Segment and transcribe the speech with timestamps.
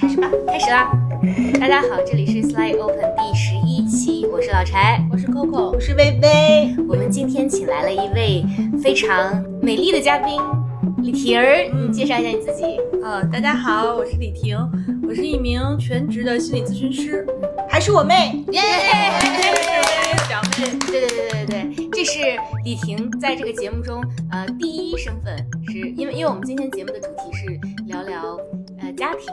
[0.00, 0.92] 开始吧，开始啦！
[1.58, 6.76] 大家好，这里是 Slide Open 第十一期，我是老柴，我是 Coco，我是薇薇。
[6.88, 8.44] 我们今天请来了一位
[8.80, 10.40] 非常美丽的嘉宾，
[10.98, 12.78] 李婷儿，你介绍一下你自己。
[13.02, 14.56] 呃，大家好，我是李婷，
[15.08, 17.26] 我是一名全职的心理咨询师，
[17.68, 18.60] 还是我妹，耶！
[20.28, 22.20] 表妹，对对对对对，这是
[22.64, 25.36] 李婷在这个节目中呃第一身份，
[25.72, 28.38] 是因为因为我们今天节目的主题是聊聊
[28.80, 29.26] 呃家庭，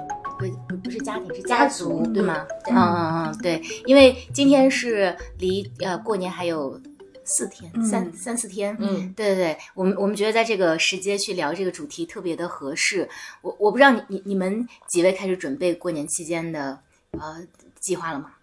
[0.85, 2.45] 不是家庭是家族，对吗？
[2.69, 6.79] 嗯嗯嗯，对，因为今天是离呃过年还有。
[7.27, 13.09] 四天，三三四天，嗯，对对对，我们我们觉得在这个时间去聊这个主题特别的合适。
[13.41, 16.79] 我我不知道你你你们几位开始准备过年期间的
[17.13, 17.41] 呃
[17.79, 18.33] 计划了吗？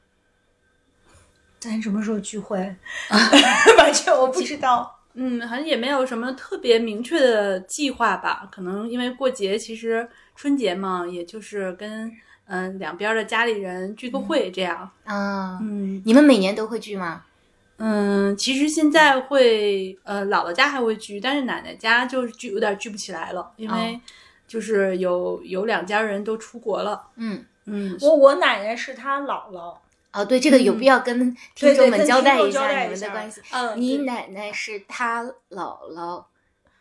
[1.61, 2.59] 咱什么时候聚会？
[3.79, 4.99] 完全我不知道。
[5.15, 8.49] 嗯，好像也没有什么特别明确的计划吧。
[8.51, 12.11] 可能因为过节，其实春节嘛，也就是跟
[12.55, 14.91] 嗯两边的家里人聚个会这样。
[15.05, 17.23] 啊，嗯你们每年都会聚吗？
[17.79, 23.99] 嗯，其实现在会呃姥姥家还会聚，但是奶奶家就是聚有点聚不起来了，因为
[24.46, 27.09] 就是有有两家人都出国了。
[27.16, 29.74] 嗯嗯，我我奶奶是她姥姥，
[30.12, 33.40] 哦，对，这个有必要跟听众们交代一下你们的关系。
[33.51, 36.23] 嗯，你奶奶是她姥姥，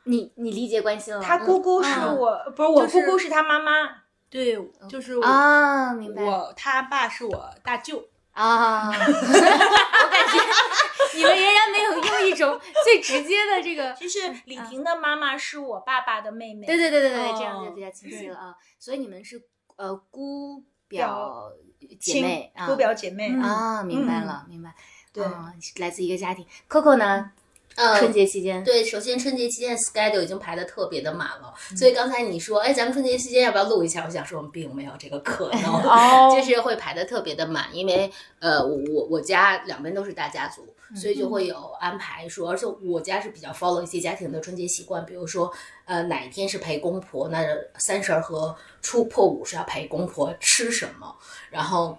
[0.04, 1.24] 你你理解关系了吗？
[1.26, 4.01] 她姑姑是嗯我，不是我姑姑是她妈妈。
[4.32, 4.58] 对，
[4.90, 8.04] 就是我啊，明白我他爸是我大舅。
[8.32, 10.40] 啊，我感觉
[11.18, 16.66] 你们仍然没有用一种最直接的这个， 就是李婷的妈妈是我爸爸的妹妹。
[16.66, 18.56] 对对对对对，哦这样就比较清晰了啊。
[18.80, 19.44] 所以你们是
[19.76, 23.30] 呃姑表表姐妹啊姑表姐妹。
[23.32, 24.74] 嗯啊，明白了明白。
[25.12, 26.48] 对啊来自一个家庭。
[26.70, 27.34] Coco 呢？
[27.82, 34.04] 呃春节期间，对，首先春节期间 schedule 已经排的特别的满了，所以刚才你说，哎，咱们春节期间要不要录一下？
[34.06, 45.52] 我想说，我们并没有这个可能， 哦 就是会排的特别的满，因为呃，我我我家两边都是大家族，所以就会有安排说，而且我家是比较 follow 一些家庭的春节习惯，比如说
[45.86, 47.44] 呃哪一天是陪公婆，那
[47.80, 51.16] 三十儿和初破五是要陪公婆吃什么，
[51.50, 51.98] 然后。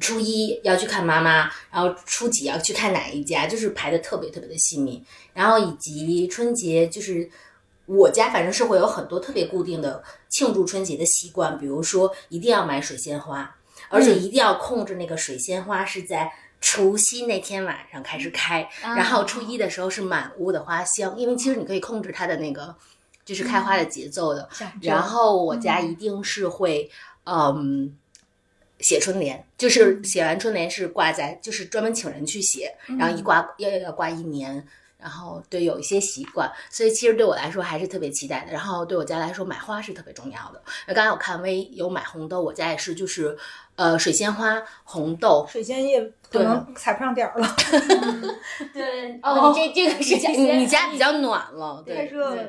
[0.00, 5.02] 初一要去看妈妈，然后初几要去看哪一家，就是排的特别特别的细密。
[5.32, 7.28] 然后以及春节，就是
[7.86, 13.56] 我家反正是会有很多特别固定的庆祝春节的习惯，比如说一定要买水仙花，
[13.88, 22.74] 而且一定要控制那个水仙花是在除夕那天晚上开始开，然后初一的时候是满屋的花香，因为其实你可以控制它的那个
[23.24, 24.48] 就是开花的节奏的。
[24.82, 26.90] 然后我家一定是会，
[27.24, 27.96] 嗯，
[28.80, 34.66] 写春联，就是写完春联是挂在，就是专门请人去写，然后一挂要要挂一年。
[35.00, 38.50] 然后对有一些习惯，所以其实对我来说还是特别期待的。
[38.50, 40.60] 然后对我家来说，买花是特别重要的。
[40.88, 43.38] 那刚才我看微有买红豆，我家也是，就是
[43.76, 45.46] 呃水仙花、红豆。
[45.48, 47.46] 水仙叶可能踩不上点儿了，
[48.74, 52.42] 对 哦，你这这个是你家你你家比较暖了，对热了。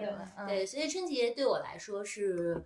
[0.47, 2.59] 对，所以春节对我来说是，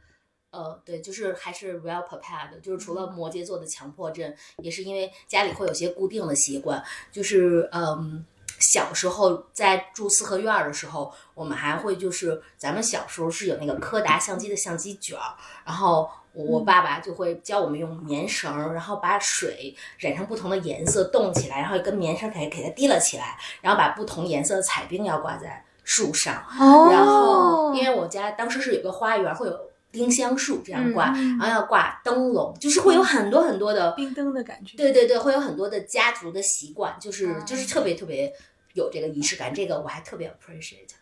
[0.53, 6.81] 呃，对，就是还是 well prepared 的，就是除了摩羯座的强迫症，也是因为家里会有些固定的习惯，
[7.11, 8.25] 就是嗯。
[8.59, 26.89] 小时候在住四合院儿的时候，我们还会就是咱们小时候是有那个柯达相机的相机卷儿，然后我爸爸就会教我们用棉绳，然后把水染成不同的颜色冻起来，然后跟棉绳给给它提了起来，然后把不同颜色的彩冰要挂在树上，哦。
[26.89, 29.59] 然后因为我家当时是有个花园，会有
[29.93, 34.75] 丁香树这样挂，嗯然后要挂灯笼，就是会有很多很多的，冰灯的感觉。
[34.75, 38.33] 对对对，会有很多的家族的习惯，就是啊就是特别特别
[38.73, 40.95] 有这个仪式感，这个我还特别 appreciate。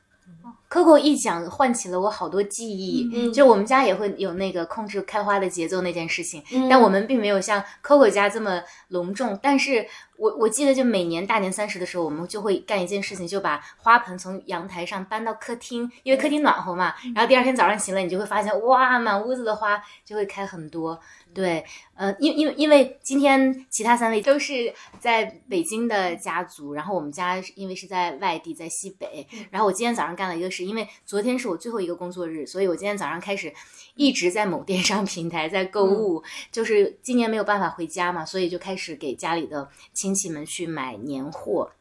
[0.69, 3.09] Coco 一讲，唤起了我好多记忆。
[3.13, 9.37] 嗯就我们家也会有那个控制开花的节奏那件事情，嗯但我们并没有像 Coco 家这么隆重。
[9.41, 9.85] 但是
[10.21, 16.93] 我我记得，就每年大年三十的时候，我们就会干一件事情，就把花盆从阳台上搬到客厅，因为客厅暖和嘛。
[17.15, 20.99] 然后第二天早上醒来，你就会发现，哇，满屋子的花就会开很多。
[21.33, 21.63] 对，
[21.95, 33.53] 呃，因因为因为今天其他三位都是在北京的家族，然后我们家因为是在外地，在西北，然后我今天早上干了一个事，因为昨天是我最后一个工作日，所以我今天早上开始
[33.95, 36.21] 一直在某电商平台在购物，
[36.51, 41.71] 就是今年没有办法回家嘛，所以就开始给家里的亲戚们去买年货，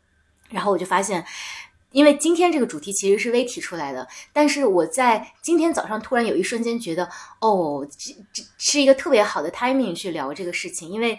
[0.50, 1.24] 然后我就发现。
[1.92, 7.08] 因为今天这个主题其实是微提出来的，但是我在今天早上突然有一瞬间觉得，
[7.40, 11.18] 哦，这这是一个特别好的 timing 去聊这个事情，因为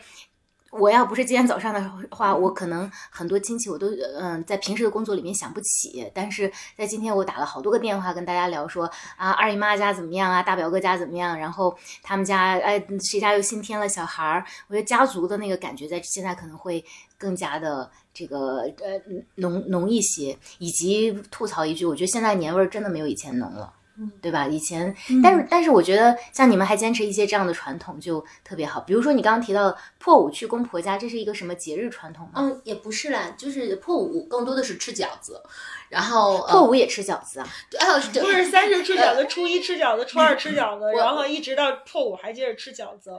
[0.71, 3.87] 我要不是今天早上的话，我可能很多亲戚我都
[4.17, 16.83] 嗯在平时的工作里面想不起，但是在今天我打了好多个电话跟大家聊说啊二姨妈家怎么样啊，大表哥家怎么样，然后他们家哎谁家又新添了小孩儿，我觉得家族的那个感觉在现在可能会
[17.17, 18.97] 更加的这个呃
[19.35, 23.73] 浓浓一些，以及吐槽一句，我觉得现在年味儿真的没有以前浓了。
[24.21, 24.47] 对吧？
[24.47, 28.79] 以前，但是但是，我觉得像你们还坚持一些这样的传统就特别好。
[28.81, 32.33] 比如说你刚刚提到破五去公婆家，这是一个什么节日传统吗？
[32.35, 35.41] 嗯，也不是啦，就是破五更多的是吃饺子，
[35.89, 37.47] 然后呃破五也吃饺子啊？
[37.79, 43.11] 还有不是三十吃饺子，初一吃饺子，初二吃饺子， 然后一直到破五还接着吃饺子。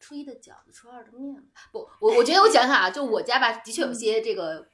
[0.00, 1.42] 初一的饺子，初二的面吧。
[1.70, 4.66] 不，我我 觉得我想想啊，就我家吧，的确有些这个。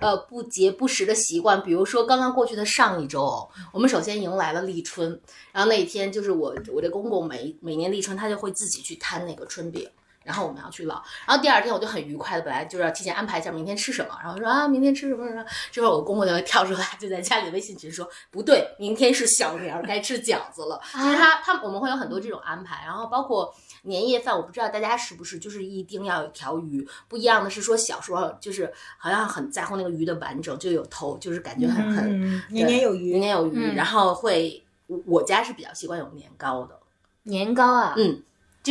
[0.00, 5.20] 呃，不节不食的习惯，比如说刚刚过去的上一周，我们首先迎来了立春，
[5.52, 9.88] 然后那一天就是我我这公公每每年立春他就会自己去摊那个春饼，
[10.28, 15.42] 然后我们要去捞，然后第二天我就很愉快的，本来就是要提前安排一下明天吃什么，然后说啊明天吃什么什么，
[15.72, 23.54] 这会儿我公公就会跳出来，就在家里微信群说不对，明天是小年儿，该吃饺子了，其实他他我们会有很多这种安排，然后包括。
[23.82, 33.76] 年夜饭我不知道大家是不是就是一定要有条鱼，不一样的是说小时候就是好像很在乎那个鱼的完整，就有头，就是感觉很很年年有余，年年有余。
[33.76, 34.62] 然后会
[35.06, 36.78] 我家是比较习惯有年糕的，
[37.22, 38.20] 年糕啊，嗯，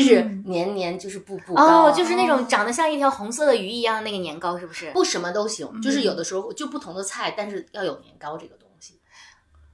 [0.04, 4.92] 就是年年就是步步高，哦，就是那种长得像一条红色的鱼一样那个年糕，是不是？
[4.92, 9.00] 不什么都行，就是有的时候就不同的菜，但是要有年糕这个东西。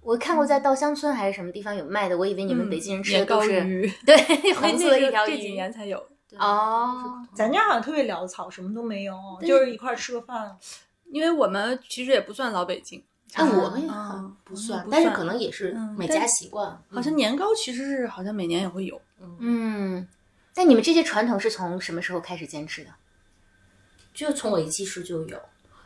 [0.02, 4.18] 我看过在稻香村还是什么地方有卖的，我以为你们北京人吃的年都是糕鱼， 对
[4.54, 5.98] 红色的一条这几鱼年才有。
[6.38, 7.26] 哦。
[7.34, 10.58] 咱家好像特别潦草，什么都没有，就是一块吃个饭。
[11.12, 13.04] 因为我们其实也不算老北京，
[13.34, 16.80] 啊，我们也啊不算但是可能也是嗯每家习惯。
[16.90, 19.02] 好像年糕其实是好像每年也会有。
[19.40, 20.08] 嗯，
[20.56, 22.90] 那你们这些传统是从什么时候开始坚持的？
[24.14, 25.40] 就从我一记事就有，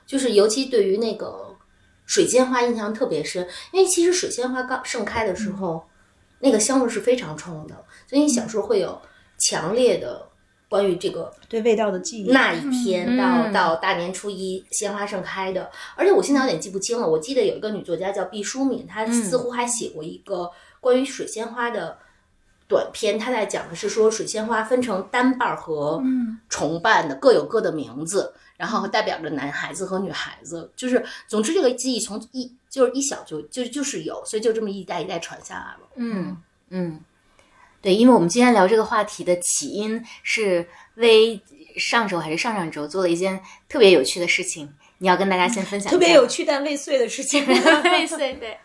[0.06, 1.56] 就是尤其对于那个
[2.06, 5.88] 水仙花印象特别深，因为其实水仙花刚盛开的时候，
[6.40, 9.02] 那个香味是非常冲的，所以你小时候会有
[9.38, 10.28] 强烈的
[10.70, 12.32] 关于这个对味道的记忆。
[12.32, 17.08] 那一天到、嗯到大年初一鲜花盛开的，而且我现在有点记不清了。
[17.08, 21.98] 我记得有一个女作家叫毕淑敏，她似乎还写过一个关于水仙花的
[22.68, 26.04] 短篇，她在讲的是说水仙花分成单瓣儿和
[26.50, 28.34] 重瓣的，各有各的名字。
[28.58, 35.88] 然后代表着男孩子和女孩子，就是总之这个记忆从一就是一小就就就是有，所以就这么一代一代传下来了。
[35.94, 36.36] 嗯
[36.70, 37.00] 嗯，
[37.82, 41.40] 对，因为我们今天聊这个话题的起因是微
[41.78, 43.40] 上周还是上上周做了一件
[43.70, 45.92] 特别有趣的事情，你要跟大家先分享。
[45.92, 47.46] 特别有趣但未遂的事情。
[47.84, 48.58] 未遂对，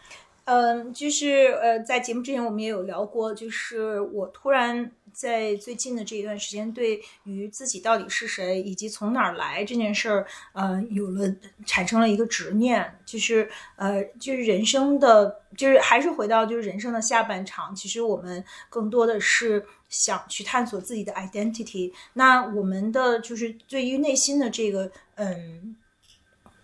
[0.44, 11.30] 嗯，就是呃，在节目之前我们也有聊过，就是我突然在最近的这一段时间，对于自己到底是谁以及从哪儿来这件事儿，呃，有了
[11.66, 21.92] 产生了一个执念，就是呃，就是人生的，就是还是回到就是人生的下半场，其实我们更多的是想去探索自己的 identity。
[22.14, 25.76] 那我们的就是对于内心的这个嗯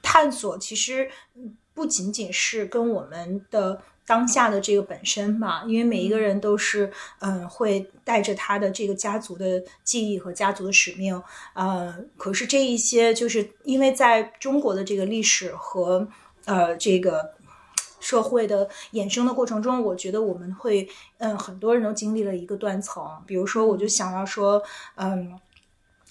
[0.02, 16.08] 探索，其实嗯不仅仅是跟我们的当下的这个本身嘛，因为每一个人都是嗯、呃会带着他的这个家族的记忆和家族的使命，呃，可是这一些就是因为在中国的这个历史和
[16.46, 17.36] 呃这个。
[18.00, 23.04] 社会的衍生的过程中，我觉得我们会，嗯，很多人都经历了一个断层。
[23.26, 24.62] 比如说，我就想到说，
[24.96, 25.38] 嗯，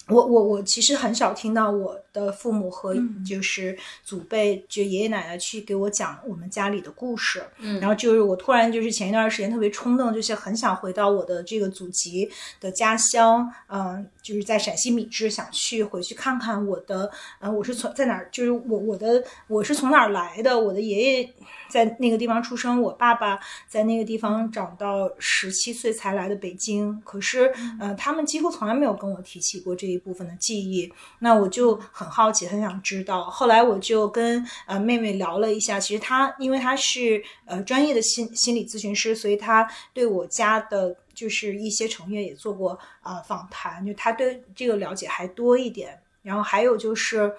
[0.08, 2.94] 我我我其实很少听到我的父母和
[3.26, 7.42] 就是祖辈，就爷爷奶奶去给我讲我们家里的故事。
[7.58, 21.34] 嗯然后就是我突然就是前一段时间特别冲动，就是很想回到我的这个祖籍的家乡，嗯、就是在陕西米脂，想去回去看看我的，呃，我是从在哪儿，就是我我的我是从哪儿来的，我的爷爷
[21.70, 33.24] 在那个地方出生，我爸爸在那个地方长到十七岁才来的北京，可是呃，他们几乎从来没有跟我提起过这一部分的记忆，那我就很好奇，很想知道。
[33.30, 46.00] 后来我就跟呃妹妹聊了一下，其实她因为她是呃专业的心心理咨询师，所以她对我家的就是一些成员也做过啊、访谈，就他对这个了解还多一点。
[46.22, 47.34] 然后还有就是。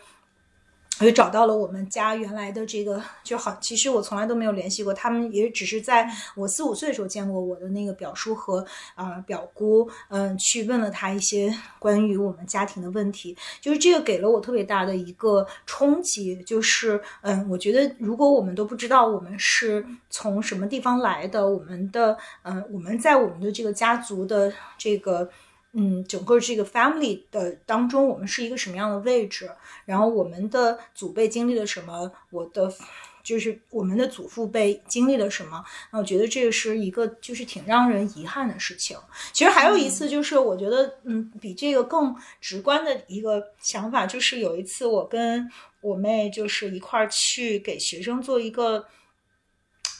[0.99, 8.59] 我就找到了我们家原来的这个，就好，其实我从来都没有联系过他们，也只是在我四五岁的时候见过我的那个表叔和
[8.95, 25.29] 啊、呃表姑，嗯、去问了他一些关于我们家庭的问题，就是这个给了我特别大的一个冲击，就是嗯，我觉得如果我们都不知道我们是从什么地方来的，我们的嗯、我们在我们的这个家族的这个。
[25.73, 29.49] 嗯，整个这个 family 的当中，我们是一个什么样的位置？
[29.85, 32.11] 然后我们的祖辈经历了什么？
[32.31, 32.73] 我的
[33.23, 35.63] 就是我们的祖父辈经历了什么？
[35.91, 38.97] 那我觉得这个是一个就是挺让人遗憾的事情。
[39.31, 45.47] 其实还有一次，就是我觉得嗯，比这个更直观的一个想法，就是有一次我跟
[45.81, 48.85] 我妹就是一块儿去给学生做一个。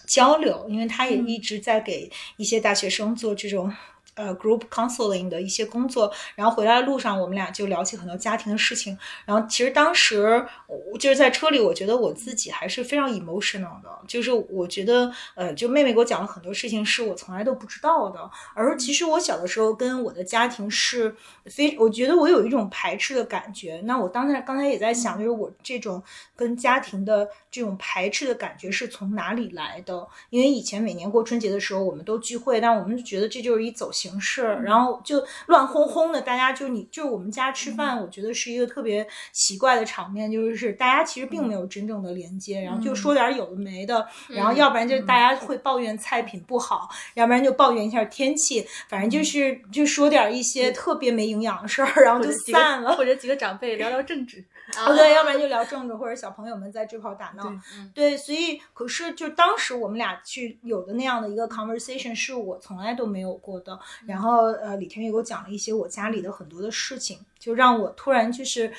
[0.07, 3.71] 交流，因为她也一直在给一些大学生做这种
[4.19, 6.11] 呃 group counseling 的一些工作。
[6.35, 8.97] 然后回来的路上，我们俩就聊起很多家庭的事情。
[9.25, 18.29] 然后其实当时我就是在车里，我觉得我自己还是非常 emotional 的，就是我觉得呃，就妹妹给我讲了很多事情，是我从来都不知道的。
[18.53, 23.81] 而其实我小的时候跟我的家庭是非，我觉得我有一种排斥的感觉。
[23.85, 26.03] 那我当才刚才也在想，就是我这种
[26.35, 27.27] 跟家庭的。
[27.51, 30.07] 这种排斥的感觉是从哪里来的？
[30.29, 54.45] 因为以前每年过春节的时候，我们都聚会，但我们觉得这就是一走形式，然后就乱哄哄的，大家就你就我们家吃饭，我觉得是一个特别奇怪的场面，就是大家其实并没有真正的连接，然后就说点有的没的，然后要不然就大家会抱怨菜品不好，要不然就抱怨一下天气，反正就是就说点一些特别没营养的事儿，然后就散了，或者几个长辈聊聊政治。
[54.77, 57.51] 哦，对，要不然就聊政治，或者小朋友们在追跑打闹，
[57.93, 63.79] 对，所以可是就当时我们俩去有的那样的一个 conversation 是我从来都没有过的。
[64.05, 68.71] 然后呃，李天宇给我讲了一些我家里的很多的事情，就让我突然就是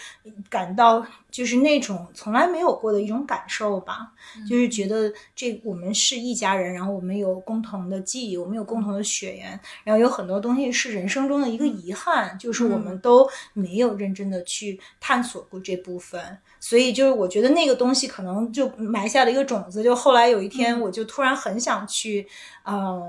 [0.49, 4.13] 感到就是那种从来没有过的一种感受吧，
[4.49, 15.81] 就是觉得这我们是一家人，然后我们有共同的记忆，我们有共同的血缘，然后有很多东西是人生中的一个遗憾，就是我们都没有认真的去探索过这。
[15.81, 16.21] 部分，
[16.59, 22.29] 所以就是我觉得那个东西可能就埋下了一个种子，就后来有一天我就突然很想去，
[22.67, 23.03] 嗯，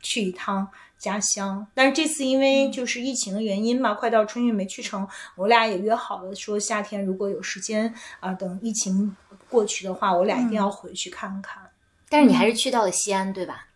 [0.00, 0.68] 去一趟
[1.02, 1.66] 家乡。
[1.74, 5.06] 但是这次因为就是疫情的原因嘛，快到春运没去成。
[5.36, 9.14] 我俩也约好了，说夏天如果有时间啊，等疫情
[9.50, 11.60] 过去的话，我俩一定要回去看看。
[12.08, 13.66] 但是你还是去到了西安，对吧？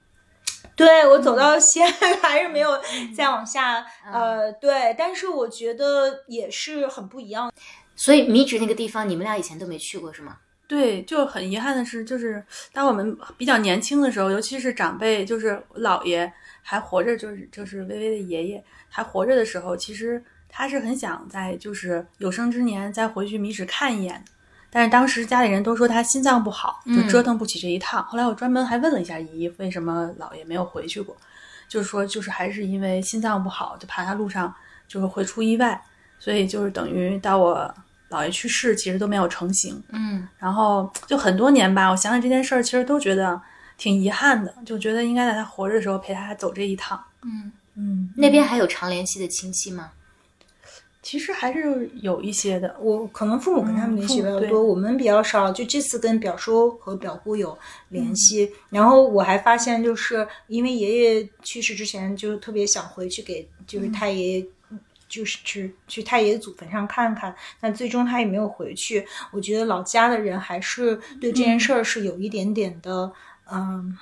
[0.76, 1.90] 对我走到西安
[2.22, 2.78] 还是没有
[3.16, 7.50] 再往下，呃，对，但是我觉得也是很不一样。
[7.96, 10.36] 所以米脂那个地方，你们俩以前都没去过是吗？
[10.68, 16.30] 对，就很遗憾的是，就是当我们比较年轻的时候，尤其是长辈，就是姥爷
[16.68, 24.24] 还活着，就是就是微微的爷爷还活着的时候，其实他是很想在就是有生之年再回去米脂看一眼，
[24.68, 28.02] 但是当时家里人都说他心脏不好，就折腾不起这一趟。
[28.02, 31.16] 后来我专门还问了一下姨，为什么姥爷没有回去过，
[31.68, 34.52] 就是说就是还是因为心脏不好，就怕他路上
[34.88, 35.80] 就是会出意外，
[36.18, 37.74] 所以就是等于到我。
[38.08, 39.82] 姥爷去世，其实都没有成型。
[39.88, 43.42] 嗯，然后就很多年吧，我想想这件事儿，其实都觉得
[43.76, 47.02] 挺遗憾的，就觉得应该在他活着的时候陪他走这一趟。
[47.22, 49.92] 嗯嗯，那边还有常联系的亲戚吗？
[51.02, 52.76] 其实还是有一些的。
[52.80, 55.52] 我可能父母跟他们联系比较多，我们比较少。
[55.52, 57.56] 就这次跟表叔和表姑有
[57.90, 64.46] 联系，然后我还发现，就是因为爷爷去世之前，就特别想回去给就是太爷爷。
[65.08, 69.06] 就是去去太爷祖坟上看看，但最终他也没有回去。
[69.30, 73.12] 我觉得老家的人还是对这件事儿是有一点点的，
[73.50, 73.96] 嗯，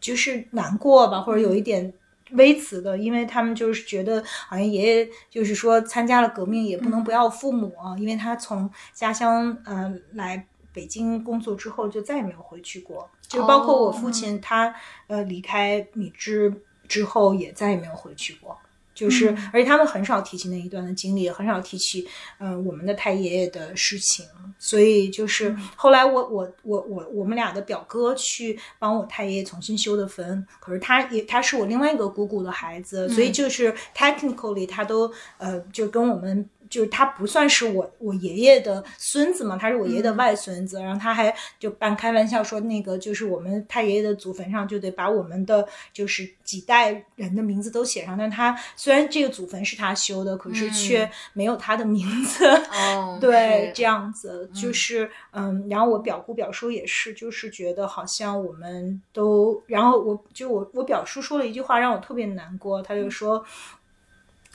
[0.00, 1.92] 就是难过吧，或者有一点
[2.32, 14.74] 微词的，因为他们就是觉得好像爷爷就是说参加了革命也不能不要父母，因为他从家乡呃来北京工作之后就再也没有回去过，就包括我父亲他
[15.06, 16.52] 呃离开米脂
[16.88, 18.58] 之后也再也没有回去过。
[18.94, 22.06] 就是，而且他们很少提起那一段的经历，也很少提起，
[22.38, 24.24] 嗯，我们的太爷爷的事情。
[24.58, 36.48] 所以就是后来我我我我我们俩的表哥去帮我太爷爷重新修的坟，可是他也他是我另外一个姑姑的孩子，所以就是 technically 他都呃就跟我们。
[36.70, 40.80] 就是他不算是我我爷爷的孙子嘛，他是我爷爷的外孙子。
[40.80, 48.16] 然后他还就半开玩笑说，那个就是我们他爷爷的祖坟上就得把我们的就是几代人的名字都写上。
[48.16, 52.46] 但他虽然这个祖坟是他修的，可是却没有他的名字。
[52.46, 55.66] 哦， 对，这样子就是嗯。
[55.68, 63.44] 然后我表姑表叔也是，就是觉得好像我们都，然后我就我我表叔说了一句话让我特别难过，他就说。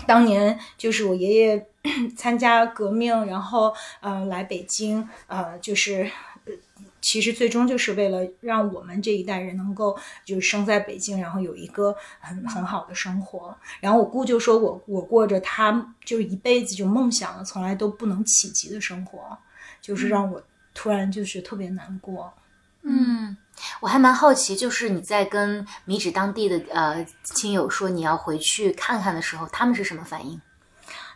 [0.08, 1.68] 当年就是我爷爷
[2.16, 6.10] 参加革命，然后呃来北京，呃就是
[7.02, 13.56] 其实最终就是为了让我们这一代人能够就是生在北京，然后有一个很很好的生活。
[13.80, 19.38] 然后我姑就说我我过着他就是一辈子就梦想的从来都不能企及的生活，
[19.82, 22.34] 就是让我突然就是特别难过。
[22.82, 23.36] 嗯，
[23.80, 30.40] 我还蛮好奇，就是你在跟米脂当地的呃亲友说你要回去看看的时候，他们是什么反应？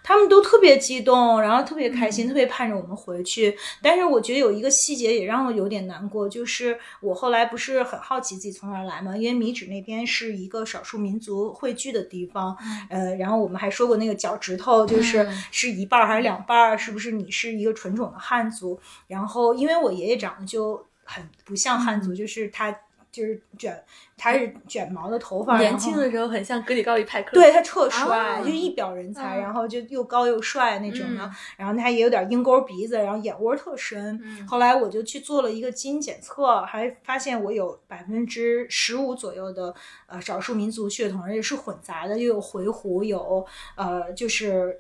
[0.05, 3.57] 他们都特别激动，然后特别开心，特别盼着我们回去。
[3.81, 12.53] 但是我觉得有一个细节也让我有点难过，就是我后来不是很好奇自己从哪儿来嘛，因为米脂那边是一个少数民族汇聚的地方，
[12.89, 18.77] 呃，然后我们还说过那个脚趾头就是是一半还是两半，是不是你是一个纯种的汉族？
[19.07, 22.75] 然后因为我爷爷长得就很不像汉族，就是他。
[23.13, 23.79] 就是卷，
[24.17, 34.19] 他是卷毛的头发，年轻的时候很像格里高利派克，对他特帅，啊就一表人才，嗯然后就又高又帅那种的，嗯然后他也有点鹰钩鼻子，然后眼窝特深。
[34.24, 39.72] 嗯后来我就去做了一个基因检测，还发现我有百分之十五左右的
[40.07, 43.45] 呃少数民族血统，而且是混杂的，又有回鹘，有
[43.75, 44.79] 呃就是。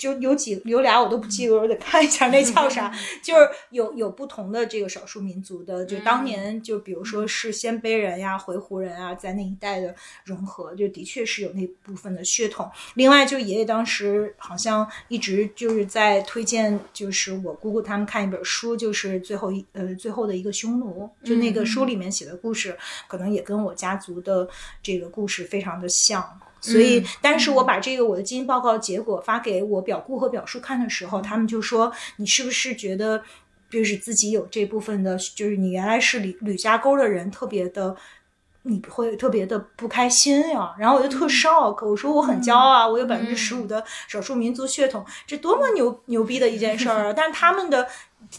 [0.00, 2.90] 就有几有俩我都不记得，我得看一下那叫啥。
[3.22, 12.70] 就是有有不同的这个少数民族的，就当年就比如说是鲜卑人呀、回鹘人啊，在那一带的融合，就的确是有那部分的血统。
[12.94, 22.74] 另外，就爷爷当时好像一直就是在推荐，就是我姑姑他们看一本书，就是最后一呃最后的一个匈奴，就那个书里面写的故事，
[23.06, 24.48] 可能也跟我家族的
[24.82, 26.40] 这个故事非常的像。
[26.60, 33.22] 所以，但是我把这个我的基因报告结果发给我表姑和表叔看的时候，他们就说：“你是不是觉得，
[33.70, 37.96] 就是自己有这部分的，就是你原来是吕吕家沟的人，特别的，
[38.62, 47.12] 你会特别的不开心呀？”然后我就特 shock，我说我很骄傲啊，我有百分之十五的少数民族血统，这多么牛牛逼的一件事儿啊！
[47.16, 47.88] 但是他们的。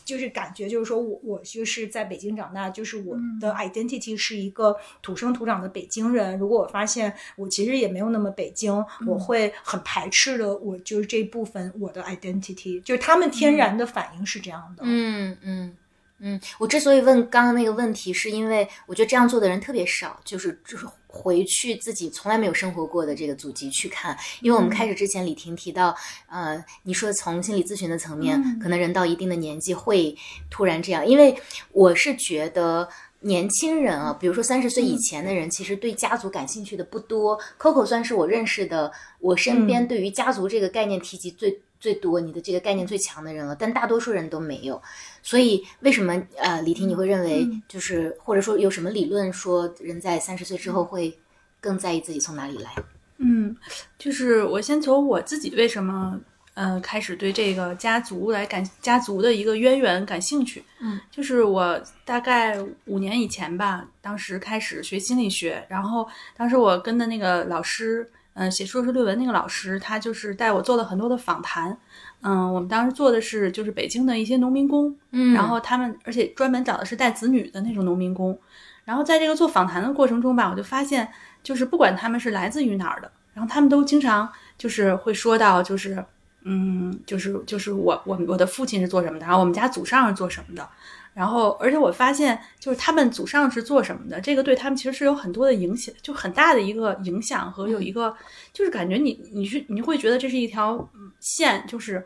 [0.05, 6.37] 就是感觉就是说我我就是在北京长大，就是我的 identity 是一个土生土长的北京人。
[6.37, 10.55] 如果我发现我其实也没有那么北京，我会很排斥的。
[10.57, 14.83] 我就是这部分我的 identity，就是他们天然的反应是这样的。
[14.85, 15.75] 嗯嗯
[16.19, 24.17] 嗯，我之所以问刚刚那个问题，是因为我觉得这样做的人特别少，就是就是回去自己从来没有生活过的这个祖籍去看。
[24.41, 25.95] 因为我们开始之前，李婷提到，
[26.29, 30.17] 呃，你说从心理咨询的层面，可能人到一定的年纪会
[30.49, 31.35] 突然这样，因为
[31.73, 32.89] 我是觉得。
[33.23, 37.39] 年轻人啊，比如说三十岁以前的人，其实对家族感兴趣的不多。
[37.59, 44.81] Coco 算是我认识的，我身边对于家族这个概念提及最最多、你的这个概念最强的人了，但大多数人都没有。
[45.21, 51.13] 所以为什么呃，李婷你会认为就是或者说有什么理论说人在三十岁之后会
[51.59, 52.71] 更在意自己从哪里来？
[53.17, 53.55] 嗯，
[53.99, 56.19] 就是我先从我自己为什么
[56.53, 60.63] 呃开始对这个家族来感家族的一个渊源感兴趣。
[60.79, 71.77] 嗯，就是我大概五年以前吧，当时开始学心理学，然后当时我跟的那个老师，嗯、写硕士论文那个老师，他就是带我做了很多的访谈。
[72.21, 78.37] 嗯，我们当时做的是就是北京的一些农民工，嗯然后他们而且专门找的是带子女的那种农民工。
[78.83, 81.07] 然后在这个做访谈的过程中吧，我就发现，
[81.43, 86.03] 就是不管他们是来自于哪儿的，然后他们都经常就是会说到，就是
[86.43, 90.67] 嗯，就是就是我我我的父亲是做什么的，然后我们家祖上是做什么的，
[91.13, 98.15] 然后而且我发现，就是他们祖上是做什么的，这个对他们其实是有很多的影响，就很大的一个影响和有一个，
[98.53, 102.05] 就是感觉你你是你会觉得这是一条嗯线，就是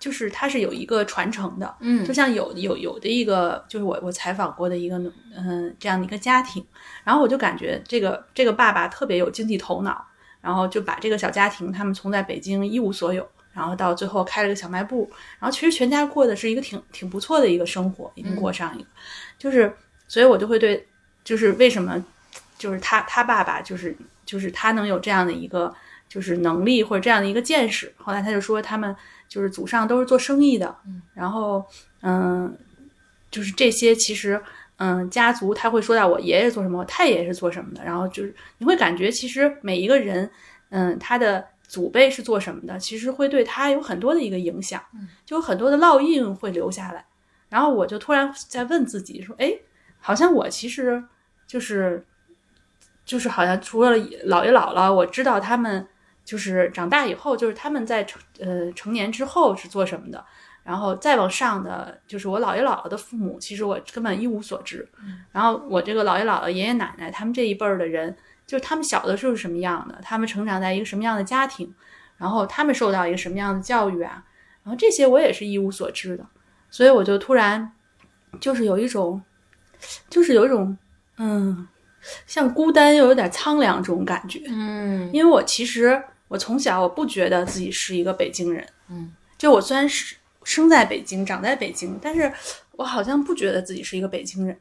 [0.00, 2.04] 就是它是有一个传承的，嗯。
[2.04, 4.98] 就像有有有的一个，就是我我采访过的一个
[5.36, 6.64] 嗯、这样的一个家庭，
[7.04, 10.04] 然后我就感觉这个这个爸爸特别有经济头脑，
[10.40, 18.88] 然后就把这个小家庭他们从在北京一无所有，然后到最后开了个小卖部，然后其实全家过的是一个挺挺不错的一个生活，已经过上一个，
[19.38, 19.72] 就是
[20.08, 20.86] 所以我就会对，
[21.24, 22.04] 就是为什么
[22.58, 25.74] 就是他他爸爸就是就是他能有这样的一个
[26.08, 28.94] 就是能力或者这样的一个见识，后来他就说他们
[29.28, 30.76] 就是祖上都是做生意的，
[31.14, 31.64] 然后
[32.02, 32.56] 嗯，
[33.30, 34.42] 就是这些其实。
[34.82, 40.30] 嗯，家族他会说到我爷爷做什么，我太爷爷是做什么的，然后就是你会感觉其实每一个人，
[40.70, 44.82] 嗯，他的祖辈是做什么的，其实会对他有很多的一个影响，
[45.24, 47.06] 就有很多的烙印会留下来。
[47.48, 49.56] 然后我就突然在问自己说，哎，
[50.00, 51.00] 好像我其实
[51.46, 52.04] 就是
[53.04, 55.86] 就是好像除了姥爷姥姥，我知道他们
[56.24, 60.24] 就是长大以后，就是他们在成呃成年之后是做什么的。
[60.64, 64.86] 然后再往上的，就是我姥爷姥姥的父母，其实我根本一无所知。
[65.32, 68.14] 然后我这个姥爷姥姥、爷爷奶奶他们这一辈儿的人，
[68.50, 71.72] 就是他们小的时候是什么样的，他们成长在一个什么样的家庭，
[72.16, 74.24] 然后他们受到一个什么样的教育啊，
[74.64, 76.26] 然后这些我也是一无所知的。
[76.68, 77.70] 所以我就突然
[78.40, 79.22] 就是有一种，
[80.08, 80.76] 就是有一种
[81.18, 81.68] 嗯，
[82.26, 84.42] 像孤单又有点苍凉这种感觉。
[84.48, 92.32] 嗯因为我其实我从小我不觉得自己是一个北京人，嗯，就我虽然是生在北京，长在北京，但是
[92.72, 94.58] 我好像不觉得自己是一个北京人。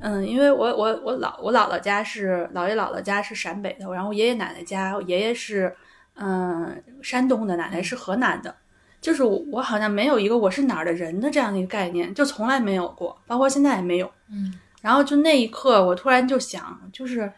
[0.00, 5.74] 嗯，因为我我我姥我姥姥家是姥爷姥姥家是陕北的，然后我爷爷奶奶家，我爷爷是
[6.16, 8.54] 嗯山东的，奶奶是河南的，
[9.00, 14.10] 就是我我好像没有一个我是哪儿的人的这样的一个概念，就从来没有过，包括现在也没有。
[14.30, 14.52] 嗯。
[14.82, 17.32] 然后就那一刻，我突然就想，就是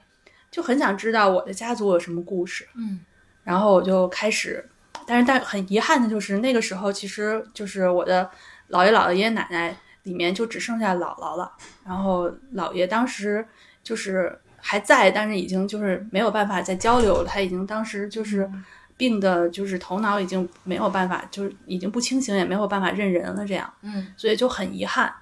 [0.50, 2.98] 就很想知道我的家族有什么故事，嗯。
[3.44, 4.68] 然后我就开始，
[5.06, 8.28] 但是但很遗憾的就是那个时候，其实就是我的
[8.70, 11.52] 姥爷姥姥爷爷奶奶里面就只剩下姥姥了，
[11.84, 13.44] 然后姥爷当时
[13.82, 18.48] 就是还在，但是已经就是没有办法再交流了，他已经当时就是
[18.96, 24.06] 病的，就是头脑已经没有办法，就是已经不清醒，也没有办法认人了，这样，嗯。
[24.16, 25.12] 所以就很遗憾。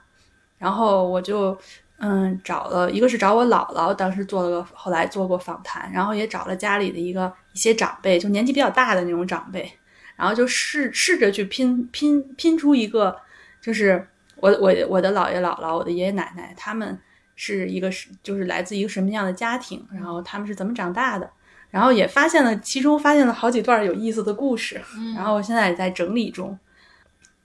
[0.59, 1.59] 然后我就
[1.99, 9.73] 嗯找了一个是找我姥姥，当时做了个后来做过访谈，然后也找了家里的一个一些长辈，就年纪比较大的那种长辈，
[10.17, 13.17] 然后就试试着去拼拼拼出一个，
[13.61, 14.07] 就是
[14.45, 16.99] 我我我的姥爷姥姥，我的爷爷奶奶他们
[17.35, 21.31] 是一个是就是来自一个什么样的家庭，然后他们是怎么长大的。
[21.71, 26.59] 然后也发现了，其中发现了好几段有意思的故事，嗯然后我现在也在整理中。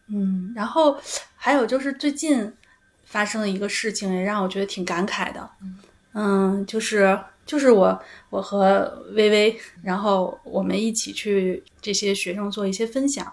[0.07, 0.97] 嗯，然后
[1.37, 2.51] 还有就是最近
[3.05, 5.49] 发生的一个事情，也让我觉得挺感慨的。
[6.13, 7.97] 嗯，就是就是我
[8.29, 13.31] 我和微微，然后我们一起去这些学生做一些分享，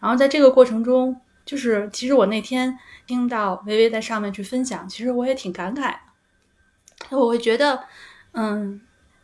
[0.00, 2.76] 然后在这个过程中，就是其实我那天
[3.06, 7.16] 听到微微在上面去分享，其实我也挺感慨的。
[7.16, 7.84] 我会觉得，
[8.32, 8.80] 嗯，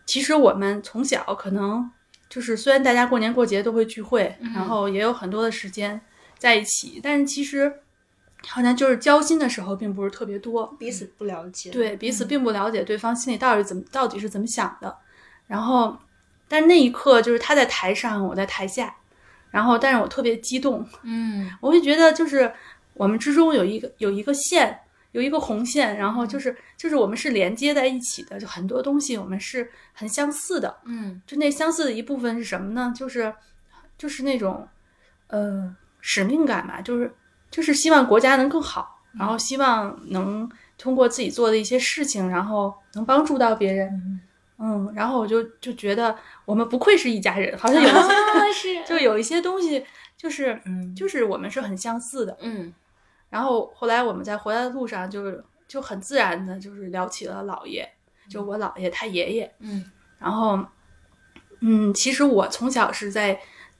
[0.07, 1.90] 其实我们从小可能
[2.29, 6.01] 就是虽然大家过年过节都会聚会，然后也有很多的时间
[6.38, 7.73] 在一起，但是其实
[8.47, 10.66] 好像就是交心的时候并不是特别多。
[10.79, 14.97] 彼此不了解，对彼此并不了解对方心里到底怎么到底是怎么想的。
[15.47, 15.97] 然后，
[16.49, 18.95] 但那一刻就是他在台上，我在台下，
[19.51, 22.53] 然后但是我特别激动，嗯我会觉得就是
[22.94, 24.78] 我们之中有一个有一个线，
[25.12, 30.76] 有一个红线，然后就是就是我们是连接在一起的，就很多东西我们是很相似的。
[30.85, 32.92] 嗯就那相似的一部分是什么呢？
[32.96, 33.33] 就是
[33.98, 34.68] 就是那种
[35.28, 37.12] 呃使命感吧，就是
[37.50, 44.20] 就是希望国家能更好，然后希望能通过自己做的一些事情，然后能帮助到别人。
[44.59, 49.85] 嗯，然后我就就觉得我们不愧是一家人，好像有一些、啊是 就有一些东西
[50.16, 52.37] 就是嗯就是我们是很相似的。
[52.40, 52.72] 嗯
[53.33, 57.88] 然后后来我们在回来的路上，就是就很自然的，就是聊起了姥爷，
[58.29, 59.55] 就我姥爷他爷爷。
[59.61, 60.62] 嗯然后，
[61.61, 63.33] 嗯，其实我从小是在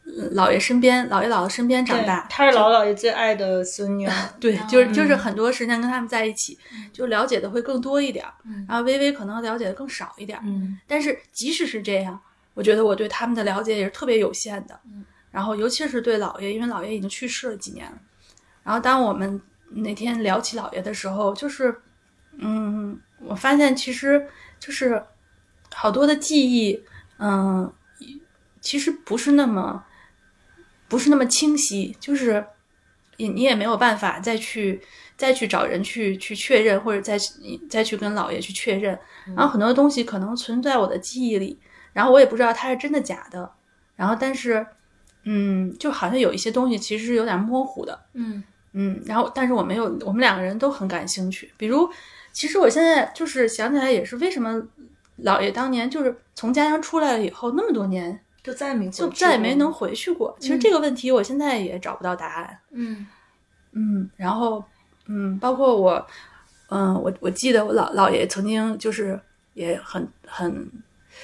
[0.07, 2.27] 呃姥爷身边，姥爷姥姥身边长大。
[2.31, 4.09] 他是姥姥爷最爱的孙女，
[4.41, 6.59] 对，就是就是嗯很多时间跟他们在一起，
[6.91, 10.43] 就了解的会更多一点儿，嗯然后微微可能了解的更少一点儿。
[10.47, 12.19] 嗯但是即使是这样，
[12.55, 14.81] 我觉得我对他们的了解也是特别有限的。
[14.87, 17.99] 嗯然后尤其是对姥爷，因为姥爷已经去世了几年了。
[18.65, 21.75] 然后当我们那天聊起姥爷的时候，就是，
[22.39, 24.27] 嗯，我发现其实
[24.59, 25.03] 就是
[25.75, 26.83] 好多的记忆，
[27.19, 27.73] 嗯，
[28.61, 29.85] 其实不是那么
[30.89, 32.45] 不是那么清晰，就是
[33.17, 34.81] 也你也没有办法再去
[35.17, 38.99] 再去找人去去确认，或者再去再去跟姥爷去确认。
[39.35, 41.59] 然后很多东西可能存在我的记忆里，
[41.93, 43.51] 然后我也不知道它是真的假的。
[43.97, 44.67] 然后但是，
[45.25, 48.07] 嗯，就好像有一些东西其实是有点模糊的。
[48.15, 51.53] 嗯嗯，然后但是我没有，我们两个人都很感兴趣。
[51.57, 51.89] 比如，
[52.33, 54.63] 其实我现在就是想起来，也是为什么
[55.23, 60.37] 姥爷当年就是从家乡出来了以后，那么多年就再也没就再也没能回去过。
[60.41, 62.59] 其实这个问题我现在也找不到答案。
[62.71, 63.07] 嗯
[63.73, 64.65] 嗯，然后
[65.07, 66.07] 嗯，包括我，
[66.71, 69.21] 嗯，我我记得我姥姥爷曾经就是
[69.55, 70.71] 也很很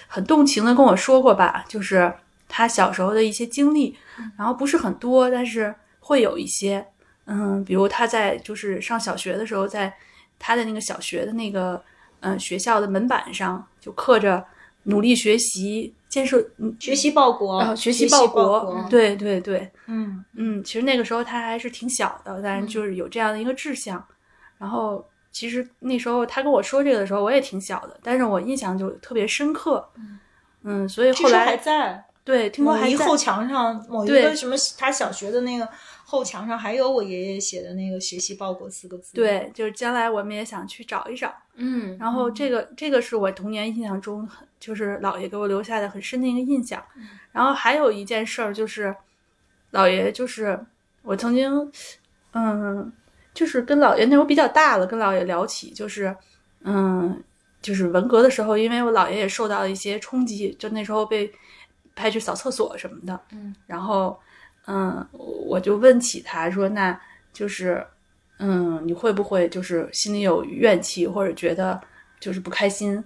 [0.07, 2.13] 很动情的跟我说过吧，就是
[2.49, 3.97] 他小时候的一些经历，
[4.37, 6.87] 然后不是很多，但是会有一些，
[7.31, 9.95] 嗯，比如他在就是上小学的时候，在
[10.39, 11.81] 他的那个小学的那个
[12.21, 14.43] 嗯学校的门板上就刻着
[14.85, 24.03] 努力学习，建设嗯学习报国，然后学习报报国，对对对，嗯嗯，其实那个时候他还是挺小的，但是就是有这样的一个志向。
[24.57, 29.87] 然后其实那时候他跟我说这个的时候，我也挺小的，但是我印象就特别深刻。
[30.65, 35.69] 嗯，所以后来还在对听说还在后墙上，某一个什么他小学的那个
[36.11, 41.31] 后墙上，还有我爷爷写的那个“学习报国”四个字。，对，就是将来我们也想去找一找。
[41.57, 46.83] 嗯然后这个这个是我童年印象中很就是姥爷给我留下的很深的一个印象。
[47.31, 48.97] 然后还有一件事儿就是，
[49.73, 50.59] 姥爷就是
[51.03, 51.71] 我曾经，
[52.33, 52.91] 嗯，
[53.35, 56.17] 就是跟姥爷那时候比较大了，跟姥爷聊起就是，
[56.63, 57.23] 嗯，
[57.61, 61.31] 就是文革的时候，因为我姥爷也受到了一些冲击，就那时候被
[61.95, 64.19] 派去扫厕所什么的，嗯，然后，
[64.69, 67.01] 嗯，我就问起他说，那
[67.33, 67.85] 就是。
[68.41, 71.81] 嗯，你会不会就是心里有怨气，或者觉得
[72.21, 73.03] 就是不开心？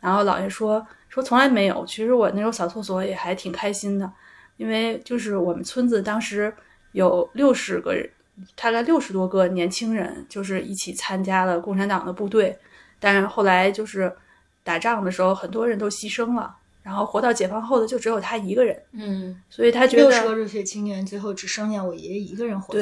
[0.00, 4.12] 然后姥爷说说从来没有，其实我那时候扫厕所也还挺开心的，
[4.56, 6.52] 因为就是我们村子当时
[6.90, 8.10] 有六十个人，
[8.56, 12.58] 大概六十多个年轻人，就是一起参加了共产党的部队，
[12.98, 14.12] 但是后来就是
[14.64, 19.40] 打仗的时候，很多人都牺牲了，然后活到解放后的就只有他一个人，嗯。
[19.48, 22.80] 所以他觉得六十个热血青年，最后只剩下我爷爷一个人活下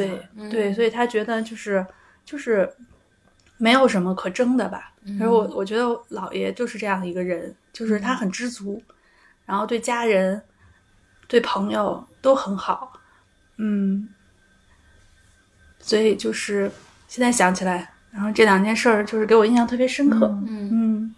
[0.51, 1.87] 对所以他觉得就是
[2.25, 2.73] 就是
[3.59, 4.93] 没有什么可争的吧。
[5.19, 8.83] 然后我我觉得我姥爷就是这样的一个人，就是他很知足，
[9.47, 10.43] 然后对家人、
[11.27, 12.93] 对朋友都很好，
[13.57, 14.07] 嗯，
[15.79, 16.71] 所以就是
[17.09, 21.15] 现在想起来，然后这两件事儿就是给我印象特别深刻，嗯嗯，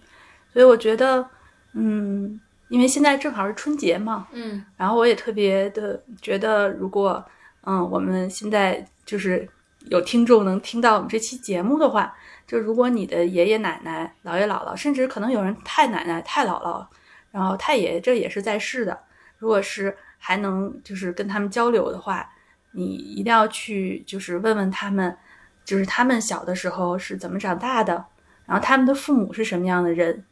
[0.53, 1.29] 所以我觉得，
[1.73, 2.41] 嗯，
[2.73, 4.65] 因为现在正好是春节嘛，嗯。
[4.79, 7.23] 然后我也特别的觉得，如果
[7.61, 9.47] 嗯我们现在就是
[9.91, 12.15] 有听众能听到我们这期节目的话，
[12.47, 16.87] 就如果你的爷爷奶奶、姥爷姥姥，甚至可能有人太奶奶、太姥姥，
[17.31, 18.99] 然后太爷爷，这也是在世的，
[19.39, 22.27] 如果是还能就是跟他们交流的话，
[22.73, 25.15] 你一定要去就是问问他们，
[25.63, 28.05] 就是他们小的时候是怎么长大的，
[28.47, 30.25] 然后他们的父母是什么样的人，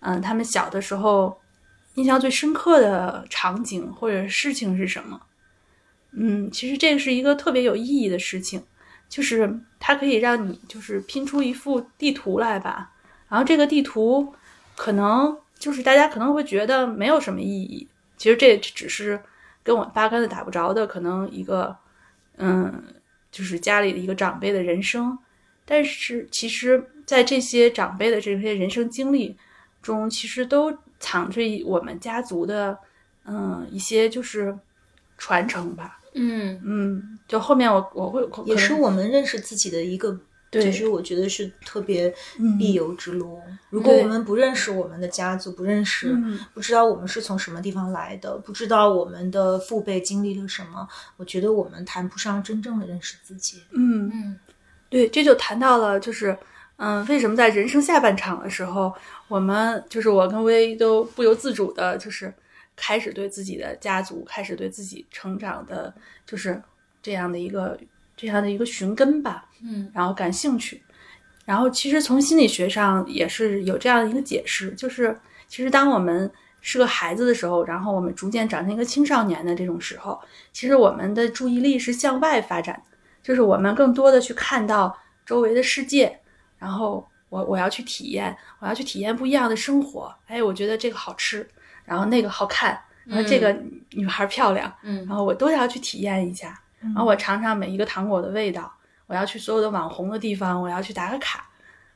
[0.00, 1.36] 嗯，他们小的时候
[1.98, 5.20] 印象最深刻的场景或者事情是什么？
[6.12, 8.62] 嗯，其实这个是一个特别有意义的事情，
[9.08, 12.92] 就是它可以让你就是拼出一幅地图来吧。
[13.28, 14.32] 然后这个地图
[14.76, 19.20] 可能就是大家可能会觉得没有什么意义，其实这只是
[19.64, 21.76] 跟我八竿子打不着的可能一个
[22.36, 22.80] 嗯，
[23.32, 25.18] 就是家里的一个长辈的人生。
[25.64, 29.36] 但是其实，在这些长辈的这些人生经历
[29.82, 32.78] 中，其实都藏着我们家族的
[33.24, 34.56] 嗯一些就是
[35.16, 36.00] 传承吧。
[36.14, 40.18] 嗯嗯，就后面我我会可也是我们认识自己的一个，
[40.50, 43.40] 对其实我觉得是特别嗯必由之路。
[43.70, 53.62] 如果我们不认识我们的家族，不认识，嗯不知道我们是从什么地方来的，不知道我们的父辈经历了什么，我觉得我们谈不上真正的认识自己。
[53.70, 54.40] 嗯嗯
[54.88, 56.36] 对，这就谈到了，就是，
[56.78, 58.92] 嗯，为什么在人生下半场的时候，
[59.26, 62.32] 我们就是我跟薇都不由自主的，就是
[62.76, 65.92] 开始对自己的家族，开始对自己成长的，
[66.24, 66.62] 就是
[67.02, 67.76] 这样的一个
[68.16, 70.82] 这样的一个寻根吧，嗯然后感兴趣。
[71.44, 80.20] 然后其实从心理学上也是有这样的一个解释，就是其实当我们是个孩子的时候，然后我们逐渐长成一个青少年的这种时候，
[80.52, 82.96] 其实我们的注意力是向外发展的。
[83.22, 86.17] 就是我们更多的去看到周围的世界，
[86.58, 90.14] 然后我我要去体验，我要去体验不一样的生活。
[90.26, 91.48] 哎，我觉得这个好吃，
[91.84, 93.56] 然后那个好看，然后这个
[93.90, 96.60] 女孩漂亮，嗯然后我都要去体验一下。
[96.80, 98.72] 然后我尝尝每一个糖果的味道，
[99.06, 101.44] 我要去所有的网红的地方，我要去打个卡，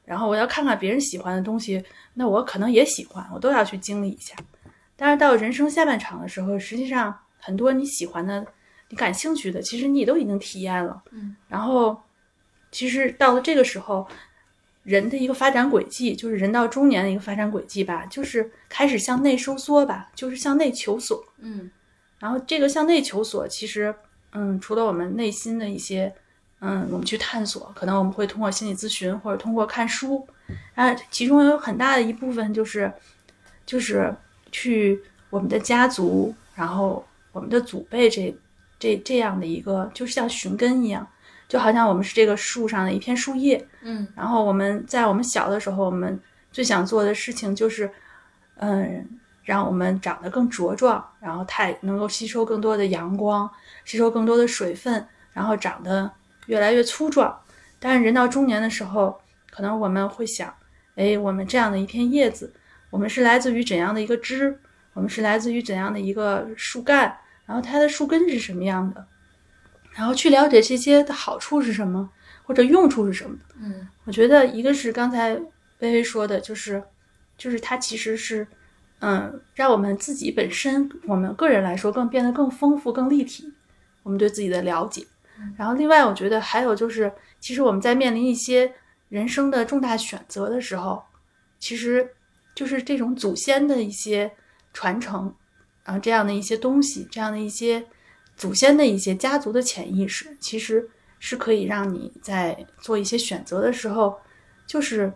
[0.04, 4.34] 然后我要看看别人喜欢的东西，那我可能也喜欢，我都要去经历一下。
[4.96, 8.44] 但是到人生下半场的时候，实际上很多你喜欢的、
[8.88, 11.00] 你感兴趣的，其实你都已经体验了。
[11.12, 12.00] 嗯，然后
[12.72, 14.06] 其实到了这个时候，
[14.82, 21.24] 人的一个发展轨迹，就是人到中年的一个发展轨迹吧，就是开始向内收缩吧，就是向内求索。
[21.38, 21.70] 嗯
[22.18, 23.92] 然后这个向内求索，其实，
[24.30, 26.14] 嗯，除了我们内心的一些，
[26.60, 30.24] 嗯，我们去探索，可能我们会通过心理咨询或者通过看书，
[30.76, 32.92] 啊，其中有很大的一部分就是，
[33.66, 34.14] 就是
[34.52, 38.32] 去我们的家族，然后我们的祖辈这
[38.78, 41.04] 这这样的一个，就是像寻根一样，
[41.52, 46.18] 就好像我们是这个树上的一片树叶，嗯然后我们在我们小的时候，我们
[46.50, 47.90] 最想做的事情就是，
[48.56, 49.06] 嗯，
[49.44, 53.50] 让我们长得更茁壮，然后太能够吸收更多的阳光，
[53.84, 56.10] 吸收更多的水分，然后长得
[56.46, 57.38] 越来越粗壮。
[57.78, 60.54] 但是人到中年的时候，可能我们会想，
[60.94, 62.50] 哎，我们这样的一片叶子，
[62.88, 64.58] 我们是来自于怎样的一个枝？
[64.94, 67.14] 我们是来自于怎样的一个树干？
[67.44, 69.06] 然后它的树根是什么样的？
[69.94, 72.10] 然后去了解这些的好处是什么，
[72.44, 73.36] 或者用处是什么。
[73.60, 75.34] 嗯我觉得一个是刚才
[75.80, 76.82] 微微说的，就是
[77.36, 78.46] 就是它其实是，
[79.00, 83.52] 嗯，让我们自己本身，我们个人来说更变得更丰富、更立体，
[84.02, 85.06] 我们对自己的了解。
[85.56, 88.72] 然后另外，我觉得还有就是，其实我们在面临一些
[89.08, 91.02] 人生的重大选择的时候，
[91.58, 92.08] 其实
[92.54, 94.30] 就是这种祖先的一些
[94.72, 95.34] 传承，
[95.84, 97.84] 然后，这样的一些东西，这样的一些
[98.42, 104.18] 祖先的一些家族的潜意识，其实是可以让你在做一些选择的时候，
[104.66, 105.12] 就是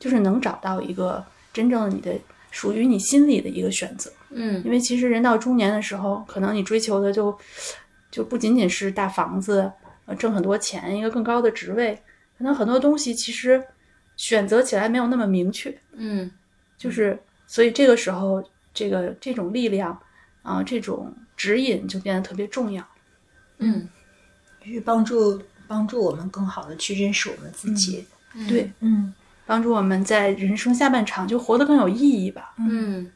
[0.00, 2.12] 就是能找到一个真正你的
[2.50, 4.10] 属于你心里的一个选择。
[4.30, 7.38] 嗯因为其实人到中年的时候，可能你追求的就
[8.10, 9.70] 就不仅仅是大房子，
[10.06, 11.94] 呃挣很多钱，一个更高的职位，
[12.36, 13.62] 可能很多东西其实
[14.16, 15.72] 选择起来没有那么明确。
[15.92, 16.28] 嗯
[16.76, 18.42] 就是所以这个时候，
[18.74, 19.96] 这个这种力量
[20.42, 22.86] 啊、这种指引就变得特别重要。
[23.58, 23.88] 嗯
[24.62, 28.06] 去帮助帮助我们更好的去认识我们自己。
[28.48, 29.12] 对，嗯
[29.44, 32.54] 帮助我们在人生下半场就活得更有意义吧。
[32.58, 33.10] 嗯，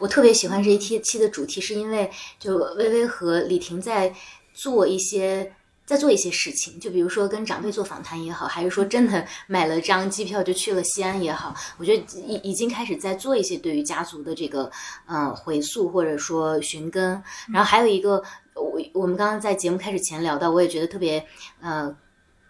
[0.00, 2.10] 我特别喜欢这一期期的主题，是因为
[2.40, 4.12] 就微微和李婷在
[4.52, 5.52] 做一些。
[5.88, 14.70] 在做一些事情，就比如说跟长辈做访谈也好，还是说真的买了张机票就去了西安也好，我觉得已已经开始在做一些对于家族的这个
[15.06, 17.22] 嗯、呃回溯或者说寻根。
[17.50, 18.22] 然后还有一个，
[18.54, 21.24] 我我们刚刚在节目开始前聊到，我也觉得特别
[21.62, 21.96] 呃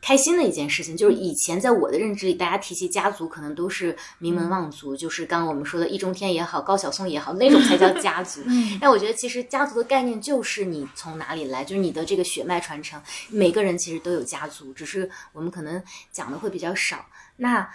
[0.00, 8.40] 开心的一件事情，就是以前在我的认知里，大家提起家族可能都是名门望族，就是刚刚我们说的易中天也好，高晓松也好，那种才叫 家族。
[8.80, 13.00] 但我觉得其实家族的概念就是你从哪里来，就是你的这个血脉传承。
[13.28, 15.82] 每个人其实都有家族，只是我们可能
[16.12, 17.04] 讲的会比较少。
[17.36, 17.68] 那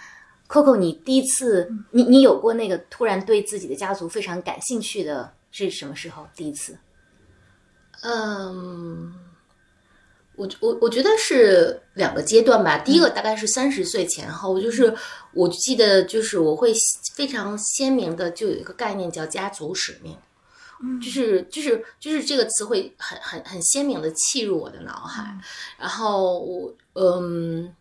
[0.48, 6.26] Coco，你第一次，你你有过那个突然对自己的家族非常感兴趣的是什么时候？
[6.34, 6.78] 第一次？
[8.02, 9.14] 嗯，
[10.36, 12.78] 我我我觉得是两个阶段吧。
[12.78, 14.94] 第一个大概是三十岁前后，就是
[15.32, 16.72] 我记得就是我会
[17.14, 20.16] 非常鲜明的就有一个概念叫家族使命，
[21.00, 25.36] 就是就是就是这个词汇很很很鲜明的契入我的脑海。
[25.78, 27.74] 然后我嗯，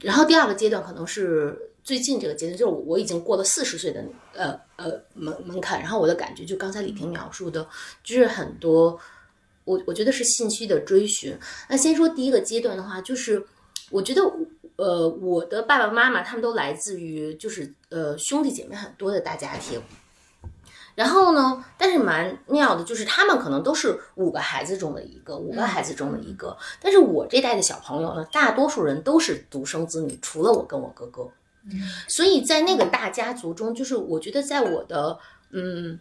[0.00, 1.70] 然后第二个阶段可能是。
[1.84, 7.68] 最近这个阶段，就是我已经过了四十岁的呃呃门门槛，然后我的感觉就刚才李婷描述的，
[8.02, 8.98] 就是很多
[9.64, 11.36] 我我觉得是信息的追寻。
[11.68, 13.44] 那先说第一个阶段的话，就是
[13.90, 14.22] 我觉得
[14.76, 19.80] 呃我的爸爸妈妈他们都来自于就是呃兄弟姐妹很多的大家庭，
[20.94, 31.28] 然后呢，但是蛮妙的，就是他们可能都是五个孩子中的一个，五个孩子中的一个，但是我这代的小朋友呢，大多数人都是独生子女，除了我跟我哥哥。
[32.08, 35.18] 所以在那个大家族中，就是我觉得在我的
[35.50, 35.98] 嗯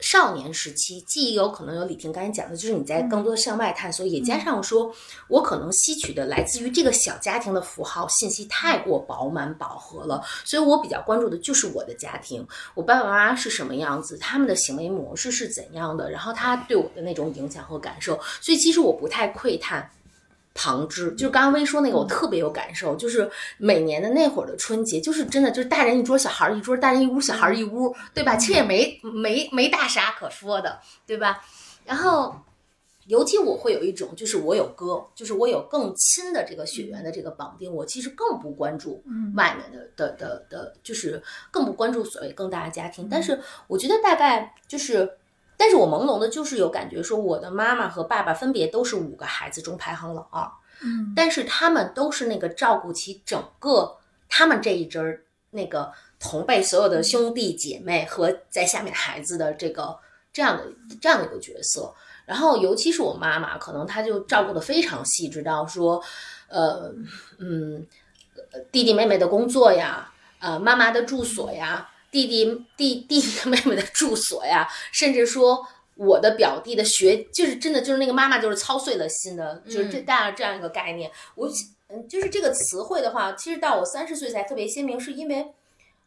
[0.00, 4.92] 少年时期，既有可能有李婷刚才讲的，就是你在更多的向外探索，也加上说
[5.28, 19.90] 我可能吸取的来自于这个小家庭的符号信息太过饱满饱和了，所以我比较关注的就是我的家庭，我爸爸妈妈是什么样子，他们的行为模式是怎样的，然后他对我的那种影响和感受，所以其实我不太窥探。
[20.54, 28.36] 旁支，就是刚刚薇说那个，我特别有感受，就是每年的那会儿的春节，就是真的就是大人一桌，小孩一桌，大人一屋，小孩一屋，对吧？
[28.36, 31.44] 其实也没没没大啥可说的，对吧？
[31.84, 32.36] 然后，
[33.08, 39.02] 尤其我会有一种，就是我有哥，就是我有更亲的这个血缘的这个绑定，我其实更不关注
[39.34, 43.08] 外面的的的的，就是更不关注所谓更大的家庭。
[43.10, 45.18] 但是我觉得大概就是。
[45.56, 50.50] 但是我朦胧的就是有感觉，说我的妈妈和爸爸分别都是五个孩子中排行老二，
[50.82, 53.96] 嗯但是他们都是那个照顾起整个
[54.28, 59.96] 他们这一支儿那个同辈所有的兄弟姐妹和在下面孩子的这个
[60.32, 60.64] 这样的
[61.00, 61.94] 这样的一个角色。
[62.26, 66.02] 然后尤其是我妈妈，可能她就照顾的非常细致到说，
[66.48, 66.92] 呃，
[67.38, 67.86] 嗯，
[68.52, 71.88] 呃弟弟妹妹的工作呀，呃，妈妈的住所呀。
[72.14, 81.10] 弟弟弟弟弟 妹妹的住所呀，甚至说我的表弟的学，就是真的就是那个妈妈就是操碎了心的，就是这大这样一个概念。
[81.34, 81.50] 我
[81.88, 85.48] 嗯，就是这个词汇的话，其实到我三十岁才特别鲜明，是因为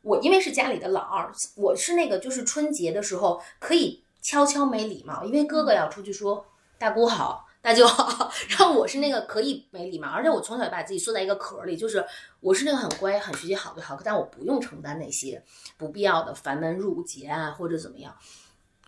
[0.02, 6.46] 我因为是家里的老二，我是那个就是春节的时候可以悄悄没礼貌，因为哥哥要出去说
[6.80, 7.47] 大姑好。
[7.68, 12.02] 大舅好， 然后我是那个可以没礼貌，而且我从小就把自己缩在一个壳里，就是
[12.40, 15.44] 我是那个很乖、很学习好的好，但我不用承担那些
[15.76, 18.16] 不必要的繁文缛节啊，或者怎么样。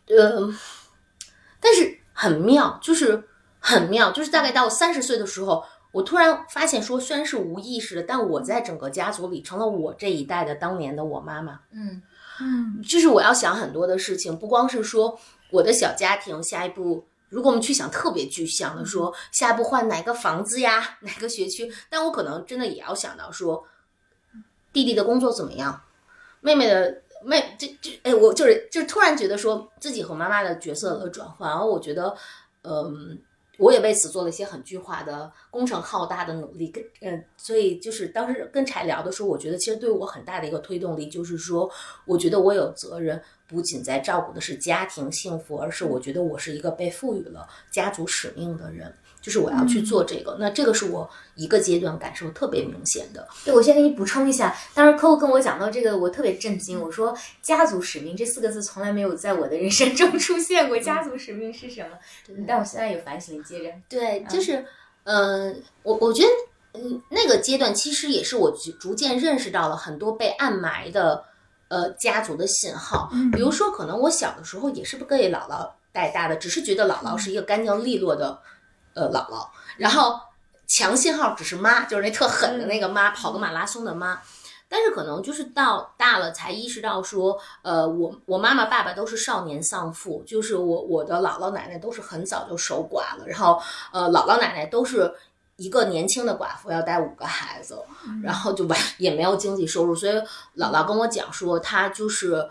[0.07, 0.49] 呃，
[1.59, 3.27] 但是很妙，就是
[3.59, 11.59] 很妙，就是大概到三十岁的时候，我突然发现说，虽然是无意识的，但我在整个家族里成了我这一代的当年的我妈妈。
[11.73, 12.01] 嗯
[12.39, 15.19] 嗯就是我要想很多的事情，不光是说
[15.51, 17.05] 我的小家庭下一步。
[17.29, 21.71] 如果我们去想特别具象的说，下一步换哪个房子呀， 哪个学区？
[21.89, 23.63] 但我可能真的也要想到说，
[24.73, 25.81] 弟弟的工作怎么样，
[26.41, 32.15] 妹妹的妹这这哎，我就是就突然觉得说自己和妈妈的角色的转换，然后我觉得，
[32.63, 33.19] 嗯，
[33.57, 41.69] 我也为此做了一些很巨化的工程浩大的努力，跟嗯，所以就是当时跟柴聊的时候，我觉得其实对我很大的一个推动力就是说，
[42.05, 43.21] 我觉得我有责任。
[43.49, 50.37] 不仅在照顾的是家庭幸福，而是我觉得我是一个被赋予了家族使命的人，就是我要去做这个。
[50.39, 53.27] 那这个是我一个阶段感受特别明显的。
[53.43, 56.79] 对，我先给你补充一下，当时 Coco 跟我讲到这个，我特别震惊。
[56.79, 61.97] 我说“家族使命”这四个字从来没有在我的人生中出现过，家族使命是什么？
[62.47, 63.73] 但我现在有反省，你接着。
[63.89, 64.63] 对，就是。
[65.05, 66.29] 嗯，我我觉得，
[66.79, 71.23] 嗯，那个阶段其实也是我逐逐渐认识到了很多被暗埋的
[71.69, 73.09] 呃家族的信号。
[73.31, 78.37] 比如说，可能我小的时候也是被姥姥带大的，只是觉得姥姥是一个干净利落的
[78.93, 79.47] 呃姥姥，
[79.77, 80.19] 然后
[80.67, 84.21] 强信号只是妈，就是那特狠的那个妈，跑个马拉松的妈。
[84.71, 93.59] 但是可能就是到大了才意识到说，呃，我我妈妈爸爸都是少年丧父，就是我我的姥姥奶奶都是很早就守寡了，然后
[93.91, 95.11] 呃姥姥奶奶都是
[95.59, 97.77] 一个年轻的寡妇要带五个孩子，
[98.23, 100.13] 然后就完也没有经济收入，所以
[100.57, 102.49] 姥姥跟我讲说，她就是。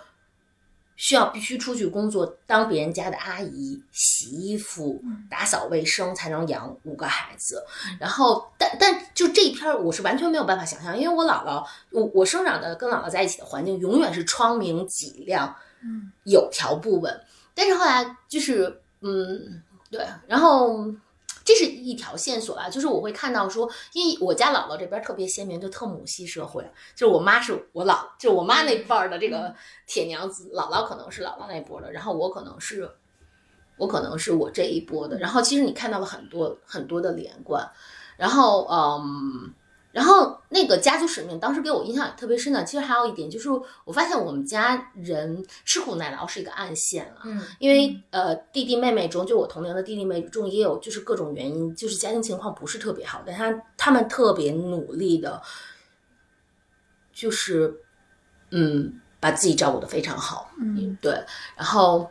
[1.00, 5.00] 需要必须出去工作，当别人家的阿姨，洗衣服、
[5.30, 7.64] 打扫卫生，才能养五个孩子。
[8.00, 15.54] 然后，但但就这一篇儿，我是完全没有办法想象，因为我姥姥，我我生长的跟姥姥在一起的环境，永远是窗明几亮，
[15.84, 17.20] 嗯，有条不紊。
[17.54, 20.84] 但是后来就是，嗯，对，然后。
[21.48, 26.62] 这是一条线索啊，就是我会看到说，因为我家姥姥这边特别鲜明，就特母系社会，
[26.94, 29.54] 就是我妈是我姥，就是我妈那辈儿的这个
[29.86, 32.90] 铁娘子，姥姥可能是姥姥那波的，然后我可能是，
[33.78, 37.66] 我可能是我这一波的，然后其实你看到了很多很多的连贯，
[38.18, 39.54] 然后嗯。
[39.90, 43.48] 然后那个家族使命当时给我印象也特别深的，其实还有一点就是，
[43.84, 47.22] 我发现我们家人吃苦耐劳是一个暗线了。
[47.24, 55.40] 嗯，因为呃弟弟妹妹中，就我同龄的弟弟妹妹中也有就是各种原因，就是家庭情况不是特别好，但他他们特别努力的，
[57.12, 57.80] 就是
[58.50, 60.50] 嗯把自己照顾的非常好。
[60.60, 61.12] 嗯，对，
[61.56, 62.10] 然后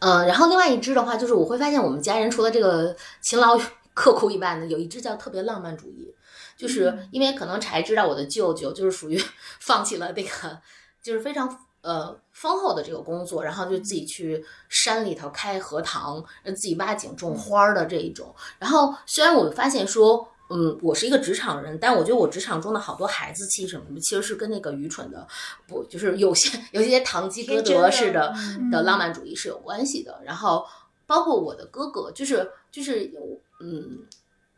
[0.00, 3.58] 嗯，然后另外一支的话，就是我会发现我们家人除了这个勤劳
[3.94, 6.12] 刻苦以外呢，有一支叫特别浪漫主义。
[6.60, 9.18] 就是因为可能才知道我的舅舅就是属于
[9.60, 10.60] 放弃了那个，
[11.02, 18.34] 就是非常呃丰厚的这个工作，然后就自己去山里头开荷塘，自己挖井种花的这一种。
[18.58, 25.26] 然后虽然我发现说，嗯，我是一个职场人，但我觉得我职场中的好多孩子气什么的，其实是跟那个愚蠢的
[25.66, 28.34] 不就是有些有些堂吉诃德式的
[28.70, 30.20] 的浪漫主义是有关系的。
[30.26, 30.66] 然后
[31.06, 33.20] 包括我的哥哥，就是就是有
[33.60, 34.00] 嗯。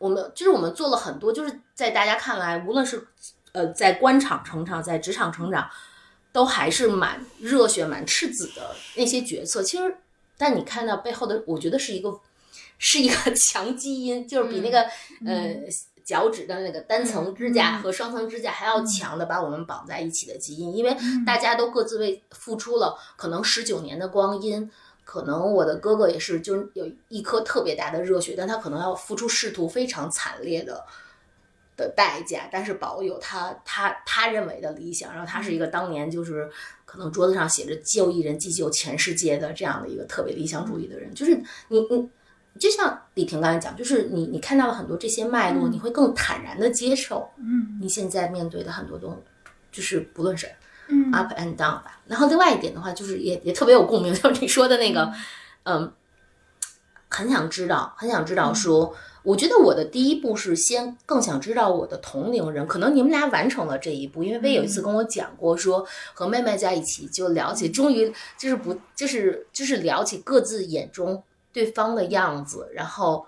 [0.02, 3.06] 我们就是我们做了很多，就是在大家看来，无论是
[3.52, 5.70] 呃在官场成长，在职场成长，
[6.32, 9.62] 都还是蛮热血、蛮赤子的那些决策。
[9.62, 9.96] 其实，
[10.36, 12.18] 但你看到背后的，我觉得是一个
[12.78, 14.80] 是一个 强基因，就是比那个
[15.24, 15.54] 呃
[16.04, 20.76] 脚趾的那个单层支架和双层支架还要强的，把我们绑在一起的基因。
[20.76, 24.68] 因为大家都各自为付出了可能十九年的光阴。
[25.12, 30.82] 可能我的哥哥也是，就有一颗特别大的热血，但他可能要付出仕途非常惨烈的
[31.76, 35.12] 的代价，但是保有他他他认为的理想。
[35.12, 36.48] 然后他是一个当年就是
[36.86, 41.12] 可能桌子上写着“救一人即救全世界”的这样的一个特别理想主义的人。
[41.12, 41.38] 就是
[41.68, 42.08] 你你
[42.58, 50.48] 就像李婷刚才讲，就是你你看到了很多这些脉络，你会更坦然的接受，嗯，你现在面对的很多东西，就是不论是。
[50.88, 52.00] 嗯，up and down 吧。
[52.06, 55.12] 然后另外一点的话，就是也也特别有共鸣， 就是你说的那个，
[55.64, 55.92] 嗯，
[57.08, 58.52] 很想知道，很想知道。
[58.52, 62.66] 说，我觉得我的第一步是先更想知道我的同龄人。
[62.66, 71.22] 可能你们俩完成了这一步，因为薇有一次跟我讲过，说和妹妹在一起就聊起，终于就是不就是就是聊起各自眼中
[71.52, 73.26] 对方的样子，然后。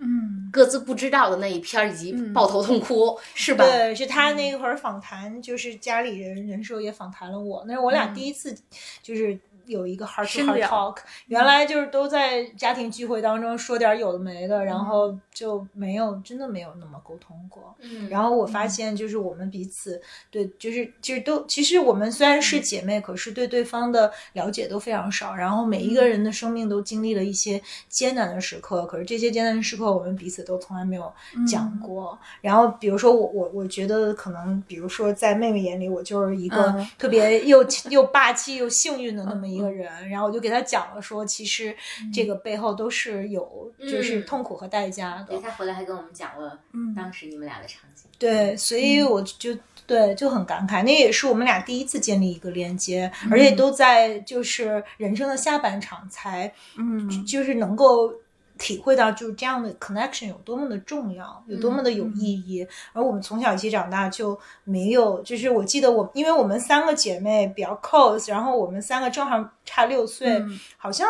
[0.00, 3.64] 嗯，各自不知道的那一篇以及抱头痛哭，是吧？
[3.64, 8.56] 对，是他那会儿访谈，就是家里人人寿也访谈了我，那是我俩第一次，
[9.02, 9.38] 就是。
[9.66, 10.96] 有一个 heart to heart talk，
[11.26, 17.74] 原来就是都在家庭聚会当中说点有的没的，然后就没有真的没有那么沟通过。
[17.80, 20.00] 嗯，然后我发现就是我们彼此
[20.30, 25.34] 对，就是其实都其实我们虽然是姐妹，可是对对方的了解都非常少。
[25.34, 31.12] 然后每一个人的生命都经历了一些艰难的时刻，可是这些艰难的时刻我们彼此都从来没有
[31.46, 32.18] 讲过。
[32.40, 39.60] 然后比如说我我我觉得可能比如说在妹妹眼里，我就是一个特别又又霸气又幸运的那么一。
[39.60, 41.76] 一个人，然后我就给他讲了，说其实
[42.10, 45.24] 这个背后都是有，就是痛苦和代价的。
[45.24, 46.58] 对他回来还跟我们讲了，
[46.96, 48.06] 当时你们俩的场景。
[48.18, 49.54] 对，所以我就
[49.86, 58.14] 对就很感慨，那也是我们俩第一次建立一个连接，而且都在就是人生的下半场才，嗯，就是能够。
[58.60, 62.64] 体会到就是这样的 connection 有多么的重要，有多么的有意义。
[62.92, 70.44] 而我们从小一起长大就没有，就是我记得我，因为我们三个姐妹比较 close，然后我们三个正好差六岁，
[70.76, 71.08] 好像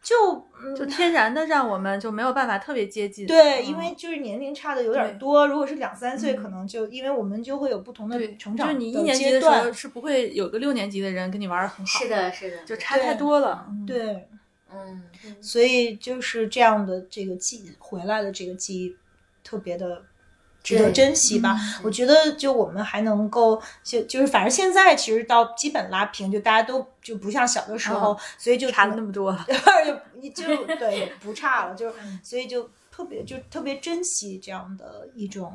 [0.00, 3.26] 就就天然的让我们就没有办法特别接近。
[3.26, 5.48] 对，因为就是年龄差的有点多。
[5.48, 8.68] 如果是两三岁，可能就因为我们就会有不同的成长。
[8.68, 11.98] 就是你一年级的时候是不会有个六年级的人跟你玩的很好。
[11.98, 13.66] 是的，是的，就差太多了。
[13.84, 14.28] 对。
[15.24, 18.96] 嗯，所以就是这样的这个记回来的这个记忆，
[19.42, 20.02] 特别的。
[20.62, 29.44] 值得珍惜吧，我觉得就我们还能够就就是反正现在其实到基本拉平，就大家都就不像小的时候，所以就差了那么多了。
[29.84, 30.42] 就你就
[30.76, 35.52] 对不差了，就所以就特别就特别珍惜这样的一种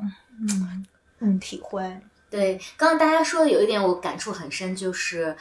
[0.48, 0.86] 嗯
[1.18, 2.00] 嗯体会。
[2.30, 5.36] 对，刚刚大家说的有一点我感触很深，就是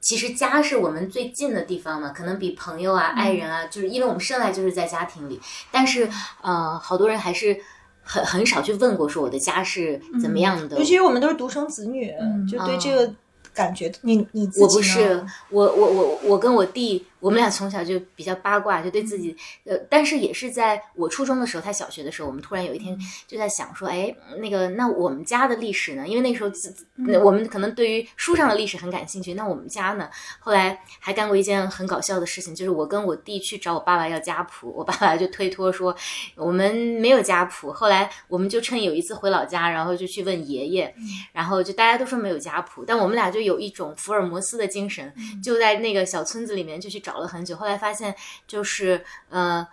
[0.00, 5.38] 其实家是我们最近的地方嘛，可能比朋友啊、爱人啊，就是因为我们生来就是在家庭里，
[5.70, 6.08] 但是
[6.40, 7.58] 呃，好多人还是
[8.02, 10.78] 很很少去问过说我的家是怎么样的。
[10.78, 12.12] 尤其是我们都是独生子女，
[12.50, 13.12] 就对这个
[13.52, 26.08] 感觉，你你自己我不是，我我我我跟我弟，我们俩从小就比较八卦，就对自己，呃，但是也是在我初中的时候，他小学的时候，我们突然有一天就在想说，哎，那个那我们家的历史呢？
[26.08, 30.08] 因为那时候自那我们可能对于书上的历史很感兴趣，那我们家呢？
[30.38, 35.94] 后来还干过一件很搞笑的事情，就是我跟我弟去找我爸爸要家谱，我爸爸就推脱说
[36.36, 37.72] 我们没有家谱。
[37.72, 40.94] 后来我们就趁有一次回老家，然后就去问爷爷，
[41.32, 45.12] 然后就大家都说没有家谱，但我们俩就有一种福尔摩斯的精神，
[45.42, 47.56] 就在那个小村子里面就去找了很久。
[47.56, 48.14] 后来发现
[48.46, 49.66] 就是呃。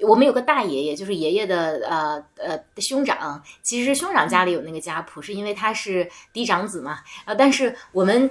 [0.00, 3.40] 我们有个大爷爷，就是爷爷的呃呃兄长。
[3.62, 6.98] 其实兄长家里有那个家谱，是因为他是嫡长子嘛。
[7.24, 8.28] 啊，但是我们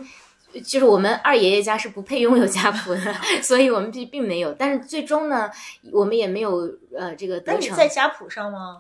[0.66, 4.52] 就是我们二爷爷家是不配拥有家谱的， 所以我们并并没有。
[4.52, 5.50] 但是最终呢，
[5.94, 7.78] 我们也没有呃这个那你得逞。
[7.78, 8.80] 在家谱上吗？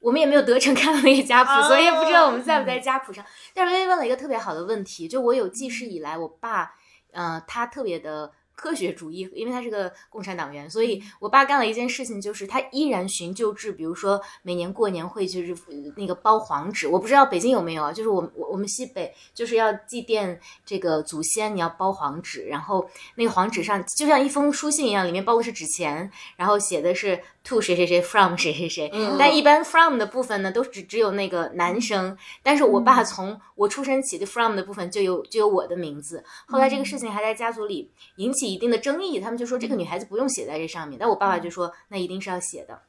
[0.00, 3.24] 我们也没有得逞看到那个家谱，哦所以也不知道我们在不在家谱上。
[3.54, 6.74] 但是薇薇问了一个特别好的问题，就我有记事以来，我爸，
[7.12, 8.32] 呃，他特别的。
[8.60, 29.16] 科学主义，因为他是个共产党员，所以我爸干了一件事情，就是他依然循旧制，比如说每年过年会就是呃那个包黄纸，我不知道北京有没有啊，就是我我我们西北就是要祭奠这个祖先，你要包黄纸，然后那个黄纸上就像一封书信一样，里面包的是纸钱，然后写的是 to 谁谁谁 from 谁谁谁，嗯。
[29.18, 32.14] 但一般 from 的部分呢，都只只有那个男生。
[32.42, 36.22] 但是我爸从我出生起的 from 的部分就有就有我的名字。
[36.46, 40.98] 后来这个事情还在家族里引起一定的争议，他们就说这个女孩子不用写在这上面。
[40.98, 42.80] 但我爸爸就说那一定是要写的。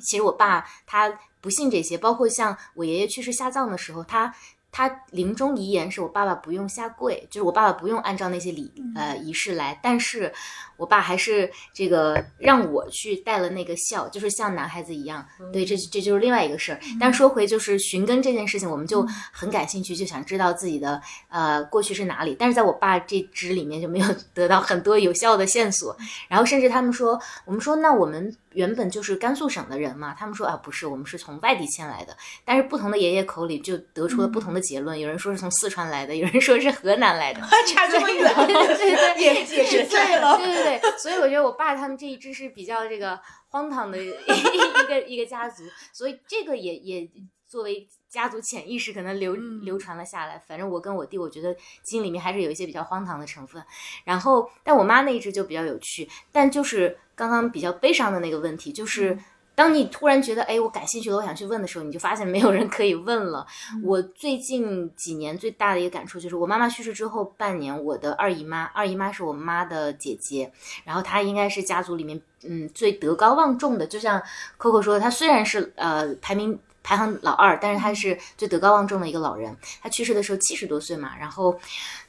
[0.00, 4.34] 其实我爸他不信这些，包括像我爷爷去世下葬的时候，他。
[4.76, 10.30] 他临终遗言是我爸爸不用下跪，就是我爸爸不用按照那些礼呃仪式来，但是
[10.76, 15.26] 我爸还是这个让我去带了那个孝，就是像男孩子一样。
[15.50, 16.80] 对，这这就是另外一个事儿。
[17.00, 19.02] 但说回就是寻根这件事情，我们就
[19.32, 21.00] 很感兴趣，就想知道自己的
[21.30, 22.36] 呃过去是哪里。
[22.38, 25.96] 但是在我爸这支里面就没有得到很多有效的线索。
[26.28, 32.16] 然后甚至他们说，我们说那我们原本就是甘肃省的人嘛，他们说啊不是，我们是从外地迁来的。
[32.44, 37.40] 但是不同的爷爷口里就得出了不同的结论，有人说是从四川来的，有人说是河南来的。
[37.68, 40.38] 差这么远，对对对，也也是醉了。
[40.38, 47.08] 对对对，所以我觉得我爸他们这一支是比较这个荒唐的一 一个一个家族，所以这个也也
[47.46, 50.42] 作为家族潜意识可能流嗯流传了下来。
[50.48, 51.54] 反正我跟我弟，我觉得
[51.84, 53.62] 基因里面还是有一些比较荒唐的成分。
[54.04, 59.18] 然后，但我妈那一支就比较有趣，但就是刚刚比较悲伤的那个问题，就是。
[59.56, 63.46] 当你突然觉得，哎，我感兴趣了，我想去问的时候，你就发现没有人可以问了。
[63.82, 70.52] 我最近几年最大的一个感触就是，我妈妈去世之后半年，我的二姨妈，二姨妈是我妈的姐姐，
[70.84, 74.22] 然后她应该是家族里面嗯最德高望重的，就像
[74.58, 79.56] Coco 说的，她虽然是呃排名排行老二，但是她是最德高望重的一个老人。
[79.82, 81.58] 她去世的时候七十多岁嘛，然后。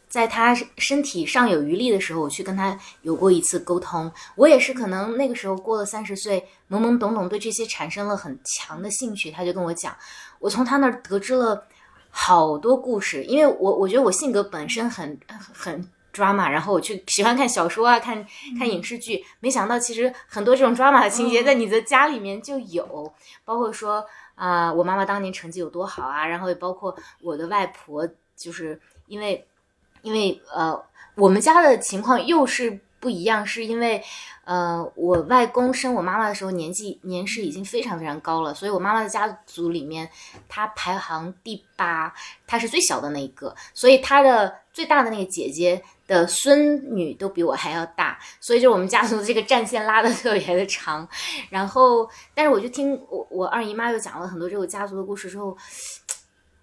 [0.09, 4.11] 在他身体尚有余力的时候，我去跟他有过一次沟通。
[4.35, 9.29] 我也是可能那个时候过了三十岁，懵懵懂懂对这些产生了很强的兴趣。
[9.29, 9.95] 他就跟我讲，
[10.39, 11.65] 我从他那儿得知了
[12.09, 15.19] 好多故事，因为我我觉得我性格本身很
[15.53, 18.25] 很 drama，然后我去喜欢看小说啊，看
[18.57, 24.03] 看影视剧，没想到其实很多这种 drama 的情节在你的家里面就有，包括说
[24.35, 29.45] 啊、我妈妈当年成绩有多好啊，然后也包括我的外婆，就是因为
[30.07, 30.81] 因为呃，
[31.15, 34.01] 我们家的情况又是不一样，是因为
[34.45, 40.09] 呃，我外公生我妈妈的时候年纪年事已经非常非常高了，所以我妈妈的家族里面，
[40.47, 42.13] 她排行第八，
[42.47, 51.05] 她是最小的那一个，所以她的最大的那个姐姐的孙女都比我还要大，所以就我们家族的这个战线拉的特别的长。
[51.49, 55.57] 然后，但是我就听我我二姨妈又讲了很多这个家族的故事之后，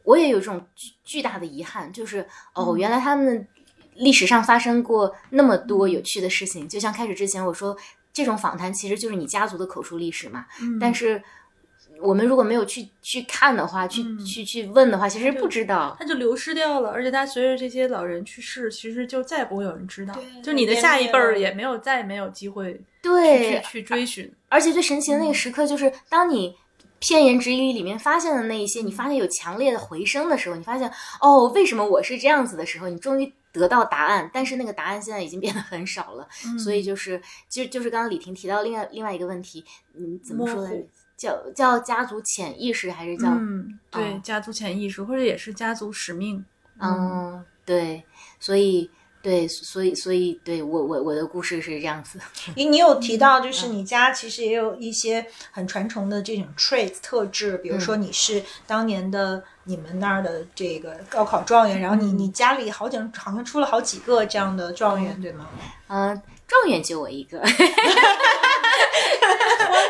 [0.05, 2.25] 我也有这种巨巨大的遗憾，就是
[2.55, 3.47] 哦，原来他们
[3.95, 6.69] 历史上发生过那么多有趣的事情。
[6.69, 7.77] 就像开始之前我说，
[8.13, 10.47] 这种访谈其实就是你家族的口述历史嘛。
[10.81, 11.23] 但是
[12.01, 15.97] 我们如果没有去去看的话，去、去去问的话，其实不知道。
[15.99, 24.31] 它就流失掉了，而且它随着这些老人去世，其实就再也不会有人知道，就你的下一辈儿也没有再也没有机会去对去，去追寻。
[24.49, 26.55] 而且最神奇的那个时刻就是，当你
[27.07, 30.91] 片言之语里面发现的那一些，你发现有强烈的回声的时候，你发现
[31.21, 34.31] 哦，为什么我是这样子的时候，你终于得到答案。
[34.33, 36.27] 但是那个答案现在已经变得很少了，
[36.59, 39.63] 所以就是就就是刚刚李婷提到另外另外一个问题，
[39.95, 40.87] 嗯，怎么说来着？
[41.19, 46.43] 叫叫家族潜意识还是叫嗯，对，哦家族潜意识或者也是家族使命。
[46.81, 48.03] 嗯，对，
[48.41, 48.91] 所以
[49.25, 52.21] 对，所以所以对我我我的故事是这样子。
[52.55, 65.49] 你你有提到，就是你家其实也有一些很传承的这种 traits 特质，比如说你是当年的你们那儿的这个高考状元，然后你你家里好像好像出了好几个这样的状元，对吗？
[65.89, 67.41] 嗯，状元就我一个，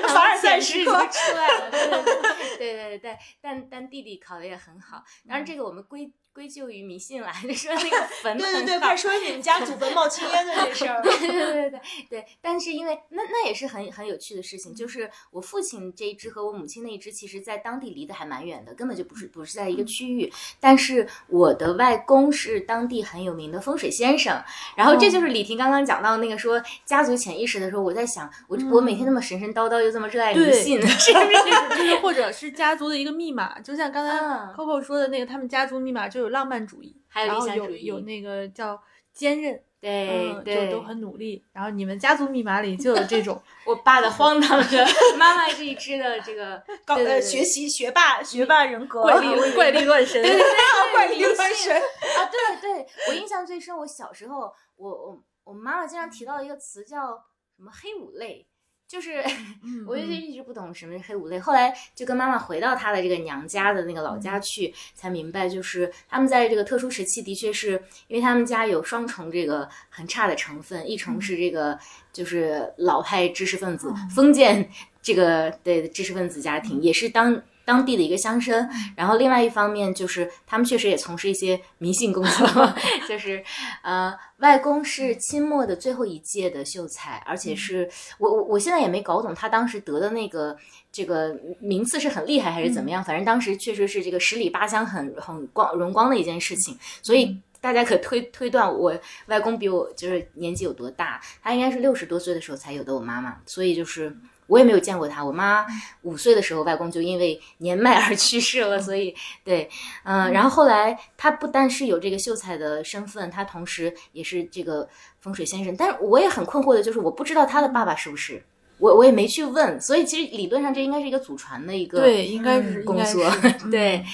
[0.07, 2.15] 凡尔赛时就时刻出来了， 对对对
[2.57, 11.01] 对对对对，但但弟弟考的也很好，当然这个我们归归咎于迷信来， 就说那个 坟对对对，快说你们家祖坟冒青烟的这事儿。
[11.05, 11.81] 对对对对
[12.11, 20.33] 对，但是因为那那也是很很有趣的事情，就是我父亲这一支和我母亲那一支，其实在当地离得还蛮远的，根本就不是不是在一个区域。
[20.59, 24.43] 但是我的外公是当地很有名的风水先生，
[24.77, 31.79] 然后这就是李婷刚刚讲到那个说家族潜意识的时候，我在想，我我每天那么神神叨叨又这么热爱迷信，是不是？
[31.79, 38.81] 就是或者是家族的一个密码，就像刚才嗯 Coco 说的那个，他们家族密码就有浪漫主义，还有理想主义有那个叫
[39.13, 41.45] 坚韧，嗯，就都很努力。
[41.53, 50.21] 然后你们家族密码里就有这种， 我爸的荒唐的 妈妈这一支的这个 高呃学习学霸学霸人格，怪力怪力乱神。
[50.23, 51.77] 对对对怪力乱神。
[51.77, 53.77] 啊，对对，我印象最深。
[53.77, 57.23] 我小时候，我我我妈妈经常提到一个词叫
[57.57, 58.47] 什么黑五类，
[58.87, 59.23] 就是
[59.63, 61.39] 嗯 我就一直不懂什么是黑五类。
[61.39, 67.73] 后来就跟妈妈回到她的这个娘家的那个老家去，才明白，就是他们在这个特殊时期，的确是
[68.09, 71.79] 因为他们家有双重这个很差的成分，一重是这个
[72.13, 74.71] 就是老派知识分子，封建
[75.03, 77.43] 这个对知识分子家庭，也是当。
[77.65, 82.75] 当地的一个乡绅，然后另外一方面就是他们确实也从事一些迷信工作，
[83.09, 83.43] 就是
[83.83, 87.89] 呃，外公是清末的最后一届的秀才，而且是
[88.19, 90.57] 我我我现在也没搞懂他当时得的那个
[90.93, 97.41] 这个名次是很厉害还是怎么样，反正当时确实是这个十里八乡很很光荣光的一件事情，所以。
[97.65, 98.95] 大家可推推断我
[99.29, 104.15] 外公比我就是年纪有多大，他应该是六十多岁的时候才有的我妈妈，所以就是
[104.47, 105.25] 我也没有见过他。
[105.25, 105.67] 我妈
[106.03, 109.15] 五岁的时候，外公就因为年迈而 去世了，所以
[109.45, 109.69] 对，
[110.05, 114.89] 嗯、然后后来他不但是有这个秀才的身份，他同时也是这个
[115.21, 115.75] 风水先生。
[115.77, 118.43] 但是我也很困惑的就是，我不知道他的爸爸是不是，
[118.79, 123.31] 我我也没去问，所以其实理论上这应该是一个祖传的一个对，应该是工作
[123.71, 124.05] 对。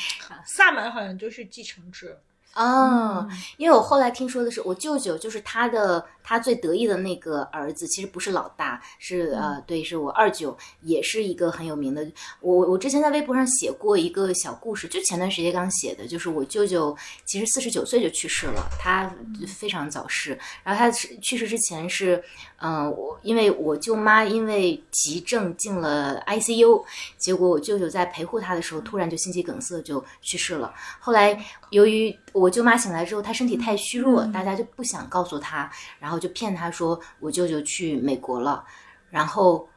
[0.46, 2.16] 萨满好像就是继承制，
[2.54, 12.04] 哦，因为我后来听说的是，我舅舅就是他的他最得意的那个儿子，其实不是老大，是呃，对，是我二舅，也是一个很有名的。
[12.40, 16.94] 我我之前在微博上写过一个小故事，就前段时间刚写的，就是我舅舅
[17.24, 19.10] 其实四十九岁就去世了，他
[19.46, 20.36] 非常早逝。
[20.64, 22.22] 然后他是去世之前是，
[22.58, 26.84] 嗯、我因为我舅妈因为急症进了 ICU，
[27.16, 30.74] 结果我舅舅在陪护他的时候，突然就心肌梗塞就去世了。
[30.98, 31.34] 后来
[31.70, 38.64] 由于我舅妈醒来之后，她身体太虚弱，大家就不想告诉她，然后就骗她说我舅舅去美国了。
[39.08, 39.68] 然后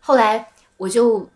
[0.00, 1.28] 后来我就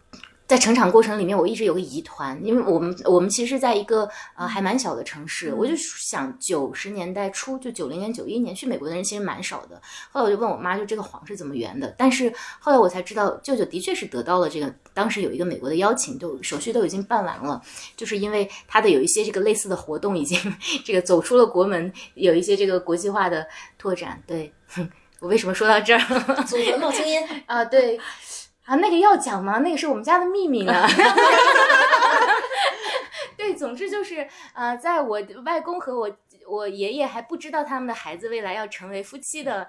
[0.53, 9.81] 在成长过程里面，我一直有个疑团，因为我们我们其实在一个呃还蛮小的城市，我就想九十年代初就九零年九一年去美国的人其实蛮少的。
[10.11, 11.95] 后来我就问我妈，就这个谎是怎么圆的？
[11.97, 12.31] 但是
[12.61, 17.63] 后来我才知道，舅舅的确是得到了这个，当时有一个美国的邀请，就手续都已经办完了，
[17.97, 20.39] 就是因为他的有一些这个类似的活动已经
[20.85, 23.47] 这个走出了国门，有一些这个国际化的
[23.79, 24.23] 拓展。
[24.27, 24.87] 对，哼
[25.21, 26.45] 我为什么说到这儿？
[26.45, 27.99] 祖坟冒青烟， 啊，对，
[28.65, 29.59] 啊，那个要讲吗？
[29.59, 30.73] 那个是我们家的秘密呢。
[33.37, 39.67] 对，总之就是，呃，在我外公和我我爷爷还不知道他们的孩子未来要成为夫妻的。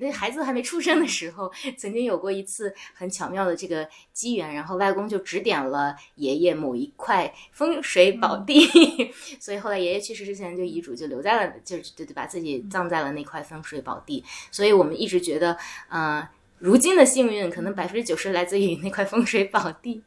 [0.00, 8.66] 那孩子还没出生的时候，曾经有过一次很巧妙的这个机缘，然后外公就指点了爷爷某一块风水宝地，
[9.38, 14.24] 所以后来爷爷去世之前就遗嘱就留在了，就是对对，把自己葬在了那块风水宝地。
[14.50, 15.58] 所以我们一直觉得，
[15.90, 16.26] 呃，
[16.62, 20.00] 如今的幸运可能百分之九十来自于那块风水宝地。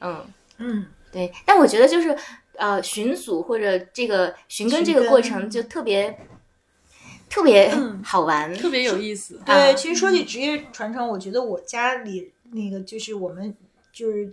[0.00, 0.24] 嗯，
[0.58, 1.32] 嗯，对。
[1.46, 2.14] 但我觉得就是
[2.56, 6.18] 呃，寻祖或者这个寻根这个过程就特别
[7.30, 9.40] 特别好玩，特别有意思。
[9.46, 13.56] 对，啊其实说起职业传承，我觉得我家里那个就是我们
[13.90, 14.30] 就是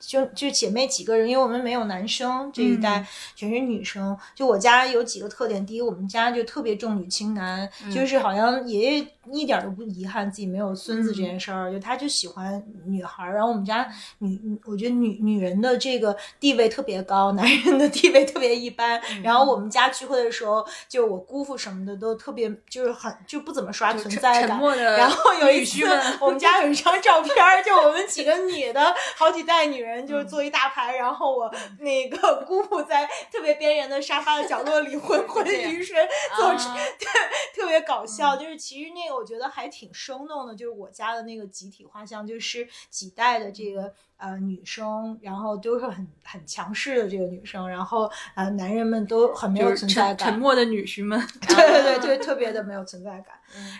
[0.00, 3.06] 就就姐妹几个人，因为我们没有男生这一代，
[3.36, 4.16] 全是女生。
[4.34, 13.34] 就我家有几个特点，第一，我们家就特别重女轻男，就是好像爷爷一点都不遗憾自己没有孙子这件事儿，就他就喜欢女孩儿。
[13.34, 13.86] 然后我们家
[14.18, 19.00] 女，我觉得女女人的这个地位特别高， 男人的地位特别一般。
[19.22, 24.60] 然后我们家聚会的时候，就我姑父什么的都特别，就是很就不怎么刷存在感。
[24.96, 25.84] 然后有一次
[26.20, 35.96] 我们家有一张照片儿，就我们几个女的， 好几代女人，就是坐一大排，然后我那个姑父在特别边缘的沙发的角落里 昏昏欲睡，
[36.36, 37.06] 做啊对，
[37.54, 38.36] 特别搞笑。
[38.36, 43.94] 就是其实那我觉得还挺生动的，就是我家的那个集体画像，就是几代的这个。
[44.16, 53.34] 呃，女生，然后都是很很强势的这个女生，然后呃，男人们都很没有存在感，沉沉默的女婿们，对对对对，特别的没有存在感。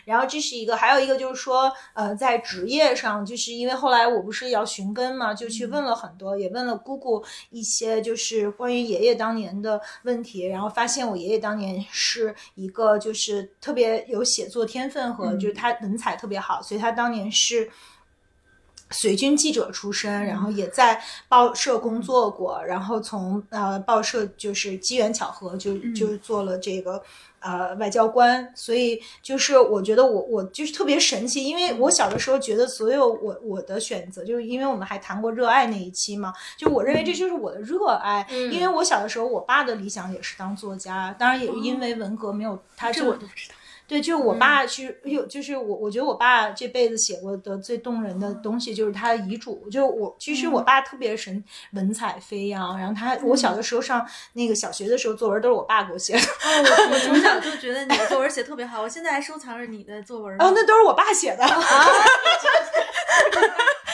[0.04, 17.70] 然后这是一个，还有一个就是说，呃，在职业上，就是因为后来我不是要寻根嘛，就去问了很多，也问了姑姑一些就是关于爷爷当年的问题，然后发现我爷爷当年是一个就是特别有写作天分和就是他文采特别好，所以他当年是。
[18.92, 27.02] 随军记者出身，然后也在报社工作过，然后从呃报社就是机缘巧合就就做了这个
[27.40, 43.54] 呃外交官，所以就是我觉得我我就是特别神奇，因为我小的时候觉得所有我我的选择，就是因为我们还谈过热爱那一期嘛，就我认为这就是我的热爱，因为我小的时候我爸的理想也是当作家，当然也是因为文革没有他这我都不知道。
[43.92, 49.68] 对，就是我爸是有，就是我，我觉得我爸这辈子写过的最动人的东西就是他的遗嘱。
[49.70, 52.78] 就我，其实我爸特别神，文采飞扬。
[52.78, 56.20] 然后他，我小的时候上那个小学的时候，作文都是我爸给我写的。
[56.20, 56.24] 哦，
[56.88, 60.42] 我我从小就 觉得你的作文写特别好，我现在还收藏着你的作文呢。
[60.42, 61.44] 哦，那都是我爸写的。
[61.46, 61.50] 但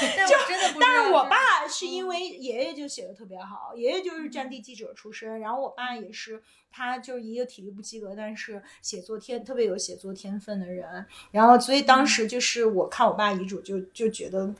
[0.26, 0.80] 我真的不。
[0.80, 11.07] 但是我爸是因为爷爷就写的特别好，爷爷就是战地记者出身，然后我爸也是，他就是一个体育不及格，但是写作天特别有写作天分的人。
[11.30, 14.55] 然后所以当时就是我看我爸遗嘱就就觉得。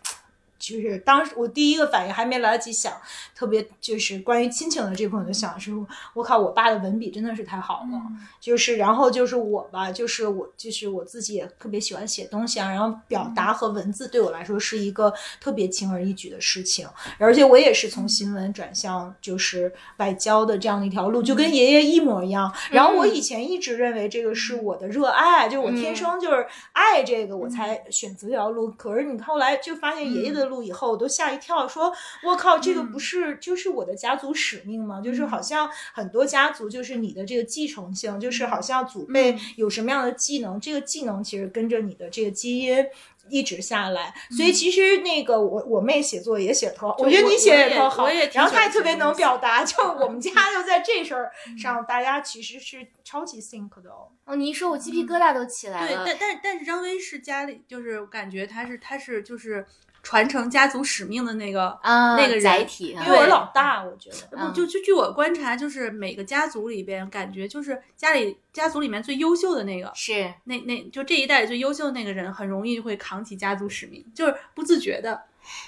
[0.59, 2.93] 就是当时我第一个反应还没来得及想，
[3.35, 5.73] 特别就是关于亲情的这部分，就想是，
[6.15, 8.03] 我靠，我爸的文笔真的是太好了。
[8.41, 16.89] 就是然后就是我吧，就是我就是我自己也特别喜欢写东西啊，然后表达和文字对我来说是一个特别轻而易举的事情，
[17.19, 22.53] 而且我也是从新闻转向就是外交的这样的一条路，就跟爷爷一模一样。
[22.71, 28.71] 然后我以前一直认为这个是我的热爱，就我天生就是爱这个，我才选择这条路。
[28.73, 31.93] 可是你后来就发现爷爷的路以后，我都吓一跳，说
[32.25, 35.01] 我靠，这个不是就是我的家族使命吗？
[35.01, 42.85] 就是好像很多家族就是你的这个继承性，就是好像祖辈有什么样的技能，这个技能其实跟着你的这个基因。
[43.31, 54.09] 一直下来，所以其实那个我我妹写作也写特好，我觉得你写也特好，然后她也特别能表达，就我们家就在这事儿上，大家其实是超级 think 的哦。
[54.25, 56.05] 哦，你一说我鸡皮疙瘩都起来对，了。
[56.07, 59.67] 但但但是张薇是家里，就是感觉她是她是就是
[60.09, 75.25] 传承家族使命的那个啊，那个人载体啊，因为我老大，我觉得不就就据我观察，就是每个家族里边，感觉就是家里家族里面最优秀的那个，是那那就这一代最优秀的那个人，很容易会扛起家族使命，就是不自觉的，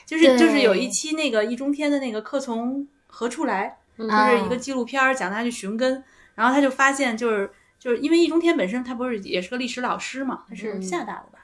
[0.07, 6.03] 就是就是有一期那个易中天的那个客从何处来，就是一个纪录片儿讲他去寻根，
[6.34, 11.32] 然后他就发现就是就是因为易中天本身他不是也是个历史老师嘛，他是厦大的吧。
[11.34, 11.36] 嗯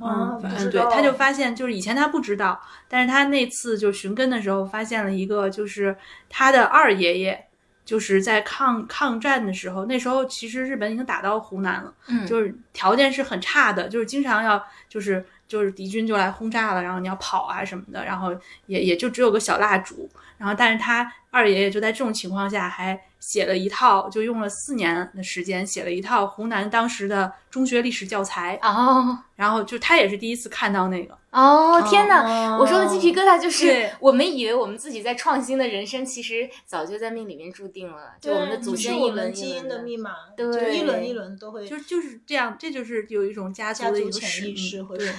[0.00, 5.96] 啊，不知嗯，对，他就发现，就是以前他不知道，但是他那次就寻根的时候，发现了一个，就是
[6.28, 7.46] 他的二爷爷，
[7.84, 18.34] 就是在抗抗战的时候，那时候其实日本已经打到湖南了，嗯就是条件是很差的，就是经常要就是就是敌军就来轰炸了，然后你要跑啊什么的，然后
[18.66, 31.16] 也也就只有个小蜡烛，然后但是他二爷爷就在这种情况下还写了一套，就用了四年的时间写了一套湖南当时的中学历史教材，哦然后就他也是第一次看到那个。
[31.30, 32.52] 哦，天哪！
[32.52, 38.12] 哦我说的鸡皮疙瘩就是我们以为我们自己在创新的人生，其实早就在命里面注定了。
[38.20, 44.88] 就我们的祖先一是我们轮一基因轮的密码，对就一轮一轮都会就就是这样，这就是有一种家族家族的一个潜意识命。
[44.88, 45.16] 对和，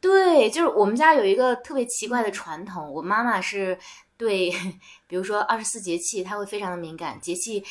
[0.00, 3.78] 对，就是我们家有一个特别奇怪的传统，我妈妈是
[4.22, 4.52] 对，
[5.08, 7.64] 比如说二十四节气，他会非常的敏感，节气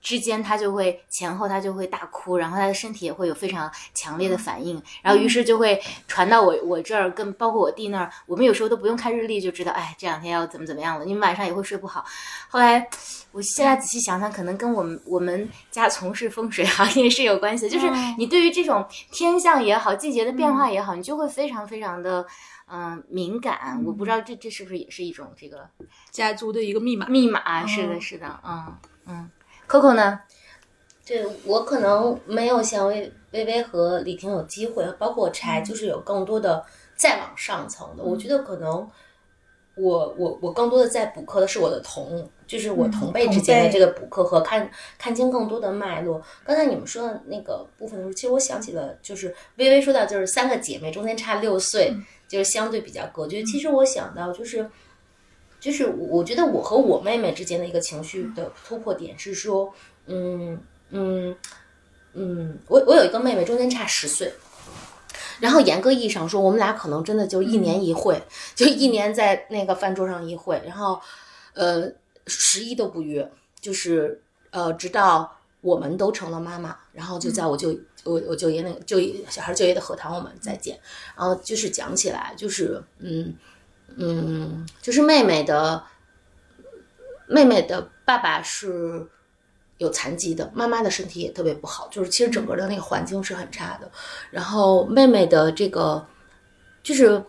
[0.00, 12.02] 之间他就会前后他就会大哭，然后他的身体也会有非常强烈的反应，然后于是就会传到我我这儿，跟包括我弟那儿，我们有时候都不用看日历就知道，哎，这两天要怎么怎么样了，你们晚上也会睡不好。
[12.48, 12.88] 后来
[13.32, 17.86] 我现在仔细想想，可能跟我们我们家从事风水行业是有关系的，就是
[18.16, 22.22] 你对于这种天象也好，季节的变化也好，你就会非常非常的。
[22.22, 22.26] 嗯，
[23.08, 25.68] 敏感，我不知道这这是不是也是一种这个
[26.10, 27.06] 家族的一个密码？
[27.06, 29.30] 密码是的，是的，嗯嗯。
[29.68, 30.20] Coco 呢？
[31.06, 36.62] 对我可能没有像薇薇薇和李婷有机会，包括柴，就是有更多的
[36.96, 38.04] 再往上层的。
[38.04, 38.86] 我觉得可能
[39.74, 46.20] 我我我更多的在补课的是我的同，就是我同辈之间的这个补课和看看清更多的脉络。
[46.44, 51.94] 刚才你们说的那个部分的时候，其实我想起了，就是薇薇说到，就是三个姐妹中间差六岁。
[52.28, 53.42] 就是相对比较隔绝。
[53.42, 54.70] 其实我想到，就是，
[55.58, 59.72] 就是我觉得我和我妹妹之间的一个情绪的突破点是说，
[60.06, 60.60] 嗯
[60.90, 61.34] 嗯
[62.12, 64.32] 嗯，我我有一个妹妹，中间差十岁。
[65.40, 68.22] 然后严格意义上说，我们俩可能真的就一年一会，
[68.54, 71.00] 就一年在那个饭桌上一会，然后
[71.54, 71.90] 呃
[72.26, 73.28] 十一都不约，
[73.60, 77.74] 就是呃直到我们都成了妈妈，然后就在我就。
[78.04, 80.78] 我我就业那个就业小孩就业的课堂，我们再见。
[81.16, 83.34] 然后就是讲起来，就是嗯
[83.96, 85.82] 嗯，就是妹妹的
[87.26, 89.06] 妹妹的爸爸是
[89.78, 93.90] 有残疾的，妈妈的身体也特别不好，就是其实整个的那个环境是很差的。
[94.30, 96.06] 然后妹妹的这个
[96.82, 97.22] 就是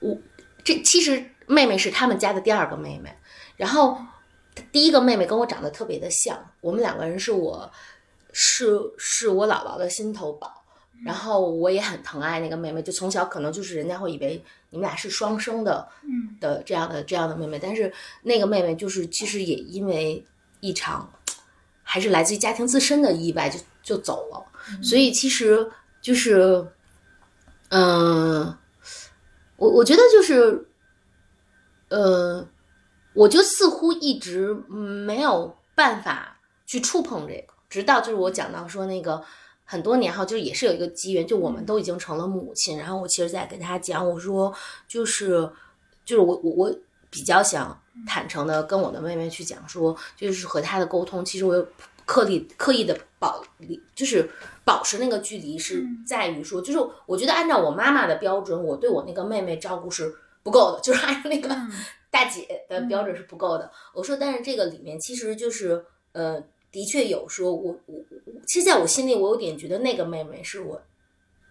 [0.00, 0.16] 我
[0.62, 3.12] 这其实妹妹是他们家的第二个妹妹，
[3.56, 3.98] 然后
[4.70, 7.70] 第一个妹妹跟我长得特别的像，我们两个人是我。
[8.32, 10.64] 是是我姥姥的心头宝，
[11.04, 16.36] 然后我也很疼爱那个妹妹，就从小可能就是人家会以为你们俩是双生的，嗯。
[16.40, 20.24] 的这样的这样的妹妹，但是那个妹妹就是其实也因为
[20.60, 21.06] 一场
[21.82, 25.70] 还是来自于家庭自身的意外就就走了，所以其实
[26.00, 26.66] 就是
[27.68, 28.56] 嗯，
[29.56, 30.66] 我我觉得就是
[31.90, 32.48] 呃，
[33.12, 37.52] 我就似乎一直没有办法去触碰这个。
[37.70, 39.22] 直到就是我讲到说那个
[39.64, 44.52] 很多年后，就是也是有一个机缘，就我们都已经成了母亲，然后我其实在跟他讲，我说
[44.88, 45.48] 就是
[46.04, 46.76] 就是我我我
[47.08, 51.64] 比较想坦诚的跟我的妹妹去讲说，就是和她的沟通，其实我有
[52.04, 54.28] 刻意刻意的保离，就是
[54.64, 60.12] 保持那个距离，是在于说，就是我觉得按照我妈妈的标准，我对我那个妹妹照顾是
[60.42, 61.56] 不够的，就是按照那个
[62.10, 63.70] 大姐的标准是不够的。
[63.94, 66.42] 我说，但是这个里面其实就是呃。
[66.72, 68.04] 的确有说，我我
[68.46, 70.80] 其实在我心里，我有点觉得那个妹妹是我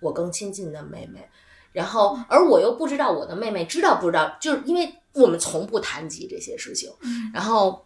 [0.02, 1.30] 我更亲近的妹妹，
[1.74, 6.90] 然后而我又不知道我的妹妹知道不知道，就是因为我们从不谈及这些事情，
[7.34, 7.86] 然后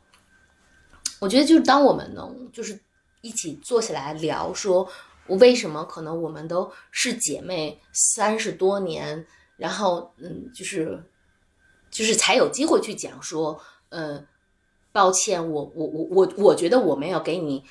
[1.19, 2.79] 我觉得就是当我们能就是
[3.21, 4.87] 一起坐下来聊，说
[5.25, 9.25] 我为什么可能我们都是姐妹三十多年，
[9.57, 11.03] 然后嗯，就是
[11.89, 13.59] 就是才有机会去讲说，
[13.89, 14.27] 嗯。
[14.93, 17.63] 抱歉，我我我我我觉得我没有给你，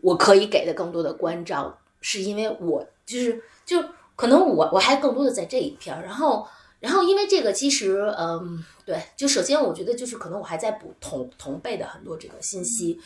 [0.00, 6.46] 我可以给的更多的关照，是因为我就是就可能我我还更多的在这一片儿，然后
[6.78, 12.96] 然后因为这个其实嗯对，就首先我觉得就是可能我还在补同同辈的很多这个信息，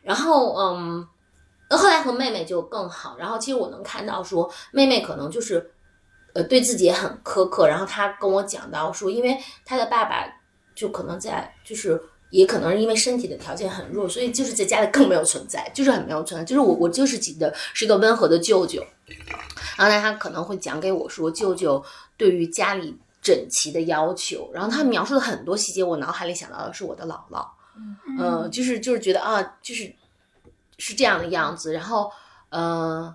[0.00, 1.06] 然后嗯，
[1.68, 5.70] 后来和妹妹就更好，然后其实我能看到说妹妹可能就是
[6.32, 10.24] 呃对自己也很苛刻，然后她跟我讲到说，因为她的爸爸
[10.74, 12.02] 就可能在就是。
[12.32, 16.42] 也可能是因为身体的条件很弱，所以就是在家里更没有存在，就是很没有存在。
[16.42, 18.82] 就是我，我就是记得是一个温和的舅舅，
[19.76, 21.84] 然后呢，他可能会讲给我说舅舅
[22.16, 27.46] 对于家里整齐的要求，然后他描述的很多细节，我脑海里想到的是我的姥姥，
[28.18, 29.94] 嗯，就是就是觉得啊，就是
[30.78, 31.74] 是这样的样子。
[31.74, 32.10] 然后，
[32.48, 33.14] 嗯，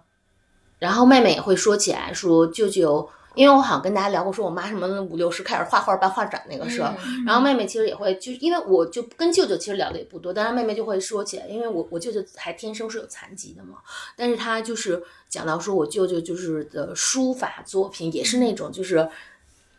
[0.77, 3.09] 然后妹妹也会说起来说舅舅。
[3.37, 6.93] 因为我好像跟大家聊过，说我妈什么五六十开始画画办画展那个事儿，
[7.25, 13.77] 然后妹妹其实也会，就是因为我就跟舅舅其实聊的也不多，但是妹妹就会说起来，因为我我舅舅还天生是有残疾的嘛，
[14.15, 19.07] 但是他就是讲到说我舅舅就是的书法作品也是那种就是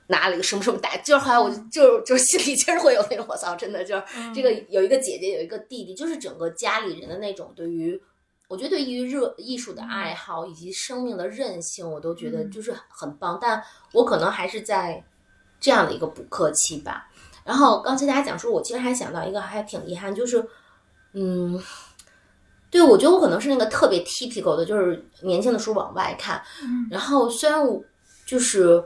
[0.07, 4.03] 拿了一个什么什么大，就是后来我就就心里其实会有那种我操，真的就是
[4.35, 8.01] 这个有一个姐姐有一个弟弟，就是整个家里人的那种对于。
[8.49, 13.38] 我觉得对于热艺术的爱好以及生命的韧性，我都觉得就是很棒。
[13.38, 15.05] 但我可能还是在
[15.61, 17.11] 这样的一个补课期吧。
[17.44, 20.42] 然后刚才大家讲说，我其实还想到一个还挺遗憾，就是
[21.12, 21.62] 嗯，
[22.70, 26.42] 对我觉得我可能是那个特别 typical 的，就是年轻的时候往外看。
[26.90, 27.82] 然后虽然我
[28.24, 28.82] 就是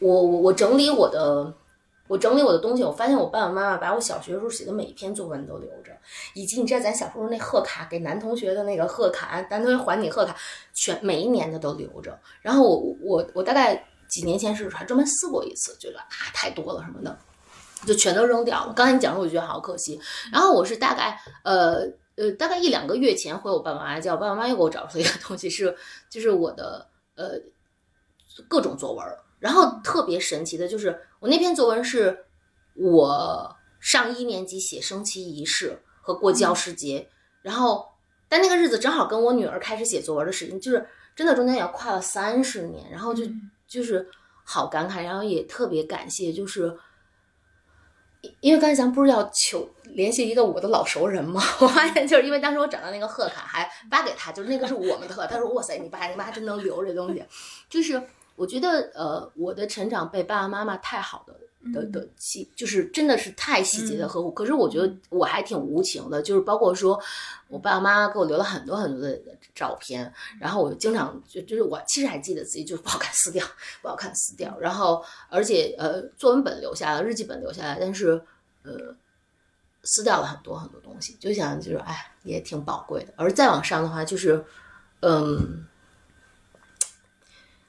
[0.00, 1.52] 我我我整理我的
[2.08, 5.92] 我整理我的东西，我发现我爸爸妈妈把我小学时候写的每一篇作文都留着，
[6.34, 10.34] 以及你知道咱小时候那贺卡给男同学的那个贺卡，男同学还你贺卡，
[10.72, 12.18] 全每一年的都留着。
[12.40, 17.18] 然后我我我大概几年前是还专门撕过一次，觉得啊太多了什么的，
[17.86, 18.72] 就全都扔掉了。
[18.72, 20.00] 刚才你讲的，我觉得好可惜。
[20.32, 21.80] 然后我是大概呃
[22.16, 25.76] 呃大概一两个月前回我爸爸妈妈家，我爸爸妈妈又给我找出一个东西，是
[26.08, 27.32] 就是我的呃
[28.48, 29.04] 各种作文。
[29.38, 32.24] 然后特别神奇的就是，我那篇作文是
[32.74, 37.08] 我上一年级写升旗仪式和过教师节，
[37.42, 37.88] 然后
[38.28, 43.24] 但那个日子正好跟我女儿开始写作文的时间，就是真的中间也跨了三十年，然后就
[43.66, 44.08] 就是
[44.44, 46.78] 好感慨，然后也特别感谢，就是。
[48.20, 51.40] 因因为刚才咱不是要求联系一个我的老熟人吗？
[51.62, 55.24] 我发现就是因为当时我找到那个贺卡，还发给他，就是那个是我们的贺。
[55.28, 57.24] 他说：“哇塞，你爸你妈真能留这东西。”
[57.70, 58.02] 就是
[58.38, 61.34] 我觉得呃，我的成长被爸爸妈妈太好的
[61.72, 64.30] 的的细，就是真的是太细节的呵护。
[64.30, 66.98] 可是我觉得我还挺无情的，就是包括说
[67.48, 69.20] 我爸爸妈妈给我留了很多很多的
[69.54, 70.10] 照片，
[70.40, 73.44] 然后我经常就就是我其实还记得自己就是不好看撕掉，
[73.82, 74.56] 不好看撕掉。
[74.60, 78.22] 然后而且呃，作文本留下了，日记本留下来，但是
[78.62, 78.94] 呃。
[79.84, 83.14] 撕掉了很多很多东西，就想就是哎，也挺宝贵的。
[83.16, 84.44] 而再往上的话，就是，
[85.00, 85.64] 嗯，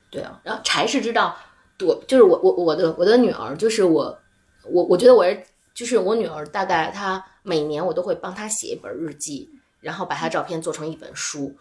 [0.09, 1.37] 对啊，然后柴是知道
[1.81, 4.17] 我，就是我我我的我的女儿，就是我
[4.63, 5.43] 我我觉得我是
[5.73, 9.49] 就是我女儿，大概她每年我都会帮她写一本日记，
[9.81, 11.55] 然后把她照片做成一本书。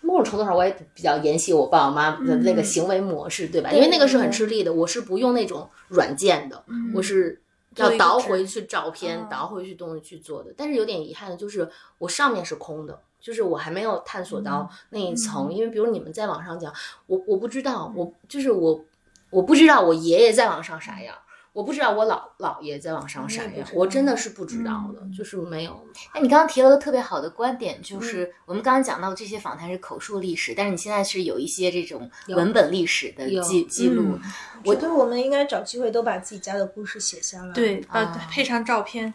[0.00, 3.72] 某种程度上，我也比较沿袭我爸我妈的那个行为模式，对吧？
[3.72, 6.64] 因为那个是很吃力的，我是不用那种软件的，
[6.94, 7.42] 我是
[7.74, 10.54] 要倒回去照片，倒回去东西去做的。
[10.56, 11.68] 但是有点遗憾的就是，
[11.98, 15.52] 我上面是空的，就是我还没有探索到那一层。
[15.52, 16.72] 因为比如你们在网上讲，
[17.06, 18.84] 我我不知道，我就是我
[19.30, 21.14] 我不知道我爷爷在网上啥样。
[21.54, 25.72] 我不知道我姥姥爷在网上啥样，我真的是不知道的，就是没有。
[26.12, 34.16] 哎，你刚刚提了个特别好的观点，就是我们刚刚讲到这些访谈是口述历史，但是你现在是有一些这种文本历史的记记录。
[34.64, 39.12] 我觉得我们应该找机会都把自己家的故事写下来，对，呃，啊配上照片，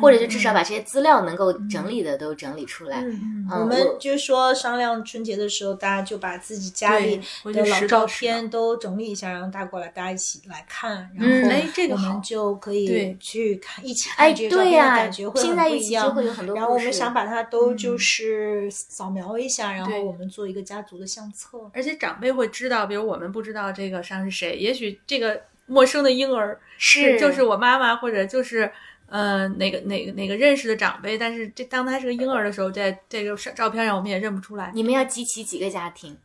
[0.00, 3.00] 或者就至少把这些资料能够整理的都整理出来。
[3.02, 16.14] 嗯嗯我们就说商量春节的时候，大家就把自己家里的老照片都整理一下，然后带过来，大家一起来看，嗯然后哎这个好我们就可以对去看一起哎，看这些照片的对呀、感觉会很拼在一起就不一样。
[16.14, 16.56] 会有很多。
[16.56, 21.58] 然后我们想把它都嗯就是扫描一下，然后我们做一个家族的相册。
[21.72, 28.70] 而且长辈会知道，比如我们不知道这个上是谁，也许这个陌生的婴儿是就是我妈妈，或者就是
[29.08, 34.70] 呃哪个哪个哪个认识的长辈，但是这当他是个婴儿的时候，在这个照片上我们也认不出来。
[34.74, 36.16] 你们要集齐几个家庭？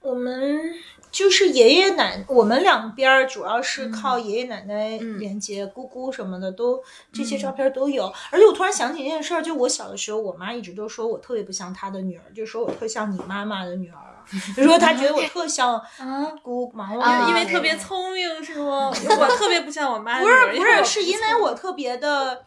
[0.00, 0.60] 我们
[1.14, 8.12] 就是爷爷奶，我们两边儿主要是嗯靠爷爷奶奶嗯连接，姑姑什么的都这嗯些照片都有。
[8.32, 14.18] 而且我突然想起一件事儿，就我小的时候，我妈一直都说我特别不像她的女儿，就说我特像你妈妈的女儿，
[14.56, 16.92] 就说她觉得我特像 啊，姑妈，
[17.28, 18.88] 因为特别聪明是吗？
[18.90, 20.28] 我特别不像我妈不。
[20.28, 22.44] 是不是，是因为我特别的，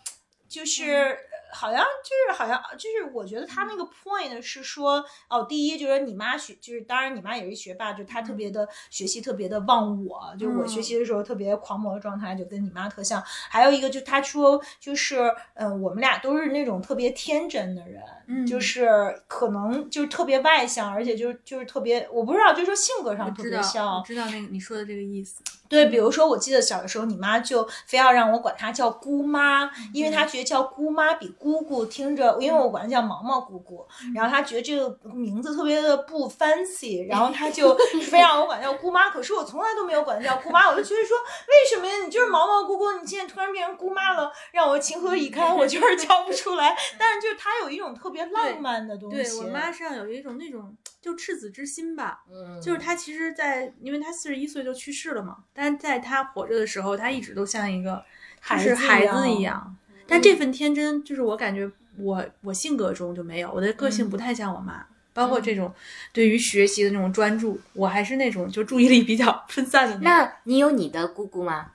[0.49, 1.17] 就是。
[1.57, 13.23] 好像就是好像就是，我觉得他那个 point 是说，哦，第一就是你妈学，就是当然你妈也是学霸，就她特别的学习特别的忘我，就是我学习的时候特别狂魔的状态，就跟你妈特像。
[13.49, 18.87] 还有一个就他说就是，嗯、我们俩都是那种特别天真的人，嗯就是
[19.27, 24.03] 可能就是特别外向，而且就是就是特别，我不知道，就是说性格上特别像我。
[24.05, 25.41] 知道那个你说的这个意思。
[25.69, 37.75] 对，比如说，我记得小的时候，你妈就非要让我管她叫姑妈，因嗯为她觉得叫姑妈比姑姑听着，因为我管她叫毛毛姑姑，嗯然后她觉得这个名字特别的不 fancy，然后她就
[38.09, 39.09] 非让我管她叫姑妈。
[39.09, 41.93] 可是我从来都没有管她叫姑妈，我就觉得说，为什么呀？
[42.05, 45.55] 你就是毛毛姑姑，你现在突然变成姑妈了，让我情何以堪？
[45.55, 46.75] 我就是叫不出来。
[46.97, 49.15] 但是就是她有一种特别浪漫的东西。
[49.17, 50.75] 对我妈身上有一种那种
[51.07, 58.03] 就赤子之心吧，嗯，就是他其实在，因为他四十一岁就去世了嘛，但是在他活着的时候，他一直都像一个
[58.49, 59.73] 就是孩子一样。
[60.05, 65.73] 但这份天真，就是我感觉我我性格中就没有，我的个性不太像我妈，包括这种
[66.11, 70.03] 对于学习的那种专注，我还是那种就注意力比较分散的种。
[70.03, 71.71] 那你有你的姑姑吗？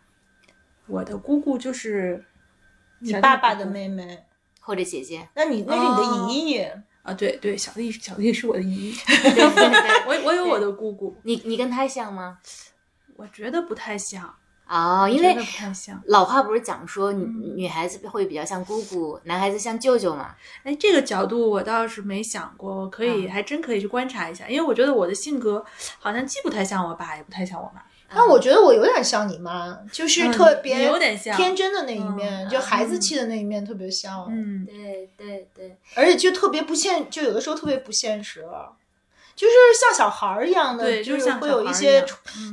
[0.87, 2.23] 我的姑姑就是
[2.99, 4.25] 你爸爸的妹妹，
[4.61, 5.27] 或者姐姐？
[5.35, 6.67] 那你那是你的姨姨。
[7.03, 8.95] 啊，对对，小丽小丽是我的姨
[10.07, 12.39] 我我有我的姑姑，你你跟她像吗？
[13.17, 14.33] 我觉得不太像，
[14.69, 16.01] 哦，因为不太像。
[16.07, 17.25] 老话不是讲说女
[17.57, 20.35] 女孩子会比较像姑姑，男孩子像舅舅嘛？
[20.63, 25.65] 哎，这个角度我倒是没想过，我可以、嗯还真可以去观察一下，因为我觉得我的性格
[25.99, 27.83] 好像既不太像我爸，也不太像我妈。
[28.15, 31.37] 但我觉得我有点像你妈，就是嗯特别有点像。
[31.37, 38.45] 天真的那一面，嗯就孩子气的那一面特别像，嗯，对对对，而且就特别不现，就有的时候特别不现实，
[39.35, 41.75] 就是像小孩儿一样的，对，就是会有小孩儿样。
[41.75, 42.03] 些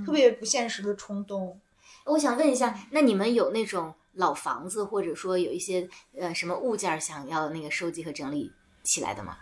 [0.06, 1.60] 特别不现实的冲动。
[2.06, 5.88] 我想问一下，那你们有那种老房子，或者说有一些
[6.18, 8.52] 呃什么物件儿想要那个收集和整理
[8.84, 9.38] 起来的吗？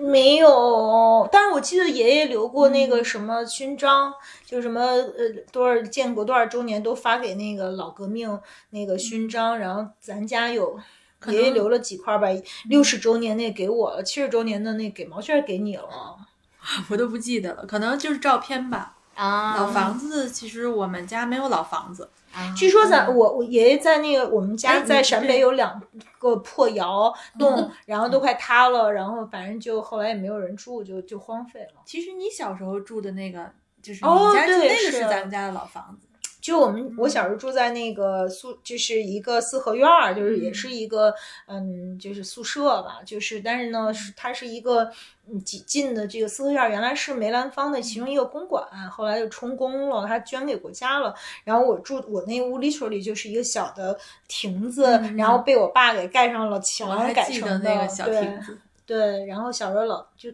[0.00, 4.12] 没有，但是我记得爷爷留过那个什么勋章，
[4.44, 8.40] 就什么呃多少建国多少周年都发给那个老革命
[8.70, 10.78] 那个勋章，然后咱家有。
[11.26, 12.28] 爷爷留了几块吧，
[12.68, 16.16] 六十周年那给我了，七十周年的那给毛线给你了。
[16.88, 18.97] 我都不记得了，可能就是照片吧。
[19.18, 25.82] 啊，老房子其实我们家没有老房子，啊，据说咱我我爷爷在那个我们家在陕北有两
[26.20, 31.82] 个破窑洞，然后都快塌了，然后反正就后来也没有人住，就就荒废了。
[31.84, 33.50] 其实你小时候住的那个，
[33.82, 36.07] 就是哦你家住对那个是咱们家的老房子。
[36.48, 41.14] 就我们我小时候住在那个宿，就是一个四合院儿，就是也是一个
[41.46, 44.90] 嗯，就是宿舍吧，就是但是呢是它是一个
[45.28, 51.14] 嗯几进的这个四合院儿，原来是梅兰芳的其中一个公馆，后来就充公了，他捐给国家了。
[51.44, 60.30] 然后我住我那屋 literally 就是一个小的亭子，嗯然后被我爸给盖上了我墙还改成那个小对亭子，对，然后小时候老就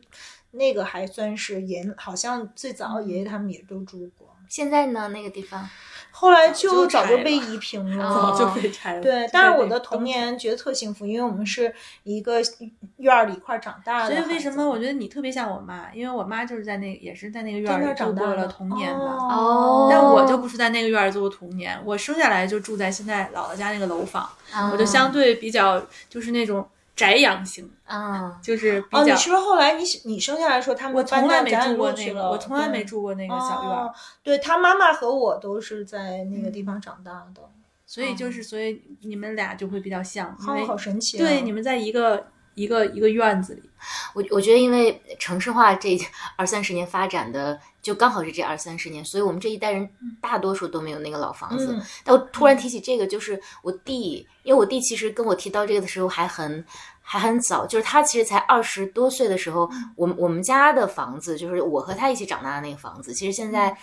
[0.52, 4.28] 那个还算是爷，好像最早爷爷他们也都住过。
[4.46, 5.68] 现在呢那个地方
[6.16, 9.02] 后来就就早就被移平了，就被拆了。
[9.02, 12.40] 对，但是我的童年觉得特幸福，因为我们是一个
[12.98, 14.14] 院儿里一块儿长大的。
[14.14, 15.92] 所以为什么我觉得你特别像我妈？
[15.92, 19.04] 因为我妈就是在那也是在那个院儿儿里度过了长大的童年的。
[19.04, 26.64] 哦，但我就不是在那个院儿度过童年，我生下来就住在现在姥姥家那个楼房，啊我就相对比较就是那种
[26.96, 29.16] 宅养型，啊，就是比哦，你较。
[29.16, 32.30] 是不是后来你你生下来的时候，他们从来没住过那个，路去了？
[32.30, 37.42] 我从来没住过那个小院儿，哦对他妈妈和我都是在那个地方长大的，
[37.84, 41.18] 所以就是所以你们俩就会比较像，因好为好神奇、啊。
[41.18, 43.70] 对你们在一个一个一个院子里，
[44.14, 45.98] 我我觉得因为城市化这
[46.36, 49.88] 二三十年发展的就刚好是这二三十年，所以我们这一代人
[50.20, 51.74] 大多数都没有那个老房子。
[51.74, 56.64] 嗯但我突然提起这个，就是我弟，因为我弟其实跟我提到这个的时候还很
[57.02, 63.76] 还很早，就是他其实才二十多岁的时候，我们我们家的房子，就是我和他一起长大的那个房子，其实现在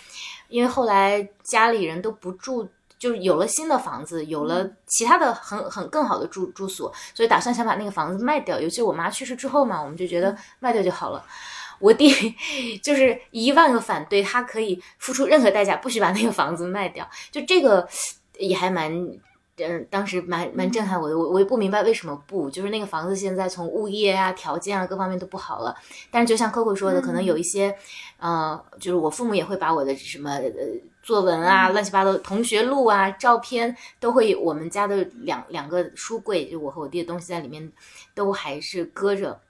[0.48, 2.68] 因为后来家里人都不住。
[2.98, 8.60] 就是有了新的房子，有了其他的很很更好的住住所，所以打算想把那个房子卖掉。
[8.60, 11.24] 尤其我妈去世之后嘛，我们就觉得卖掉就好了。
[11.82, 12.08] 我弟
[12.80, 17.06] 就是一万个反对，他可以付出任何代价，不许把那个房子卖掉。
[17.32, 17.86] 就这个
[18.38, 18.90] 也还蛮，
[19.56, 21.18] 嗯，当时蛮蛮震撼我的。
[21.18, 25.74] 我我也不明白为什么不，就是那个房子现在从物业啊、条件啊各方面都不好了。
[26.10, 27.76] 但是就像 Coco 说的，可能有一些，
[28.18, 30.50] 呃，就是我父母也会把我的什么呃
[31.02, 37.72] 作文啊、乱七八糟同学录啊、照片都会，我们家的两两个书柜，就我和我弟的东西在里面
[38.14, 39.40] 都还是搁着。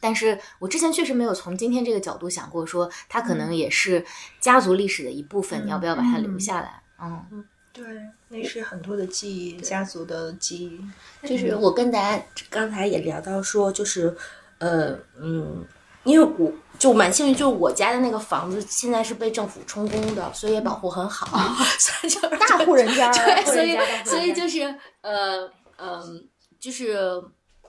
[0.00, 4.04] 但是我之前确实没有从今天这个角度想过，说它可能也是
[4.40, 6.82] 家族历史的一部分，你要不要把它留下来？
[6.98, 7.84] 嗯，对，
[8.28, 11.28] 那是很多的记忆，家族的记忆。
[11.28, 14.16] 就是我跟大家刚才也聊到说，就是
[14.58, 15.64] 呃嗯，
[16.04, 21.38] 因为我就蛮幸运，就是我家的那个房子现在是被政府充公的，所以也保护很好，
[21.78, 26.28] 所以就是大户人家， 对，所以所以就是呃嗯，
[26.58, 26.98] 就是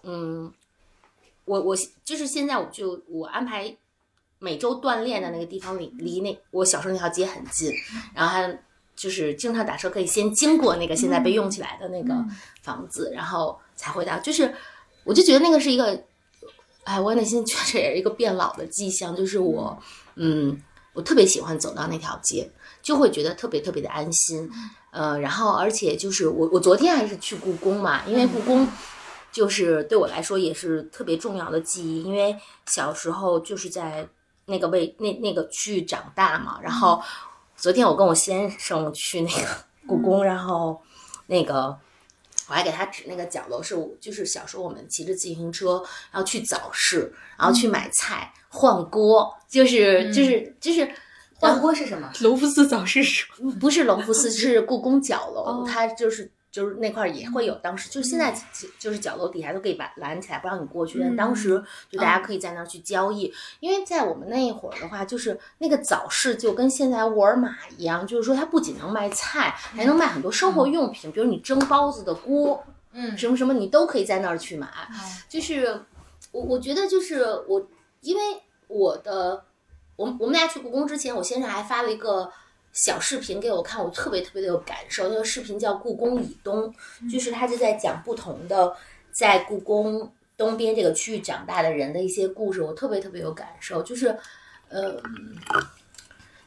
[0.03, 0.51] 嗯，
[1.45, 3.75] 我我就是现在我就我安排
[4.39, 7.71] 每周锻炼的那个地方离离那我小时候那条街很近，
[8.13, 8.63] 然后还
[8.95, 12.13] 就是经常打车可以先经过那个现在被用起来的那个
[12.61, 14.53] 房子，然后才回到，就是
[15.03, 16.03] 我就觉得那个是一个，
[16.83, 19.81] 哎，我内心觉得这也是一个变老的迹象，就是我
[20.15, 20.61] 嗯，
[20.93, 24.49] 我特别喜欢走到那条街，就会觉得特别特别的安心。
[24.91, 28.67] 呃，然后而且就是我我昨天还是去故宫嘛，因为故宫
[29.31, 34.07] 就是对我来说也是特别重要的记忆，因为小时候就是在
[34.45, 36.59] 那个位那那个区域长大嘛。
[36.61, 37.01] 然后
[37.55, 39.47] 昨天我跟我先生去那个
[39.87, 40.81] 故宫，然后
[41.27, 41.77] 那个。
[42.47, 50.91] 我还给他指那个角楼，是就是小时候我们骑着自行车，然后去早市，然后去买菜换锅，就是就是就是
[51.35, 52.11] 换锅是什么？
[52.19, 53.25] 隆福寺早市是
[53.57, 58.35] 不是隆福寺， 是故宫角楼，哦它就是就是那块儿也会有，当时就是现在
[58.77, 60.99] 就是角楼底下都可以把拦起来，不让你过去。
[60.99, 72.61] 但当时就大家可以在那儿去交易，因为在我们那一会儿的话，就是那个早市就跟现在沃尔玛一样，就是说它不仅能卖菜，还能卖很多生活用品，比如你蒸包子的锅，
[72.91, 73.17] 嗯。
[73.17, 74.67] 什么什么你都可以在那儿去买。
[75.29, 75.81] 就是
[76.31, 77.65] 我我觉得就是我，
[78.01, 78.21] 因为
[78.67, 79.45] 我的
[79.95, 82.31] 我们我们俩去故宫之前，我先生还发了一个
[82.73, 85.09] 小视频给我看，我特别特别的有感受。
[85.09, 86.73] 那个视频叫《故宫以东》，
[87.11, 88.73] 就是他就在讲不同的
[89.11, 93.83] 在故宫东边这个区域长大的人的一些故事，我特别特别有感受。
[93.83, 94.17] 就是，
[94.69, 94.95] 呃，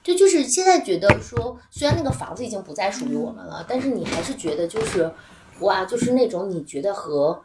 [0.03, 5.13] 就，就是现在觉得说，虽然那个房子已经不再属于我们了，但是你还是觉得就是，
[5.61, 7.45] 哇，就是那种你觉得和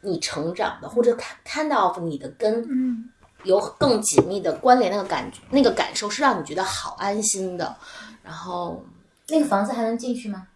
[0.00, 3.10] 你成长的或者看看到你的根，嗯，
[3.44, 7.76] 有更紧密的关联，那个感觉，那个感受是让你觉得好安心的。
[8.24, 8.82] 然后，
[9.28, 10.48] 那个房子还能进去吗？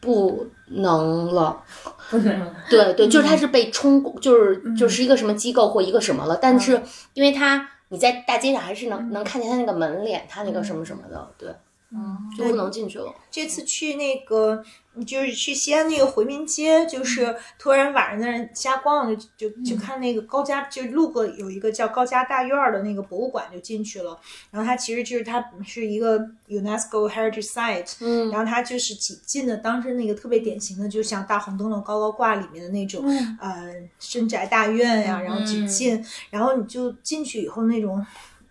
[0.00, 1.64] 不能了。
[2.10, 2.54] 不能。
[2.70, 6.80] 对对，就是它是被冲，就是就是一个什么机构或一个什么了，但是
[7.14, 11.54] 因为它你在大街上还是能能看见它那个门脸，它那个什么什么的，对，
[11.90, 13.14] 嗯，就不能进去了。
[13.30, 14.64] 这次去那个
[15.06, 24.18] 就是去西安那个回民街，就是突然晚上在那瞎逛，就就就看那个高家，就路过有一个叫高家大院儿的那个博物馆，就进去了。
[24.50, 38.04] 然后它其实就是它是一个 UNESCO Heritage Site，嗯然后它就是挤进的当时那个特别典型的，就像大红灯笼高高挂里面的那种，嗯呃，深宅大院呀、然后挤进，然后你就进去以后那种。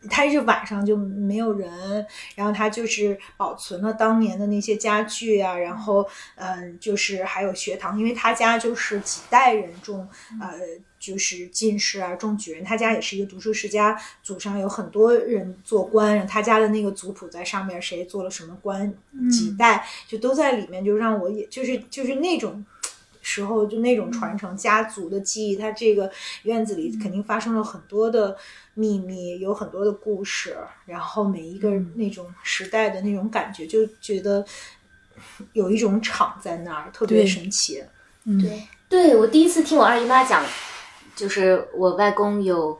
[0.09, 2.05] 它是晚上就没有人，
[2.35, 10.07] 然后它就是保存了当年的那些家具啊，然后嗯、就是还有学堂，因为他家就是几代人中，
[10.41, 10.51] 呃，
[10.99, 18.93] 就是进士啊，中举人，他家也是一个读书世家，祖上有很多人做官，他家的那个族谱在上面，谁做了什么官，
[19.31, 22.65] 几代就都在里面，就让我也就是就是那种。
[23.23, 26.11] 时候就那种传承家族的记忆，它这个
[26.43, 28.37] 院子里肯定发生了很多的
[28.75, 30.55] 秘密，有很多的故事，
[30.85, 34.45] 然后每一个那种时代的那种感觉，就觉得
[35.53, 37.81] 有一种场在那儿，特别神奇。
[38.25, 40.45] 对，对我第一次听我二姨妈讲，
[41.15, 42.77] 就是我外公有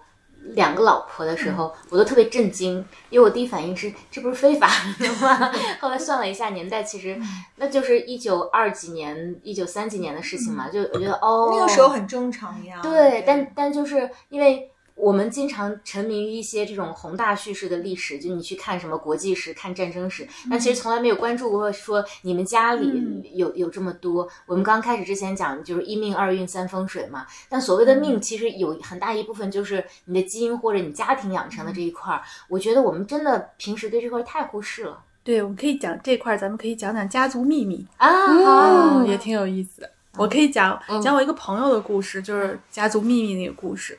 [0.56, 5.52] 两个老婆的时候，我都特别震惊，因为我第一反应是这不是非法的吗？
[5.80, 7.18] 后来算了一下年代，其实
[7.56, 12.80] 那就是一九二几年、一九三几年的事情嘛，就我觉得哦，那个时候很正常呀。
[12.82, 24.28] 对，但但就是因为我们经常沉迷于一些这种宏大叙事的历史，就你去看什么国际史、看战争史，但其实从来没有关注过说你们家里有、有这么多。
[24.46, 32.22] 我们刚开始之前讲就是一命二运三风水嘛，但所谓的命其实有很大一部分就是你的基因或者你家庭养成的这一块儿。
[32.48, 39.04] 我觉得我们真的平时对这块儿太忽视了对，我们可以讲这块儿，咱们可以讲讲家族秘密，啊！
[39.06, 39.90] 也挺有意思的。
[40.18, 43.98] 我可以讲讲我一个朋友的故事，就是家族秘密那个故事。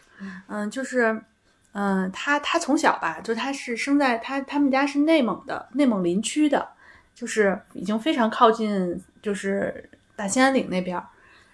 [0.49, 1.23] 嗯，就是，
[1.73, 6.69] 嗯，他他从小吧，就他是生在他他们家是内蒙的内蒙林区的，
[7.15, 11.07] 就是已经非常靠近就是大兴安岭那边儿。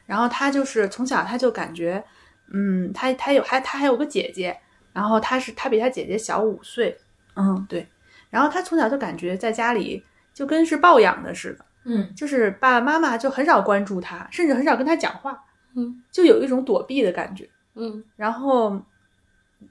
[0.07, 2.05] 然后他就是从小他就感觉，
[2.53, 4.59] 嗯，他他有还他还有个姐姐，
[4.93, 6.99] 然后他是他比他姐姐小五岁，
[7.37, 7.89] 嗯，对。
[8.29, 11.65] 然后他从小就感觉在家里就跟是抱养的似的。
[11.85, 15.43] 嗯就是爸爸妈妈就很少关注他，甚至很少跟他讲话，
[15.75, 17.49] 嗯，就有一种躲避的感觉。
[17.75, 18.03] 嗯。
[18.17, 18.81] 然后，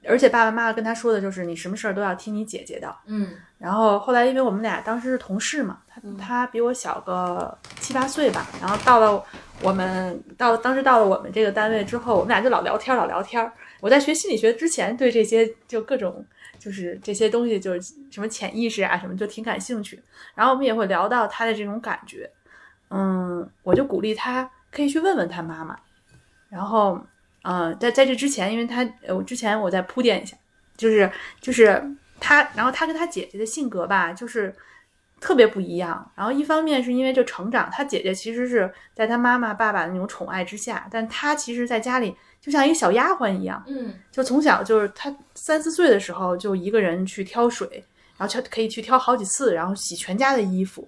[0.06, 2.94] 而且爸爸妈妈跟他说的就是你什么事儿都要听你姐姐的。
[3.06, 3.28] 嗯。
[3.58, 9.22] 然后后来因为我们俩当时是同事嘛，他他比我小个七八岁吧，然后到了
[9.62, 13.52] 我们到当时到了我们这个单位之后，我们俩就老聊天儿老聊天儿。
[13.80, 16.24] 我在学心理学之前对这些就各种
[16.58, 20.02] 就是这些东西就是什么潜意识啊什么就挺感兴趣，
[20.34, 22.30] 然后我们也会聊到他的这种感觉，
[22.88, 25.76] 嗯，我就鼓励他可以去问问他妈妈，
[26.48, 26.98] 然后
[27.42, 30.36] 嗯，在在这之前，因为他呃我之前我再铺垫一下，
[30.76, 31.10] 就是
[31.40, 31.82] 就是
[32.20, 34.54] 他，然后他跟他姐姐的性格吧，就是
[35.20, 36.10] 特别不一样。
[36.14, 47.84] 然后一方面是因为这成长，他姐姐其实是在他妈妈爸爸的那种宠爱之下，但他其实在家里就像一个小丫鬟一样，嗯就从小就是他三四岁的时候就一个人去挑水，
[48.18, 50.86] 然后挑可以去挑好几次，然后洗全家的衣服。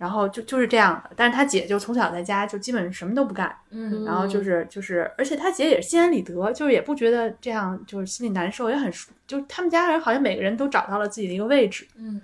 [0.00, 11.86] 然后就就是这样的，但是他姐就从小在家就基本什么都不干，嗯然后就是就是，而且他姐也是心安理得，就是也不觉得这样就是心里难受，也很舒，就他们家人好像每个人都找到了自己的一个位置。
[11.96, 12.18] 嗯。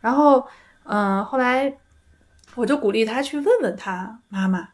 [0.00, 0.42] 然后，
[0.84, 1.70] 嗯、后来
[2.54, 4.66] 我就鼓励他去问问他妈妈。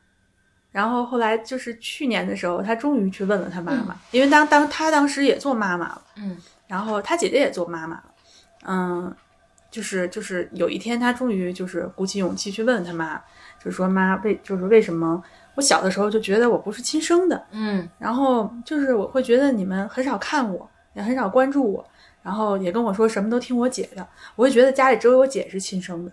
[0.71, 6.37] 然后后来就是去年的时候，他终于去问了他妈妈，因为当当他当时也做妈妈了，嗯。
[6.69, 8.05] 然后他姐姐也做妈妈了，
[8.67, 9.17] 嗯，
[9.77, 13.23] 就是就是有一天他终于就是鼓起勇气去问他妈，
[13.63, 15.23] 就说妈为就是为什么
[15.55, 21.87] 我小的时候就觉得我不是亲生的，嗯然后就是我会觉得你们很少看我，也很少关注我，
[22.23, 26.11] 然后也跟我说什么都听我姐的，我会觉得家里只有我姐是亲生的。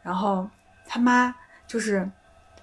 [0.00, 0.48] 然后
[0.86, 1.34] 他妈
[1.66, 2.08] 就是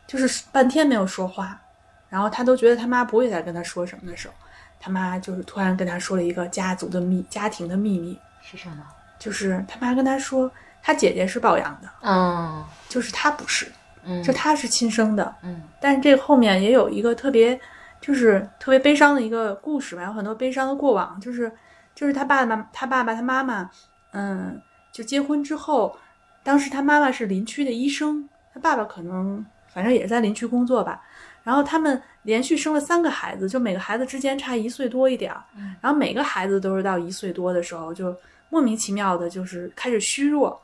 [0.07, 1.59] 就是半天没有说话，
[2.07, 4.33] 然后他都觉得他妈不会再跟他说什么的时候，
[4.79, 8.85] 他妈就是突然跟他说了一个家族的秘家庭的秘密，是什么？
[9.19, 10.49] 就是他妈跟他说，
[10.81, 13.67] 他姐姐是抱养的，嗯就是他不是，
[14.03, 15.35] 嗯，就他是亲生的。
[15.43, 17.59] 嗯但是这个后面也有一个特别，
[18.01, 21.51] 就是特别悲伤的一个故事吧，有很多悲伤的过往，就是
[21.93, 23.69] 就是他爸爸、他爸爸、他妈妈，
[24.13, 24.59] 嗯，
[24.91, 25.95] 就结婚之后，
[26.43, 31.01] 当时他妈妈是林区的医生，他爸爸可能反正也是在林区工作吧。
[31.43, 35.41] 然后他们连续生了三个孩子，就每个孩子之间差一岁多一点儿。
[35.81, 38.15] 然后每个孩子都是到一岁多的时候，就
[38.49, 40.59] 莫名其妙的，就是开始虚弱，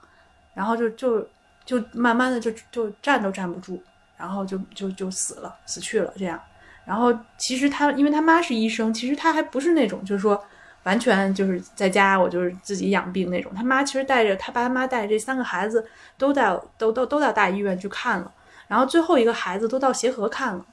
[0.53, 1.27] 然后就就
[1.65, 3.81] 就慢慢的就就站都站不住，
[4.17, 6.39] 然后就就就死了，死去了这样。
[6.85, 10.39] 然后其实他因为他妈是医生，其实他还不是那种就是说
[10.83, 13.51] 完全就是在家我就是自己养病那种。
[13.55, 15.83] 他妈其实带着他爸他妈带着这三个孩子
[16.17, 18.31] 都到都都都到大医院去看了，
[18.67, 20.65] 然后最后一个孩子都到协和看了，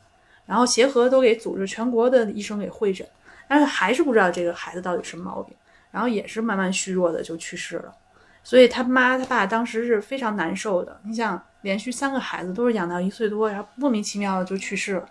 [0.44, 3.06] 然后协和都给组织全国的医生给会诊，
[3.48, 5.56] 但是还是不知道这个孩子到底什么毛病，
[5.92, 7.94] 然后也是慢慢虚弱的就去世了。
[8.42, 11.00] 所以他妈他爸当时是非常难受的。
[11.04, 15.08] 你想，连续三个孩子都是养到一岁多，然后莫名其妙的就去世了，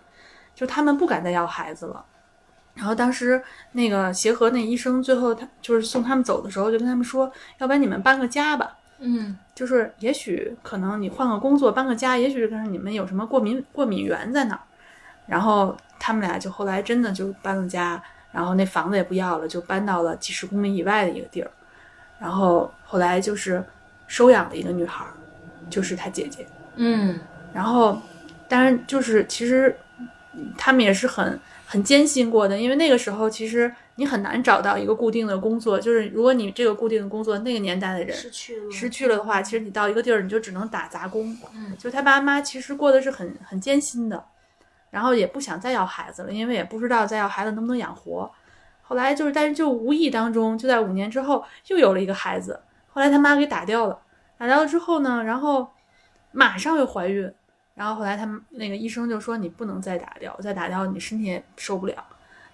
[0.54, 2.04] 就他们不敢再要孩子了。
[2.74, 3.42] 然后当时
[3.72, 8.76] 那个协和那医生最后他就是送他们走的时候，就跟他们说，要不然你们搬个家吧。
[8.98, 14.60] 嗯就是也许可能你换个工作搬个家，也许是你们有什么过敏过敏源在哪儿。
[15.26, 18.02] 然后他们俩就后来真的就搬了家，
[18.32, 21.50] 然后那房子也不要了，就搬到了几十公里以外的一个地儿。
[22.18, 23.62] 然后后来就是
[24.06, 25.12] 收养了一个女孩儿，
[25.68, 26.46] 就是他姐姐。
[26.76, 27.18] 嗯
[27.52, 28.00] 然后
[28.48, 29.76] 当然就是其实
[30.34, 41.36] 嗯他们也是很很艰辛过的，因为那个时候其实你很难找到一个固定的工作，就是如果你这个固定的工作那个年代的人失去了，失去了的话，其实你到一个地儿你就只能打杂工。
[41.54, 44.24] 嗯，就他爸妈其实过的是很很艰辛的，
[44.92, 48.30] 然后也不想再要孩子了，因为也不知道再要孩子能不能养活。
[48.82, 52.60] 后来就是，但是就无意当中，就在五年之后又有了一个孩子。
[52.88, 53.98] 后来他妈给打掉了，
[54.36, 55.66] 打掉了之后呢，然后
[56.30, 57.32] 马上又怀孕，
[57.74, 62.04] 然后后来他们那个医生就说你不能再打掉，再打掉你身体也受不了，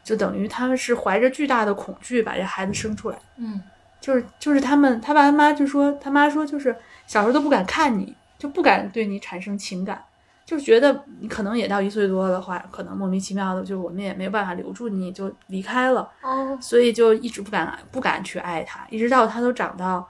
[0.05, 3.19] 就等于他们是怀着巨大的恐惧把这孩子生出来。
[3.37, 3.61] 嗯
[4.01, 6.75] 就是就是他们他爸他妈就说他妈说就是
[7.09, 10.01] 小时候都不敢看你，就不敢对你产生情感，
[10.49, 16.59] 就觉得你可能也到一岁多的话，可能莫名其妙的，就我们也没有办法留住你，就离开了，哦。
[16.59, 20.09] 所以就一直不敢不敢去爱他，一直到他都长到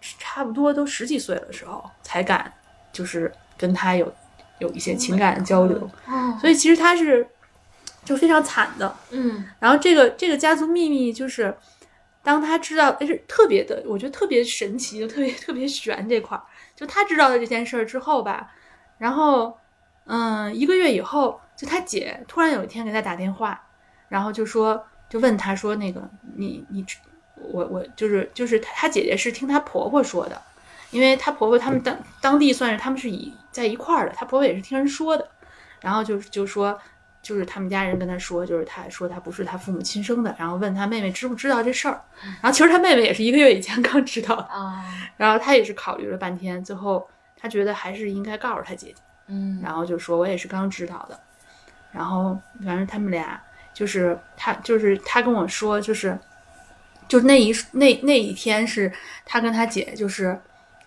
[0.00, 2.52] 差不多都十几岁的时候，才敢
[2.92, 4.14] 就是跟他有
[4.60, 7.26] 有一些情感交流，哦所以其实他是
[8.04, 9.44] 就非常惨的，嗯。
[9.58, 11.52] 然后这个这个家族秘密就是，
[12.22, 16.44] 当他知道，但是特别的，我觉得特别神奇，就特别特别悬这块儿。
[16.76, 18.52] 就他知道了这件事儿之后吧，
[18.98, 19.58] 然后，
[20.10, 23.60] 嗯，一个月以后，就他姐突然有一天给他打电话，
[24.08, 26.02] 然后就说，就问他说，那个
[26.36, 26.84] 你你
[27.36, 30.42] 我我就是就是他他姐姐是听她婆婆说的，
[30.90, 35.28] 因为她婆婆他们当当地算是他们是以在一块儿的，她婆婆也是听人说的，
[35.80, 36.78] 然后就就说。
[37.22, 42.02] 就是他们家人跟他说，就是他说他不是他父母亲生的，然后问他妹妹知不知道这事儿，
[42.40, 44.82] 然后其实他妹妹也是一个月以前刚知道的，啊
[45.18, 47.06] 然后他也是考虑了半天，最后
[47.36, 48.94] 他觉得还是应该告诉他姐姐，
[49.30, 51.18] 嗯然后就说我也是刚知道的，
[51.92, 53.40] 然后反正他们俩
[53.72, 56.18] 就是他就是他跟我说就是，
[57.06, 58.92] 就那一那那一天是
[59.24, 60.38] 他跟他姐就是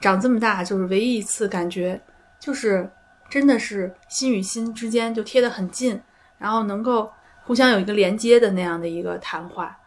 [0.02, 1.99] 长这么大就是唯一一次感觉
[2.38, 2.90] 就是
[3.30, 6.02] 真的是心与心之间就贴得很近，
[6.38, 7.10] 然后能够
[7.45, 9.80] 互相有一个连接的那样的一个谈话，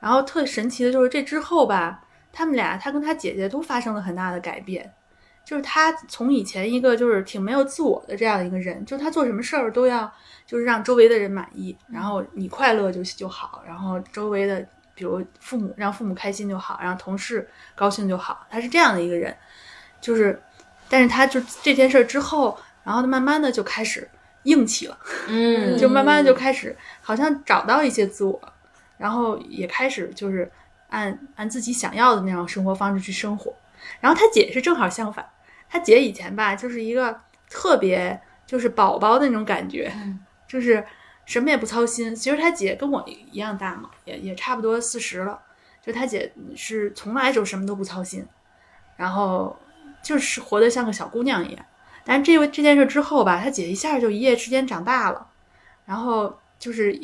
[0.00, 4.92] 然后特神奇的就是这之后吧，他们俩他跟他姐姐都发生了很大的改变。
[5.44, 10.10] 就是他从以前一个就是挺没有自我的这样一个人，就他做什么事儿都要
[10.46, 14.64] 就是让周围的人满意，然后你快乐就就好，然后周围的
[14.94, 19.36] 比如父母让父母开心就好，让同事高兴就好，他是这样的一个人，
[20.00, 20.40] 就是，
[20.88, 24.08] 但是他就这件事儿之后，然后他慢慢的就开始
[24.44, 28.40] 硬气了，嗯 就慢慢的就开始好像找到一些自我，
[28.98, 30.50] 然后也开始就是
[30.90, 33.52] 按按自己想要的那种生活方式去生活。
[33.98, 35.28] 然后他姐是正好相反，
[35.68, 39.92] 他姐以前吧就是一个特别就是宝宝的那种感觉，
[40.46, 40.84] 就是
[41.26, 42.14] 什么也不操心。
[42.14, 45.40] 其实他姐跟我一样大嘛，也也差不多四十了，
[45.82, 48.26] 就他姐是从来就什么都不操心，
[48.96, 49.56] 然后
[50.02, 51.64] 就是活得像个小姑娘一样。
[52.04, 55.26] 但是这位这件事之后吧，他姐一下就一夜之间长大了，
[55.84, 56.98] 然后就是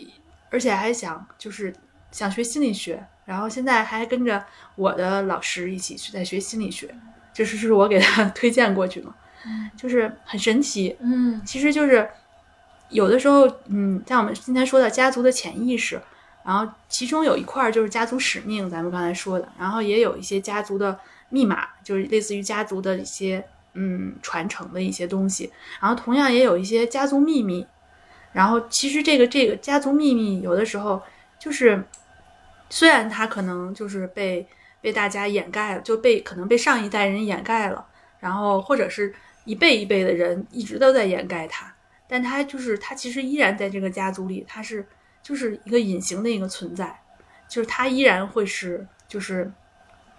[0.50, 1.72] 而且还想就是
[2.10, 4.42] 想学心理学，然后现在还跟着
[4.76, 6.88] 我的老师一起去在学心理学，
[7.34, 9.14] 就是是我给他 推荐过去嘛，
[9.76, 10.96] 就是很神奇。
[11.00, 12.08] 嗯其实就是
[12.88, 16.00] 有的时候，嗯，像我们今天说的家族的潜意识，
[16.44, 20.98] 然后其中有一块儿就是家族使命，咱们刚才说的，然后也有一些家族的
[21.28, 23.44] 密码，就是类似于家族的一些
[23.74, 27.66] 嗯传承的一些东西，然后同样也有一些家族秘密。
[28.32, 31.02] 然后其实这个这个家族秘密有的时候
[31.38, 31.82] 就是，
[32.68, 34.46] 虽然他可能就是被
[34.80, 37.86] 被大家掩盖了，就被可能被上一代人掩盖了，
[38.20, 39.14] 然后或者是
[39.44, 41.74] 一辈一辈的人一直都在掩盖他，
[42.08, 44.86] 但他就是他其实依然在这个家族里，他是
[45.22, 46.98] 就是一个隐形的一个存在，
[47.48, 49.50] 就是他依然会是就是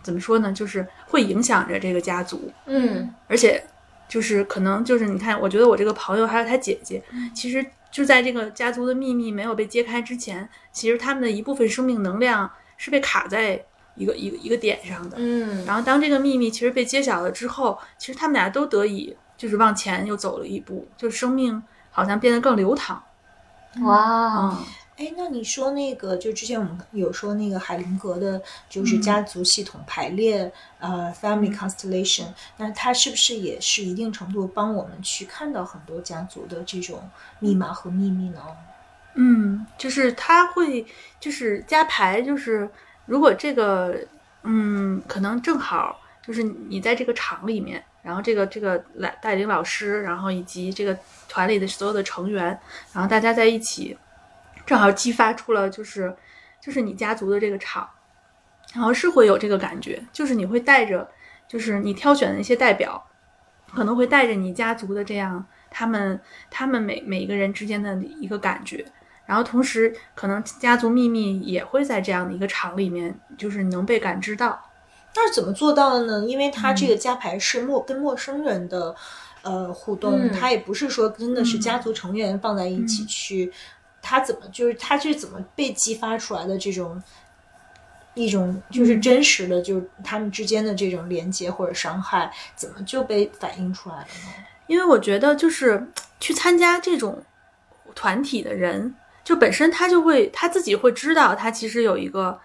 [0.02, 3.14] 怎么说呢，就是会影响着这个家族，嗯。
[3.28, 3.62] 而且
[4.08, 7.04] 就是可能就是你看，我觉得我这个朋友还有他姐姐，
[7.36, 13.64] 其实就在这个家族的秘密没有被揭开之前，其实他们的一部分生命能量是被卡在
[13.96, 15.18] 一个一个一个点上的。
[15.20, 23.04] 嗯然后当这个秘密其实被揭晓了之后，其实他们俩都得以就是往前又走了一步，就是生命好像变得更流淌。
[23.82, 24.58] 哇，嗯，
[24.98, 32.26] 哎，那你说那个，就之前我们有说那个海灵格的，就是家族系统排列，呃，family constellation，
[32.58, 37.08] 那它是不是也是一定程度帮我们去看到很多家族的这种
[37.40, 38.42] 密码和秘密呢？
[39.14, 40.84] 嗯，就是他会，
[41.20, 42.68] 就是加牌，就是
[43.06, 43.96] 如果这个，
[44.42, 50.98] 嗯，可能正好就是你在这个场里面，然后这个这个来带领老师，然后以及这个
[51.30, 52.46] 团里的所有的成员，
[52.94, 53.96] 然后大家在一起，
[54.68, 56.16] 正好激发出了就是
[56.62, 57.90] 就是你家族的这个场，
[58.76, 61.10] 然后是会有这个感觉，就是你会带着，
[61.48, 63.04] 就是你挑选的一些代表，
[63.74, 66.20] 可能会带着你家族的这样他们
[66.52, 68.86] 他们每每一个人之间的一个感觉。
[69.26, 74.58] 然后同时，可能家族秘密也会在这样的一个场里面，就是能被感知到。
[75.14, 76.26] 那是怎么做到的呢？
[76.26, 78.96] 因为他这个加牌是陌跟陌生人的
[79.42, 83.52] 呃互动，嗯它也不是说真的是家族成员放在一起去，
[84.10, 87.04] 它怎么就是他是怎么被激发出来的这种
[88.14, 94.46] 一种就是真实的，就是他们之间的这种连接或者伤害，怎么就被反映出来了呢？
[94.68, 95.86] 因为我觉得，就是
[96.22, 97.22] 去参加这种
[97.94, 102.40] 团体的人，就本身他就会他自己会知道，他其实有一个，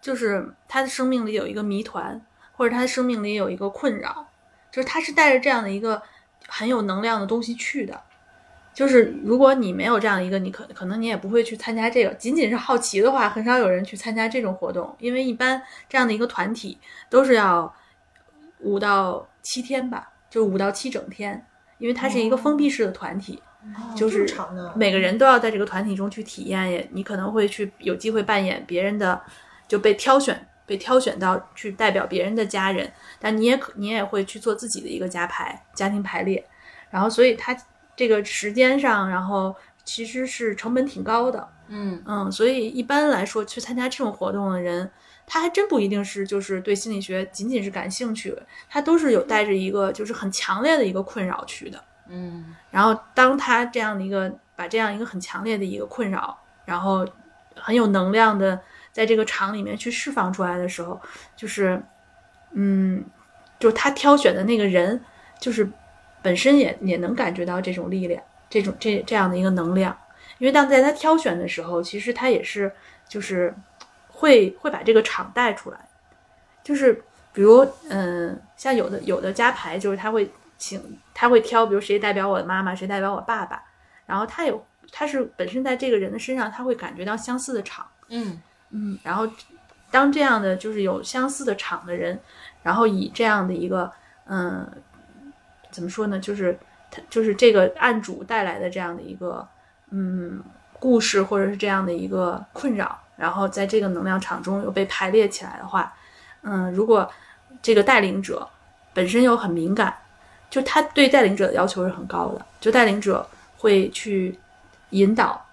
[0.00, 2.20] 就是他的生命里有一个谜团，
[2.56, 4.26] 或者他的生命里有一个困扰，
[4.72, 6.02] 就是他是带着这样的一个
[6.48, 8.02] 很有能量的东西去的。
[8.76, 12.12] 就是如果你没有这样一个，你可可能你也不会去参加这个。
[12.16, 16.78] 仅仅是好奇的话，很少有人去参加这种活动，因为一般这样的一个团体
[17.08, 17.74] 都是要
[18.60, 21.42] 五到七天吧，就五到七整天，
[21.78, 23.42] 因为它是一个封闭式的团体。
[23.96, 24.26] 就是？
[24.76, 29.18] 每个人都要在这个团体中去体验，也你可能会去有机会扮演别人的，
[29.66, 36.46] 就被挑选被挑选到去代表别人的家人，但你也可你也会去做自己的一个家排家庭排列，
[36.90, 37.56] 然后所以它
[37.96, 42.00] 这个时间上，然后其实是成本挺高的，嗯。
[42.06, 44.88] 嗯，所以一般来说去参加这种活动的人，
[45.26, 48.36] 他还真不一定是就是对心理学仅仅是感兴趣，
[48.68, 51.82] 他都是有带着一个就是很强烈的一个困扰去的。
[52.08, 52.54] 嗯。
[52.70, 57.06] 然后当他这样的一个把这样一个很强烈的一个困扰，然后
[57.54, 58.60] 很有能量的
[58.92, 61.00] 在这个场里面去释放出来的时候，
[61.34, 61.82] 就是，
[62.52, 63.04] 嗯，
[63.58, 65.02] 就他挑选的那个人，
[65.40, 65.68] 就是
[66.26, 68.20] 本身也也能感觉到这种力量，
[68.50, 69.96] 这种这这样的一个能量，
[70.38, 72.72] 因为当在他挑选的时候，其实他也是
[73.08, 73.54] 就是
[74.08, 75.78] 会会把这个场带出来，
[76.64, 77.00] 就是
[77.32, 80.28] 比如嗯，像有的有的加牌，就是他会
[80.58, 83.62] 请他会挑，比如谁代表我的妈妈，谁代表我爸爸，
[84.04, 88.42] 然后他有他是本身在这个人的身上，他会感觉到相似的场，嗯。
[88.70, 89.28] 嗯，然后
[89.92, 92.18] 当这样的就是有相似的场的人，
[92.64, 93.88] 然后以这样的一个
[94.26, 94.68] 嗯，
[95.76, 96.58] 怎么说呢，就是
[96.90, 99.46] 他就是这个案主带来的这样的一个
[99.90, 100.42] 嗯
[100.80, 105.92] 故事，或者是这样的一个困扰，然后在这个能量场中又被排列起来的话，
[106.40, 107.06] 嗯，如果
[107.60, 108.48] 这个带领者
[108.94, 109.94] 本身又很敏感，
[110.48, 113.28] 就他对带领者的要求是很高的，就带领者
[113.58, 114.38] 会去
[114.90, 115.44] 引导。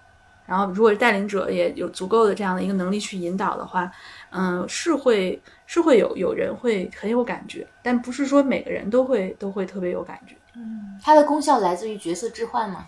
[0.46, 3.90] 然后，如果带领者也有足够的这样的一个能力去引导的话，
[4.36, 10.34] 嗯，是会是会有有人会很有感觉，但不是说每个人都会都会特别有感觉。
[10.56, 12.86] 嗯它的功效来自于角色置换吗？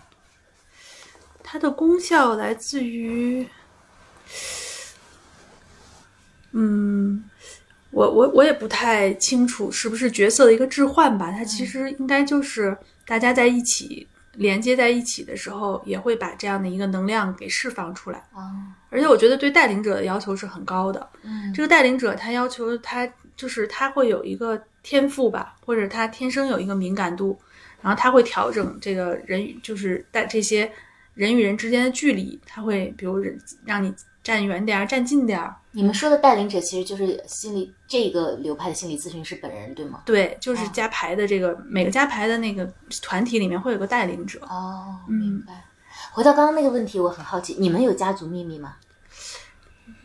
[1.43, 3.47] 它的功效来自于，
[6.51, 7.23] 嗯，
[7.91, 11.31] 我我我也不太清楚是不是角色的一个置换吧。
[11.31, 14.05] 它其实应该就是大家在一起
[14.37, 18.19] 连接在一起的时候，也会把这样的一个能量给释放出来。
[18.33, 18.41] 哦，
[18.89, 21.09] 而且我觉得对带领者的要求是很高的。
[21.23, 27.37] 嗯这个带领者他要求他就是他会有一个天赋吧，或者他天生有一个敏感度，
[27.81, 30.71] 然后他会调整这个人与就是带这些
[31.13, 33.93] 人与人之间的距离，他会比如人让你
[34.27, 35.55] 站远点儿，站近点儿。
[35.71, 40.01] 你们说的带领者其实就是心理这个流派的心理咨询师本人，对吗？
[40.05, 42.69] 对，就是哦加牌的这个、每个加牌的那个
[43.01, 44.41] 团体里面会有个带领者。
[44.41, 45.63] 哦，嗯明白。
[46.11, 48.75] 回到刚刚那个问题，我很好奇，你们有家族秘密吗？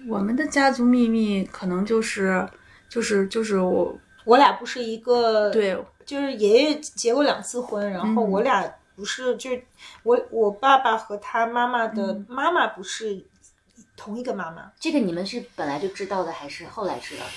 [0.09, 2.49] 我们的家族秘密可能就是
[2.89, 5.77] 就是就是我我俩不是一个，，对
[6.07, 9.65] 就是爷爷结过两次婚，然后嗯我俩不是，就是
[10.05, 13.25] 我我爸爸和他妈妈的妈妈不是
[14.03, 14.73] 同一个妈妈。
[14.81, 17.31] 这个你们是本来就知道的，还是后来知道的？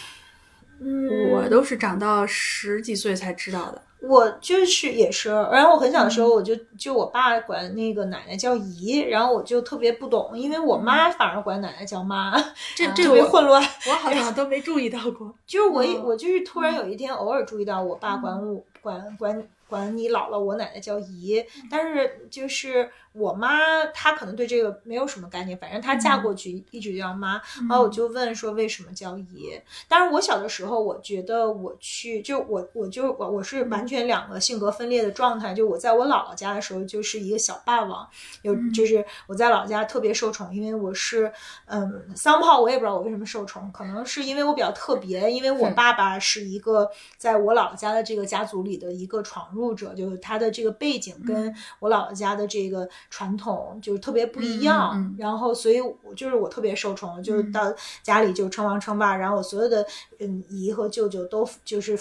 [0.81, 3.81] 嗯，我都是长到十几岁才知道的。
[4.01, 12.35] 我就是也是，然后我很小的时嗯候，我就就我爸管那个奶奶叫姨，然后我就特别不懂，因为我妈反而管奶奶叫妈，
[12.75, 13.63] 这这我别混乱。
[13.87, 15.33] 我好像都没注意到过。
[15.47, 29.59] 就是我我就是突然有一天偶尔注意到我爸管我管管管你姥姥我奶奶叫姨，但是就是我妈她可能对这个没有什么概念，反正她嫁过去一直叫妈，然后我就问说为什么叫姨？
[29.87, 38.07] 当然我小的时候我觉得我去就我我就我我是完全两个性格分裂的状态，就我在我姥姥家的时候就是一个小霸王，
[38.41, 41.31] 有就是我在老家特别受宠，因为我是
[41.65, 57.73] 嗯桑炮，我也不知道我为什么受宠，可能是因为我比较特别，因为我爸爸是一个在我姥姥家的这个家族里的一个闯入者，就是他的这个背景跟我姥姥家的这个传统就是特别不一样，嗯嗯嗯然后所以我就是我特别受宠，就是到
[58.03, 59.85] 家里就称王称霸，然后我所有的
[60.19, 61.97] 嗯姨和舅舅都就是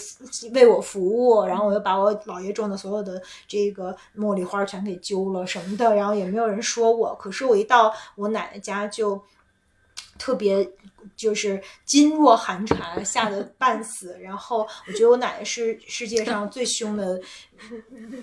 [0.52, 9.22] 为我服务，然后我又把我姥爷种的所有的这个茉莉花全给揪了什么的，然后也没有人说我，可是我一到我奶奶家就。
[10.16, 10.70] 特别
[11.16, 14.18] 就是噤若寒蝉，吓得半死。
[14.20, 17.20] 然后我觉得我奶奶是世界上最凶的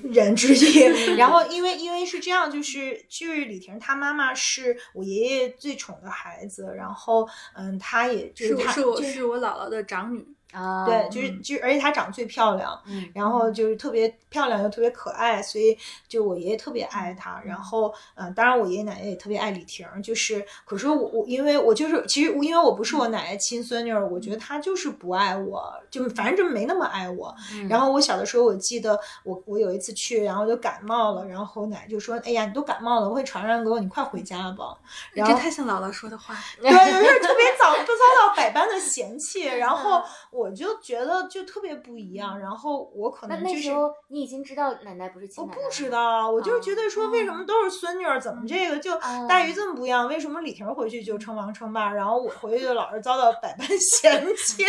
[0.04, 1.16] 人之一。
[1.16, 10.28] 然后因为因为是这样，就是就是李婷她妈妈是我爷爷最宠的孩子，然后嗯，她也就是她是我就是我姥姥的长女。
[10.52, 17.42] 啊，对，就是就而且她长得最漂亮，嗯然后就是特别漂亮又特别可爱，所以就我爷爷特别爱她。
[17.46, 27.34] 然后嗯、呃当然我爷爷奶奶也特别爱李婷儿，就是可是我我因为我就是其实因为我不是我奶奶亲孙女儿，我觉得她就是不爱我，就反正就没那么爱我。
[27.54, 34.78] 嗯然后我小的时候，我记得我我有一次去，然后就感冒了，然后我奶奶就说：“哎呀，你都感冒了，我会传染给我，你快回家吧。”
[35.14, 36.36] 然后这太像姥姥说的话。
[36.60, 40.02] 对，就是特别早就遭到百般的嫌弃，然后
[40.32, 50.08] 我就觉得就特别不一样，然后我可能就是那时候你已经知道奶奶不是亲我不知道，我就是觉得说为什么哦都是孙女儿，怎么这个就哦待遇这么不一样？
[50.08, 54.66] 为什么李婷回去就称王称霸，然后我回去就老是遭到百般 嫌弃？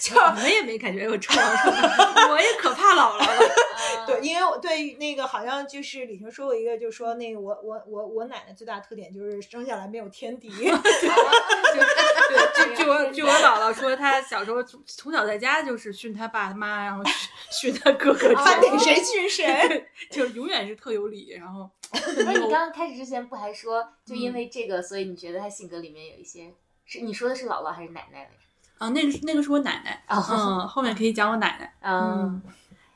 [0.00, 1.72] 就我们也没感觉有称王称
[2.14, 3.54] 霸， 我也可怕姥姥了。
[3.74, 10.48] 啊对，因为我对那个好像就是李婷说过一个，就是说那个我我我我奶奶最大特点就是生下来没有天敌。
[10.54, 19.90] 对，据据我据我姥姥说，她小时候从从小在家就是训她爸他妈，然后训训她哥哥他姐姐，逮谁训谁。
[20.10, 21.30] 就是永远是特有理。
[21.32, 21.68] 然后
[22.24, 26.52] 那你刚刚开始之前不还说，就因为这个，所以你觉得他性格里面有一些
[26.86, 28.30] 是你说的是姥姥还是奶奶来着？
[28.78, 31.74] 啊，那个是那个是我奶奶，哦嗯，后面可以讲我奶奶。
[31.80, 32.42] 嗯，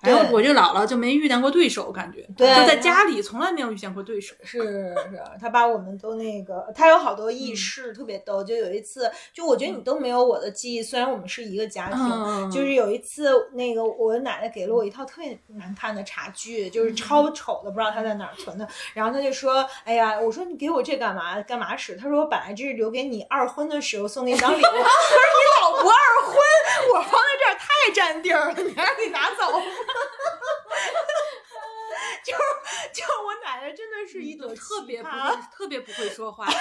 [0.01, 4.35] 然后我这姥姥就没遇见过对手，感觉对就在家里从来没有遇见过对手。
[4.45, 4.95] 是是，
[5.41, 8.45] 他把我们都那个，他有好多轶事，特别逗。
[8.45, 18.67] 就有一次，就我觉得你都没有我的记忆，虽然我们是一个家庭，嗯就是有一次，那个我奶奶给了我一套特别难看的茶具，就是超丑的，不知道她在哪儿存的。
[18.95, 21.43] 然后她就说：“哎呀，我说你给我这干嘛？
[21.43, 24.61] 干嘛使？”她说：“我本来这是留给你二婚的时候送给你当礼物。
[24.63, 25.97] ”她说：“你老不二
[26.27, 26.37] 婚，
[26.95, 29.61] 我放在这儿太占地儿了，你让你拿走。”
[32.25, 32.33] 就
[32.93, 36.47] 就我奶奶真的是一朵特别不会，特别不会说话。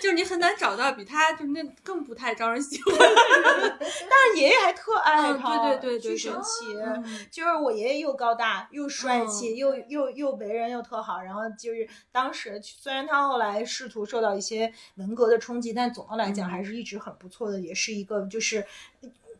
[0.00, 3.78] 就是你很难找到比她就那更不太招人喜欢的人。
[3.78, 4.04] 但是
[4.36, 6.74] 爷爷还特爱嗯她，对对对对巨神奇。
[6.76, 18.66] 嗯就是我爷爷又高大又帅气，又又又为人又特好，然后就是当时虽然他后来试图受到一些文革的冲击，但总的来讲还是一直很不错的，也是一个就是。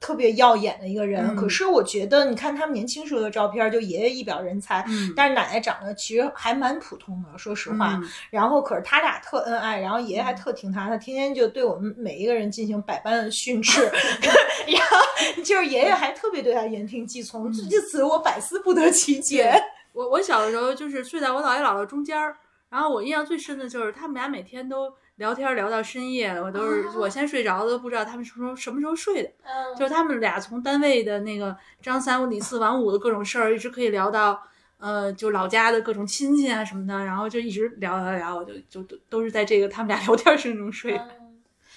[0.03, 1.37] 特别耀眼的一个人，嗯。
[1.37, 5.15] 可是我觉得，你看他们年轻时候的照片，就爷爷一表人才，嗯。
[5.17, 7.95] 但是奶奶长得其实还蛮普通的，说实话。
[7.95, 8.09] 嗯。
[8.29, 13.83] 然后可是他俩特恩爱，然后爷爷还特听他，他天天就对我们每一个人进行百般的训斥，
[14.67, 19.55] 然后就是爷爷还特别对他言听计从，至此我百思不得其解。
[19.93, 22.37] 我我小的时候就是睡在我姥爷姥姥中间儿，
[22.71, 29.29] 然后我印象最深的就是他们俩每天都聊天聊到深夜，我都是、我先睡着了都不知道他们什么时候什么时候睡的。
[29.45, 34.43] 嗯就是他们俩从单位的那个张三李四王五的各种事儿，一直可以聊到
[34.79, 41.01] 呃，就老家的各种亲戚啊什么的，然后就一直聊聊聊，我就就都都是在这个他们俩聊天声中睡。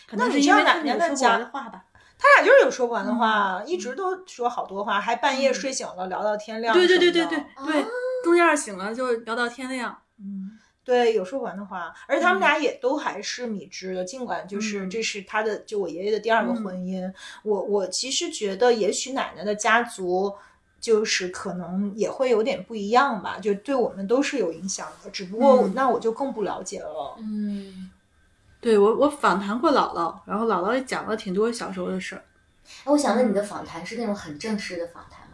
[0.07, 1.86] 可能是因为他们有说不完的话吧。
[2.18, 6.74] 他俩就是有说不完的话，一直都说好多话，还半夜睡醒了聊到天亮。
[6.74, 7.86] 对对对对对对，
[8.24, 10.02] 中间醒了就聊到天亮。
[10.20, 10.55] 嗯，
[10.86, 17.12] 对，有说不完的话，而且他们俩也都还是米芝的，尽管就是这是他的，就我爷爷的第二个婚姻。
[17.41, 20.32] 我我其实觉得，也许奶奶的家族
[20.80, 27.16] 就是可能也会有点不一样吧，就对我们都是有影响的，只不过那我就更不了解了。
[27.18, 27.90] 嗯。
[28.62, 32.24] 对我，我访谈过姥姥，然后姥姥也讲了挺多小时候的事儿。
[32.84, 35.24] 哎，我想问你的访谈是那种很正式的访谈吗？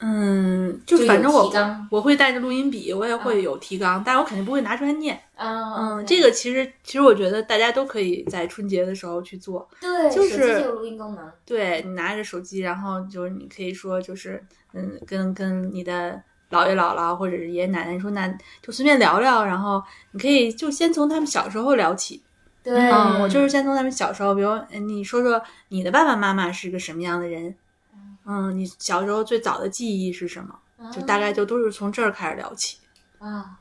[0.00, 1.50] 嗯，就反正我
[1.90, 5.18] 我会带着录音笔，我也会有提纲，但是我肯定不会拿出来念。
[5.36, 9.68] 嗯，嗯，这个其实其实我觉得大家都可以在春节的时候去做。
[9.80, 11.30] 对，就是有录音功能。
[11.46, 14.42] 对你拿着手机，然后就是你可以说，就是
[14.72, 16.22] 嗯，跟跟你的。
[16.50, 18.28] 姥爷姥姥或者是爷爷奶奶，你说那
[18.62, 22.22] 就随便聊聊，然后你可以就先从他们小时候聊起。
[22.62, 24.50] 对，嗯，我就是先从他们小时候，比如
[24.86, 27.52] 你说说你的爸爸妈妈是个什么样的人，
[28.26, 32.78] 嗯，你小时候最早的记忆是什么，就大概就都是从这儿开始聊起。
[33.18, 33.58] 啊。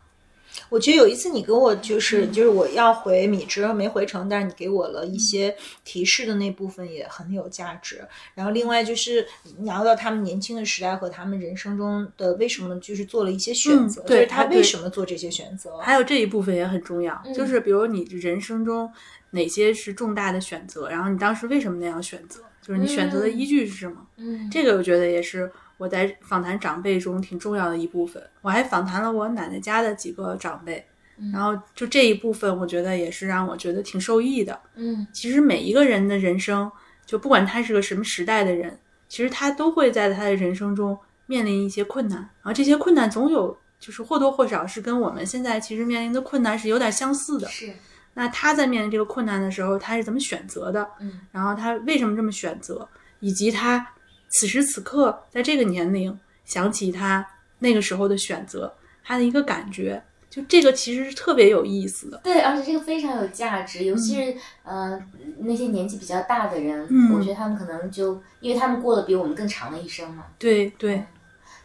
[0.70, 8.08] 我觉得有一次你跟我就是就是我要回米芝没回成，但是你给我了一些提示的那部分也很有价值。
[8.36, 9.28] 然后另外就是
[9.62, 18.92] 聊到他们年轻的时代和他们人生中的为什么就是做了一些选择，对他为什么做这些选择，还有这一部分也很重要，就是比如你人生中
[19.32, 23.98] 哪些是重大的选择，然后你当时为什么那样选择，就是你选择的依据是什么？
[24.18, 25.52] 嗯，这个我觉得也是。
[25.80, 30.86] 我在访谈长辈中挺重要的一部分，我还访谈了我奶奶家的几个长辈，
[31.34, 34.58] 然后就这一部分，我觉得也是让我觉得挺受益的。
[34.76, 36.72] 嗯，其实每一个人的人生，
[37.06, 38.80] 就不管他是个什么时代的人，
[39.10, 47.48] 其实他都会在他的人生中面临一些困难，然后这些困难总有就是或多或少是跟我们现在其实面临的困难是有点相似的。
[47.50, 47.74] 是，
[48.14, 50.88] 那他在面临这个困难的时候，他是怎么选择的？
[51.00, 52.88] 嗯，然后他为什么这么选择，
[53.20, 53.88] 以及他。
[54.36, 57.24] 此时此刻，在这个年龄想起他
[57.60, 58.74] 那个时候的选择，
[59.04, 62.20] 他的一个感觉，就这个其实是特别有意思的。
[62.24, 65.00] 对，而且这个非常有价值，尤其是呃
[65.38, 70.26] 那些年纪比较大的人，嗯我觉得他们可能就因为他们过了比我们更长的一生嘛。
[70.40, 71.06] 对对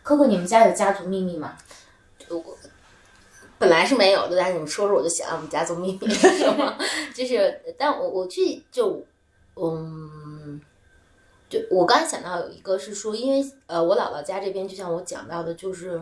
[0.04, 1.54] ，Coco，你们家有家族秘密吗？
[2.28, 2.44] 我
[3.58, 6.76] 本来是没有的，但是你们说说，我就想我们家族秘密是什么？
[7.14, 9.04] 就是，但我我去就
[9.56, 10.60] 嗯。
[11.50, 15.98] 就我刚才想到有一个是说，因为呃，我姥姥家这边就像我讲到的，就是，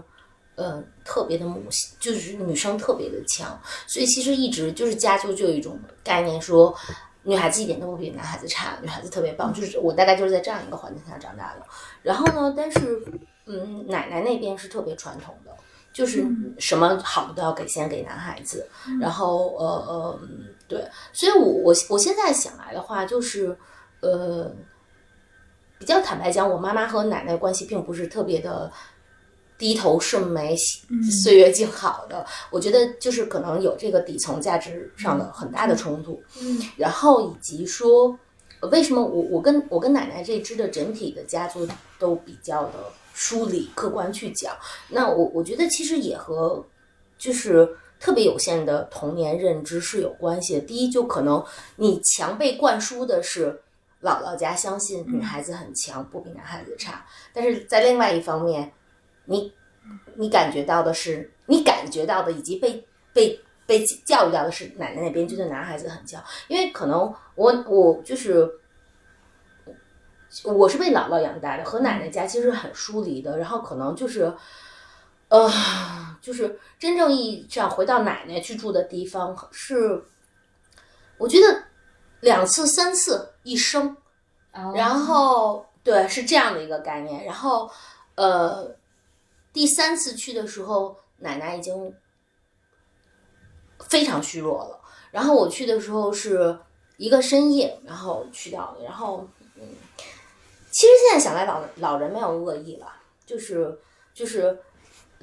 [0.57, 3.57] 呃，特别的母性，就是女生特别的强，
[3.87, 6.75] 所以其实一直就是家族就有一种概念，说
[7.23, 11.65] 女孩子一点都不比男孩子差，女孩子特别棒，就是我大概就是在这样一个环境下长大的。
[12.03, 13.01] 然后呢，但是
[13.45, 15.57] 嗯，奶奶那边是特别传统的，
[15.97, 16.27] 就是
[16.59, 18.69] 什么好的都要给先给男孩子，
[19.01, 20.21] 然后呃呃，
[20.69, 23.57] 对，所以我我我现在想来的话，就是
[24.01, 24.55] 呃。
[25.79, 28.73] 比较坦白讲，我妈妈和奶奶关系并不是特别的
[29.59, 30.57] 低头顺眉、
[31.23, 32.25] 岁月静好的。
[32.51, 36.19] 我觉得就是可能有这个底层价值上的很大的冲突。
[36.41, 38.19] 嗯，然后以及说，
[38.73, 41.69] 为什么我我跟我跟奶奶这支的整体的家族
[41.99, 42.73] 都比较的
[43.17, 44.55] 梳理、客观去讲？
[44.91, 46.65] 那我我觉得其实也和
[47.19, 47.69] 就是
[47.99, 50.61] 特别有限的童年认知是有关系的。
[50.61, 51.45] 第一，就可能
[51.77, 53.63] 你强被灌输的是。
[54.03, 57.05] 姥姥家相信女孩子很强，不比男孩子差。
[57.33, 58.71] 但是在另外一方面，
[59.25, 59.53] 你
[60.15, 66.23] 你感觉到的是，你感觉到的以及被被被教育到的是，奶奶那边觉得男孩子很强。
[66.47, 68.49] 因为可能我我就是
[70.45, 73.39] 我是被姥姥养大的，和奶奶家其实很疏离的。
[73.39, 74.33] 然后可能就是
[75.29, 75.51] 呃，
[76.21, 80.05] 就是真正意义上回到奶奶去住的地方，是
[81.19, 81.63] 我觉得。
[82.21, 83.95] 两次、三次一生，
[84.75, 87.23] 然后对，是这样的一个概念。
[87.25, 87.71] 然后，
[88.15, 88.75] 呃，
[89.53, 91.95] 第三次去的时候，奶奶已经
[93.81, 94.81] 非常虚弱了。
[95.11, 96.59] 然后我去的时候是
[96.97, 98.83] 一个深夜，然后去到的。
[98.83, 99.36] 然后，嗯，
[100.77, 102.87] 其实现在想来，老老人没有恶意了，
[103.25, 103.79] 就是
[104.13, 104.59] 就是，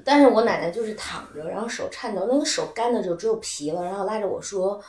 [0.04, 4.84] 但是我奶奶就是躺着，然后手颤抖，那个手干的就只有皮了，然后拉着我说。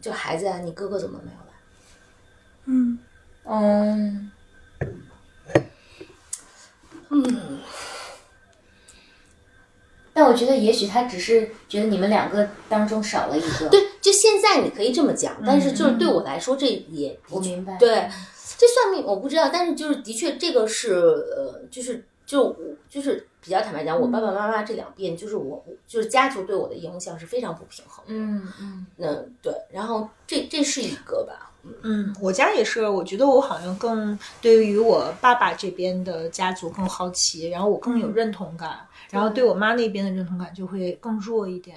[0.00, 1.52] 就孩子啊，你哥哥怎么没有来？
[2.64, 2.98] 嗯
[3.44, 4.30] 嗯
[7.10, 7.60] 嗯。
[10.14, 13.68] 但我觉得，也许他只是觉得你们两个当中少了一个。
[13.68, 17.76] 对，就现在你可以这么讲，但是就是对我来说，这也我明白。
[17.76, 18.08] 对，
[18.58, 22.56] 这算命我不知道，但是就是的确，这个是呃，就是就我
[22.90, 28.04] 就是比较坦白讲，我爸爸妈妈这两边就是我就是家族对我的影响是非常不平衡。
[28.08, 31.52] 嗯嗯，那，对，然后这这是一个吧，
[31.82, 38.80] 嗯，我家也是，我觉得我好像更对于我爸爸这边的家族更好奇，然后我更有认同感，
[39.10, 41.76] 然后对我妈那边的认同感就会更弱一点。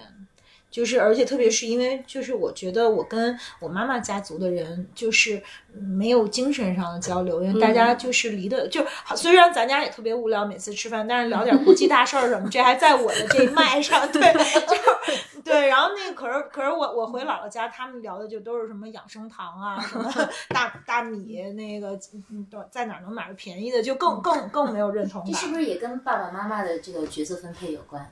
[0.72, 5.43] 就是，而且特别是因为，就是我觉得我跟我妈妈家族的人，就是
[5.73, 8.81] 没有精神上的交流，因为大家就是离的，就
[9.14, 15.68] 虽然咱家也特别无聊，每次吃饭，但是聊点国际大事儿什么，这还在我的这一脉上，对，就对。
[15.68, 20.10] 然后那个，可是可是我我回姥姥家，他们聊的就都是什么养生堂啊，什么
[20.48, 21.99] 大大米，那个
[22.30, 25.31] 嗯在哪儿能买着便宜的，就更更更没有认同感。
[25.31, 28.10] 这是不是也跟爸爸妈妈的这个角色分配有关？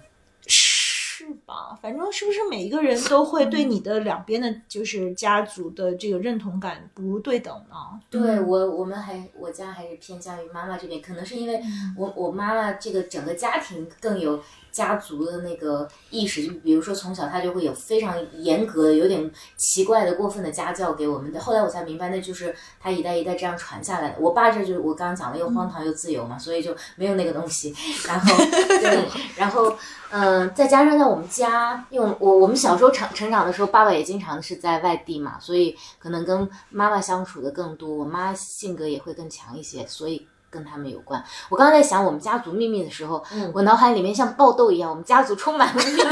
[1.30, 1.78] 是吧？
[1.80, 7.76] 反正是不是每一个人都会对你的两边的，就是家族的这个认同感不对等呢？
[8.10, 11.62] 对我，我们还我家还是偏向于妈妈这边，可能是因为
[11.96, 14.42] 我我妈妈这个整个家庭更有
[14.72, 21.40] 家族的那个意识，就比如说从小他就会有非常严格的、有点奇怪的、过分的家教给我们的。
[21.40, 24.16] 后来我才明白，那就是他一代一代这样传下来的。
[24.20, 27.74] 我爸这就是我刚刚讲了，又荒唐又自由嘛，所以就没有那个东西。
[28.08, 29.76] 然后对，然后。
[30.12, 37.88] 嗯，再加上在我们家，因为我我们小时候成成长的时候，爸爸也经常是在外地嘛，所以可能跟妈妈相处的更多。
[37.88, 41.24] 我妈性格也会更强一些，所以跟他们有关。
[41.50, 43.24] 我刚刚在想我们家族秘密的时候，
[43.54, 46.02] 我脑海里面像爆豆一样，我们家族充满了秘密。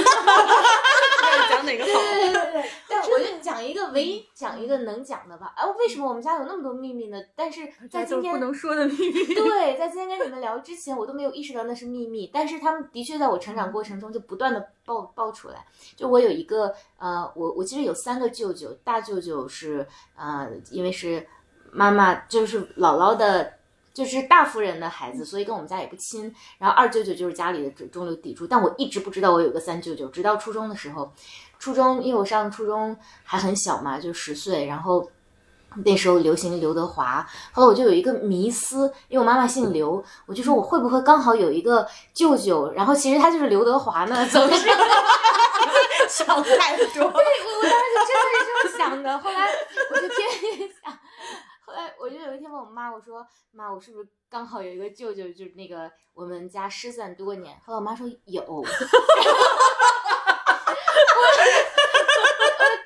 [1.49, 1.89] 讲哪个好？
[2.01, 5.53] 对对对对， 但我就讲一个，唯一讲一个能讲的吧。
[5.55, 7.17] 哎，为什么我们家有那么多秘密呢？
[7.35, 9.33] 但是在今天不能说的秘密。
[9.33, 12.29] 对，在今天跟你们聊之前，我都没有意识到那是秘密。
[12.33, 15.65] 但是他们的确在我成长过程中就不断的爆爆出来。
[15.95, 19.87] 就我有一个呃，我我其实有三个舅舅，大舅舅是
[20.17, 21.25] 呃，因为是
[21.71, 23.53] 妈妈就是姥姥的。
[23.97, 26.31] 就是大夫人的孩子，所以跟我们家也不亲。
[26.59, 31.11] 然后二舅舅就是家里的中流砥柱，但我一直不知道我有个三舅舅，直到初中的时候，
[31.57, 35.09] 初中因为我上初中还很小嘛，就十岁，然后
[35.83, 44.27] 那时候流行刘德华，后来我就有一个迷思，因为我妈妈姓刘，我就说我会不会刚好有一个舅舅，然后其实他就是刘德华呢？
[44.27, 44.69] 总是
[46.07, 46.85] 想太多。
[46.93, 49.47] 对，我我当时就真的是这么想的，后来
[49.89, 50.95] 我就天天想。
[51.67, 57.59] 后来我就有一天问我妈，我说妈，我是不是刚好有一个舅舅，就是那个我们家失散多年。
[57.65, 58.63] 后来我妈说有， 我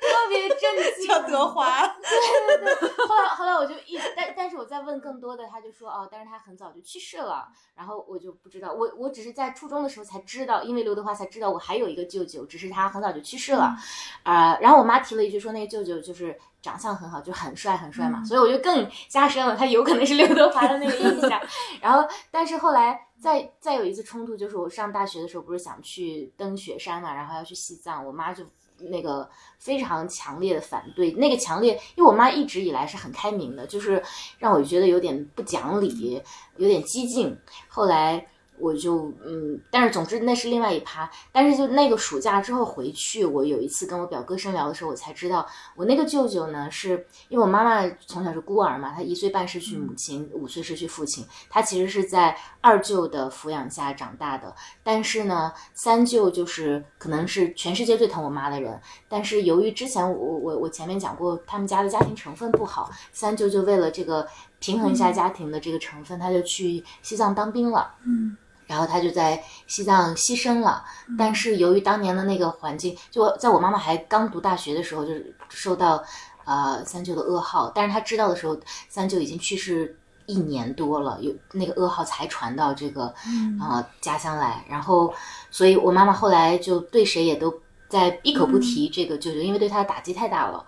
[0.00, 0.61] 特别震惊。
[1.06, 1.86] 叫德华。
[1.98, 3.06] 对对对。
[3.06, 7.48] 后来后来我就一，但但是我在问更多的，他就说哦，但是他很早就去世了。
[7.74, 13.76] 然后我就不知道，我我只是在初中的时候才知道，因为刘德华才知道我还有一个舅舅，只是他很早就去世了。
[14.22, 16.38] 啊，然后我妈提了一句说那个舅舅就是。
[16.62, 21.42] 长相很好，就很帅很帅嘛，所以我就更加深了他有可能是刘德华的那个印象。
[21.80, 28.44] 然后，但是后来再再有一次冲突，就是我上大学的时候不是想去登雪山嘛，然后要去西藏，我妈就
[28.90, 29.28] 那个
[29.58, 31.10] 非常强烈的反对。
[31.12, 34.02] 那个强烈，因为我妈一直以来是很开明的，就是
[34.38, 36.22] 让我觉得有点不讲理，
[36.56, 37.36] 有点激进。
[37.68, 38.26] 后来。
[38.58, 41.10] 我就嗯，但是总之那是另外一趴。
[41.32, 54.54] 但是就那个暑假之后回去，我有一次跟我表哥深聊的时候，我才知道我那个舅舅呢，是因为我妈妈从小是孤儿嘛，她一岁半失去母亲，五岁失去父亲，她其实是在二舅的抚养下长大的。
[54.84, 64.28] 但是呢，三舅就是可能是全世界最疼我妈的人，但是由于之前我我我前面讲过，他们家的家庭成分不好，三舅就为了这个
[64.60, 67.94] 平衡一下家庭的这个成分，他就去西藏当兵了。
[68.04, 68.36] 嗯。
[68.72, 70.82] 然后他就在西藏牺牲了，
[71.18, 76.02] 但是由于当年的那个环境，就在我妈妈还刚读大学的时候，就是受到，
[76.46, 77.70] 呃三舅的噩耗。
[77.74, 78.58] 但是他知道的时候，
[78.88, 79.94] 三舅已经去世
[80.24, 83.12] 一年多了，有那个噩耗才传到这个
[83.60, 84.64] 啊家乡来。
[84.66, 85.12] 然后，
[85.50, 87.52] 所以我妈妈后来就对谁也都
[87.90, 90.64] 在闭口不提这个舅舅，因为对他的打击太大了。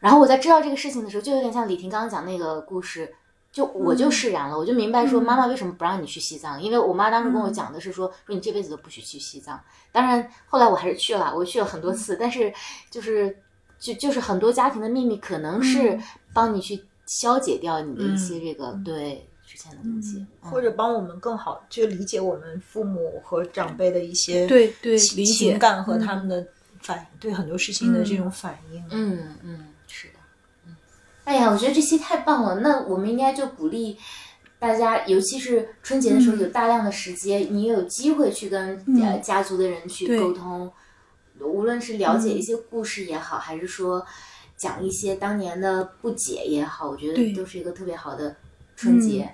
[0.00, 3.14] 然后我在知道这个事情的时候，就有点像李婷刚刚讲那个故事。
[3.56, 9.58] 就我就释然了，我就明白说妈妈为什么不让你去西藏，因为我妈当时跟我讲的是说说你这辈子都不许去西藏。
[9.90, 12.52] 当然后来我还是去了，我去了很多次，但是
[12.90, 13.34] 就是
[13.78, 15.98] 就就是很多家庭的秘密可能是
[16.34, 26.46] 帮你去消解掉你的一些这个对之前的东西，或者帮我们更好去理解我们父母和长辈的一些对对情感和他们的
[26.82, 28.84] 反对很多事情的这种反应。
[28.90, 29.68] 嗯嗯。
[31.26, 32.60] 哎呀，我觉得这期太棒了！
[32.60, 33.98] 那我们应该就鼓励
[34.60, 40.70] 大家，尤其是春节的时候有大量的时间，你有机会去跟呃家族的人去沟通，
[41.40, 44.06] 无论是了解一些故事也好，还是说
[44.56, 48.36] 讲一些当年的不解也好，我觉得都是一个特别好的
[48.76, 49.28] 春节。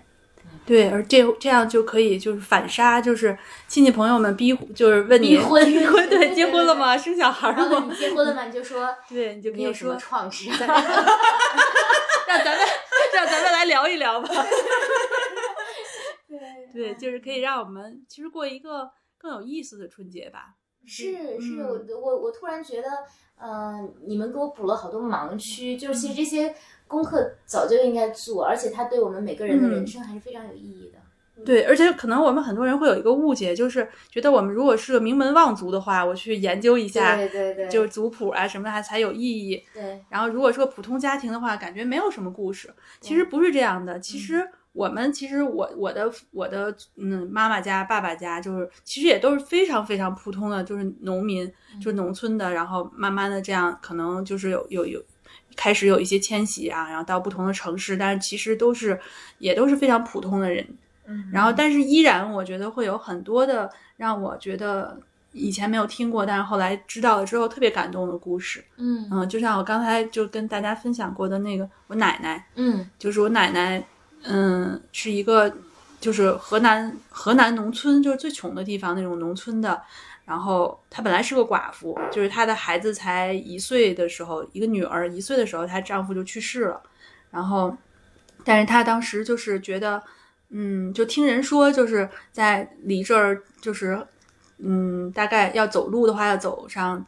[0.65, 3.37] 对，而这这样就可以就是反杀，就是
[3.67, 6.97] 亲戚朋友们逼，就是问你逼婚逼婚， 对，结婚了吗？
[6.97, 7.87] 生小孩了吗？
[7.91, 8.45] 你结婚了吗？
[8.45, 10.55] 你就说 对，你就可以说，创伤？
[12.29, 12.67] 让咱们
[13.13, 14.29] 让咱们来聊一聊吧。
[16.29, 16.39] 对，
[16.73, 20.55] 对就是可以让我们其实过一个更有意思的春节吧。
[20.87, 22.89] 是是，嗯我我我突然觉得，
[23.41, 26.55] 嗯、你们给我补了好多盲区，就是其实这些
[26.93, 30.99] 功课早就应该做，而且它对我们每个人的人嗯生还是非常有意义的。
[31.47, 39.61] 对，而且可能我们很多人会有一个误解，就是觉得我们如果是个名门望族的话，我去研究一下，对对对，就是族谱啊什么的，还才有意义。
[39.75, 42.73] 对然后如果说普通家庭的话，感觉没有什么故事。
[43.01, 51.51] 其实不是这样的，其实我们其实我我的我的嗯妈妈家爸爸家就是其实也都是非常非常普通的，就是农民，
[51.81, 55.03] 就是农村的，然后慢慢的这样可能就是有有有。
[55.57, 58.99] 开始有一些迁徙啊，然后到不同的城市，但是其实都是
[59.39, 60.67] 也都是非常普通的人，
[61.07, 64.99] 嗯然后但是依然我觉得会有很多的让我觉得
[65.33, 68.65] 以前没有听过，但是后来知道了之后特别感动的故事。
[68.77, 73.83] 嗯嗯，就像我刚才就跟大家分享过的那个，我奶奶，嗯就是我奶奶，
[74.25, 75.53] 嗯，是一个
[76.01, 79.83] 就是河南河南农村，就是最穷的地方那种农村的。
[80.25, 86.81] 然后她本来是个寡妇，就是她的孩子才一岁的时候，一个女儿一岁的时候，她丈夫就去世了。
[87.31, 87.77] 然后，
[88.45, 90.03] 但是她当时就是觉得，
[90.51, 94.07] 嗯，就听人说，就是在离这儿就是，
[94.59, 97.05] 嗯，大概要走路的话，要走上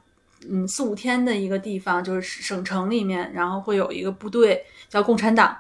[0.49, 5.57] 嗯四五天的一个地方，就是省城里面，然后会有一个部队叫共产党，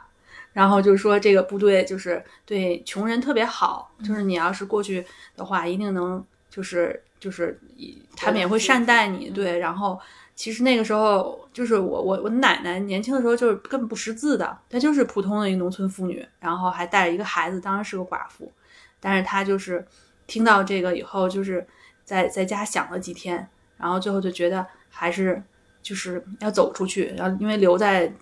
[0.52, 5.04] 然后就是说这个部队就是对穷人特别好，就是你要是过去
[5.36, 9.98] 的话，一定能就是就是以他们也会善待你，对，然后。
[10.36, 18.50] 其实那个时候，就是我我我奶奶年轻的时候就是根本不识字的，她就是普通的一个农村妇女，然后还带着一个孩子，当然是个寡妇，
[18.98, 19.86] 但是她就是
[20.26, 21.64] 听到这个以后，就是
[22.04, 25.40] 在在家想了几天，然后最后就觉得还是
[25.80, 28.12] 就是要走出去，然后因为留在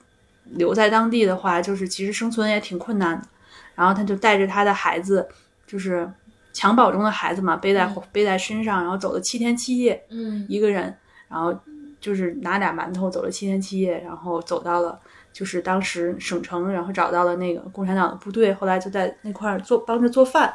[0.51, 3.27] 留在当地的话，就是其实生存也挺困难的。
[3.75, 5.27] 然后她就带着她的孩子，
[5.67, 6.07] 就是
[6.53, 10.45] 襁褓中的孩子嘛，背在、背在身上，然后走了七天七夜，嗯。
[10.49, 10.95] 一个人，
[11.29, 11.55] 然后
[12.01, 14.99] 就是拿俩馒头走了七天七夜，然后走到了
[15.33, 20.53] 就是当时省城，然后找到了那个共产党的部队，后来就在那块儿做帮着做饭，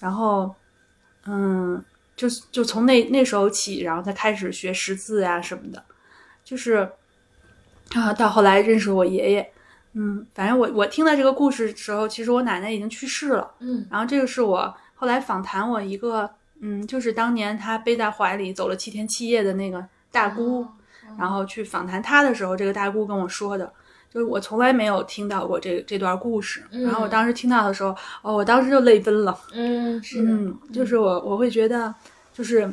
[0.00, 0.54] 然后
[1.26, 1.82] 嗯，
[2.16, 5.82] 就就从那那时候起，然后才开始学识字呀、什么的，
[6.44, 6.90] 就是
[7.94, 9.52] 啊，到后来认识我爷爷，
[9.94, 13.50] 嗯，反正我我听到这个故事的时候，其实我奶奶已经去世了。
[13.60, 13.86] 嗯。
[13.90, 16.30] 然后这个是我后来访谈我一个，
[16.60, 20.64] 嗯，就是当年他背在怀里走了七天七夜的那个大姑，
[21.18, 23.72] 然后去访谈他的时候，这个大姑跟我说的，
[24.08, 26.62] 就是我从来没有听到过这这段故事。
[26.70, 27.90] 然后我当时听到的时候，
[28.22, 29.36] 哦，我当时就泪奔了。
[29.52, 31.92] 嗯，是的，嗯，就是我我会觉得，
[32.32, 32.72] 就是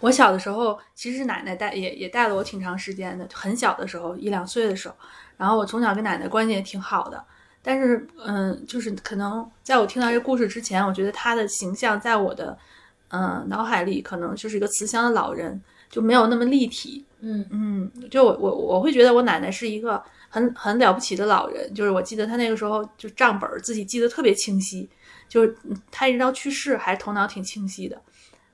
[0.00, 4.94] 我小的时候，其实奶奶带也也带了我挺长时间的，很小的时候一两岁的时候，
[5.38, 7.24] 然后我从小跟奶奶关系也挺好的。
[7.68, 12.56] 但是，嗯，就是可能在我听到这个故事之前，我觉得他的形象在我的
[13.08, 15.60] 嗯脑海里可能就是一个慈祥的老人，
[15.90, 17.04] 就没有那么立体。
[17.18, 24.88] 嗯嗯，就我我我会觉得我奶奶是一个很很了不起的老人，就是我记得她那个时候就账本自己记得特别清晰，
[25.28, 28.00] 就是嗯她一直到去世还头脑挺清晰的，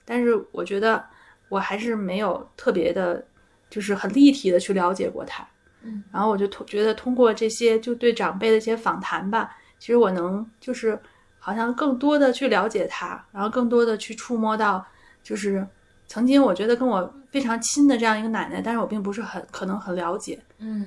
[0.06, 1.04] 但是我觉得
[1.50, 3.22] 我还是没有特别的，
[3.68, 5.46] 就是很立体的去了解过她。
[5.84, 10.98] 嗯，然后我就通觉得通过这些就对长辈的一些访谈吧，其实我能就是
[11.38, 14.84] 好像更多的去了解他，然后更多的去触摸到
[15.22, 15.66] 就是
[16.06, 20.42] 曾经我觉得跟我非常亲的这样一个奶奶，但是我并不是很可能很了解。
[20.58, 20.86] 嗯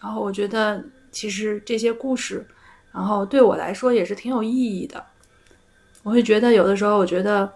[0.00, 2.46] 然后我觉得其实这些故事，
[2.92, 5.04] 然后对我来说也是挺有意义的。
[6.02, 7.50] 我会觉得有的时候，我觉得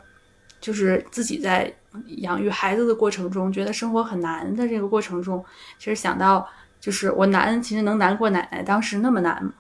[0.59, 1.71] 就是自己在
[2.07, 5.45] 养育孩子的过程中，觉得生活很难的这个过程中，
[5.79, 6.49] 其实想到
[6.81, 9.53] 就是我难，其实能难过奶奶当时那么难吗？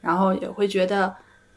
[0.00, 1.14] 然后也会觉得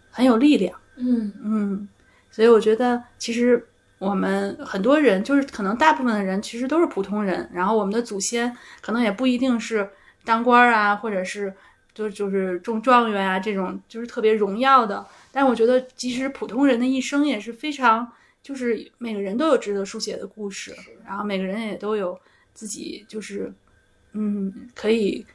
[0.09, 0.77] 很有力量。
[0.95, 1.87] 嗯嗯，
[2.29, 3.65] 所以我觉得其实
[3.99, 9.89] 我们很多人，就是可能大部分的人其实都是普通人，然后我们的祖先可能也不一定是
[10.25, 11.53] 当官啊，或者是
[11.93, 15.05] 就就是中状元啊这种就是特别荣耀的。
[15.31, 18.07] 但我觉得，即使普通人的一生也是非常，
[18.43, 22.19] 就是每个人都有值得书写的故事，然后每个人也都有
[22.53, 23.51] 自己就是
[24.11, 25.25] 嗯可以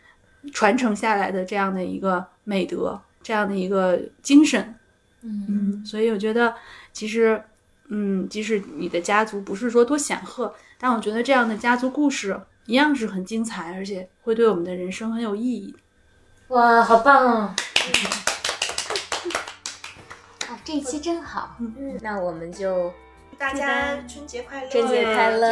[0.52, 4.74] 传承下来的这样的一个美德，这样的一个精神。
[5.22, 6.54] 嗯嗯，所以我觉得
[6.92, 7.42] 其实，
[7.88, 15.74] 嗯，即使你的家族不是说多显赫，但我觉得这样的家族故事一样是很精彩，而且会对我们的人生很有意义。
[16.48, 17.54] 哇，好棒哦！
[20.68, 21.56] 这一期真好。
[21.60, 22.92] 嗯，那我们就
[23.38, 25.48] 大家春节快乐，春节快乐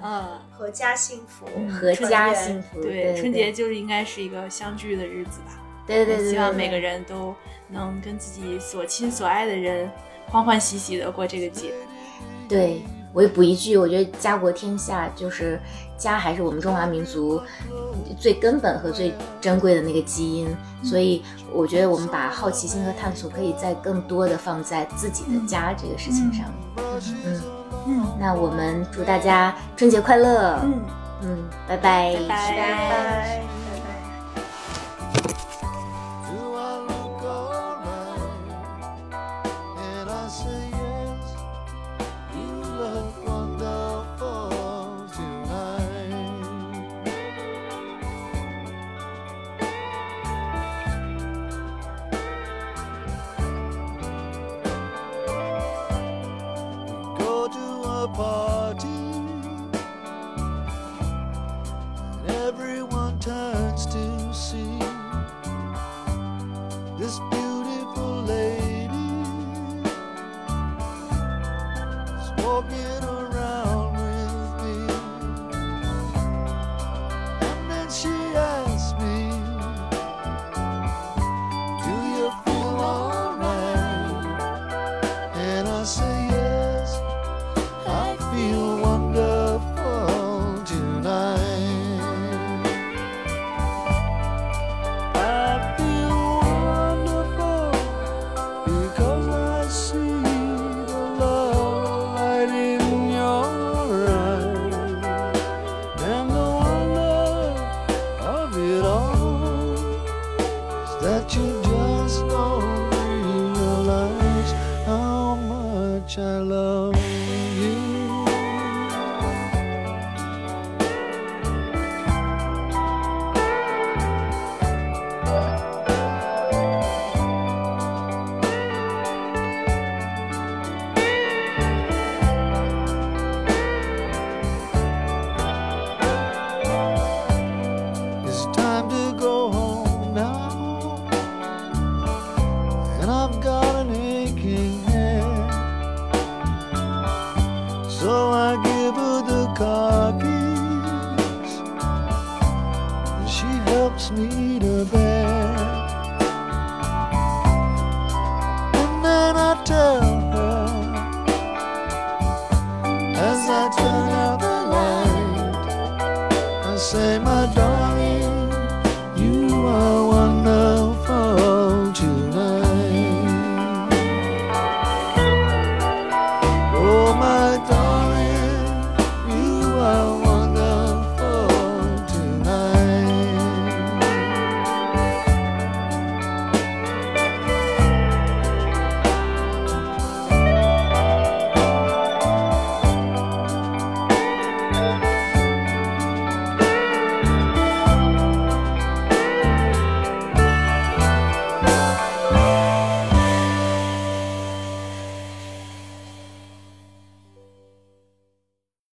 [0.00, 1.44] 嗯，阖家幸福，
[1.82, 2.80] 阖家幸福。
[2.80, 5.60] 对，春节就是应该是一个相聚的日子吧。
[5.88, 7.34] 对对对对，对希望每个人都
[7.66, 9.90] 能跟自己所亲所爱的人
[10.28, 11.72] 欢欢喜喜的过这个节。
[12.48, 12.80] 对，
[13.14, 15.58] 我也补一句，我觉得家国天下就是
[15.96, 17.40] 家，还是我们中华民族
[18.18, 20.54] 最根本和最珍贵的那个基因。
[20.82, 21.22] 所以
[21.52, 26.84] 我觉得我们把好奇心和探索可以再更多的放在自己的家这个事情上面。
[27.24, 27.40] 嗯
[27.86, 30.58] 嗯那我们祝大家春节快乐。
[30.64, 30.82] 嗯，
[31.22, 31.38] 嗯，
[31.68, 32.16] 拜拜。
[32.28, 33.42] 拜拜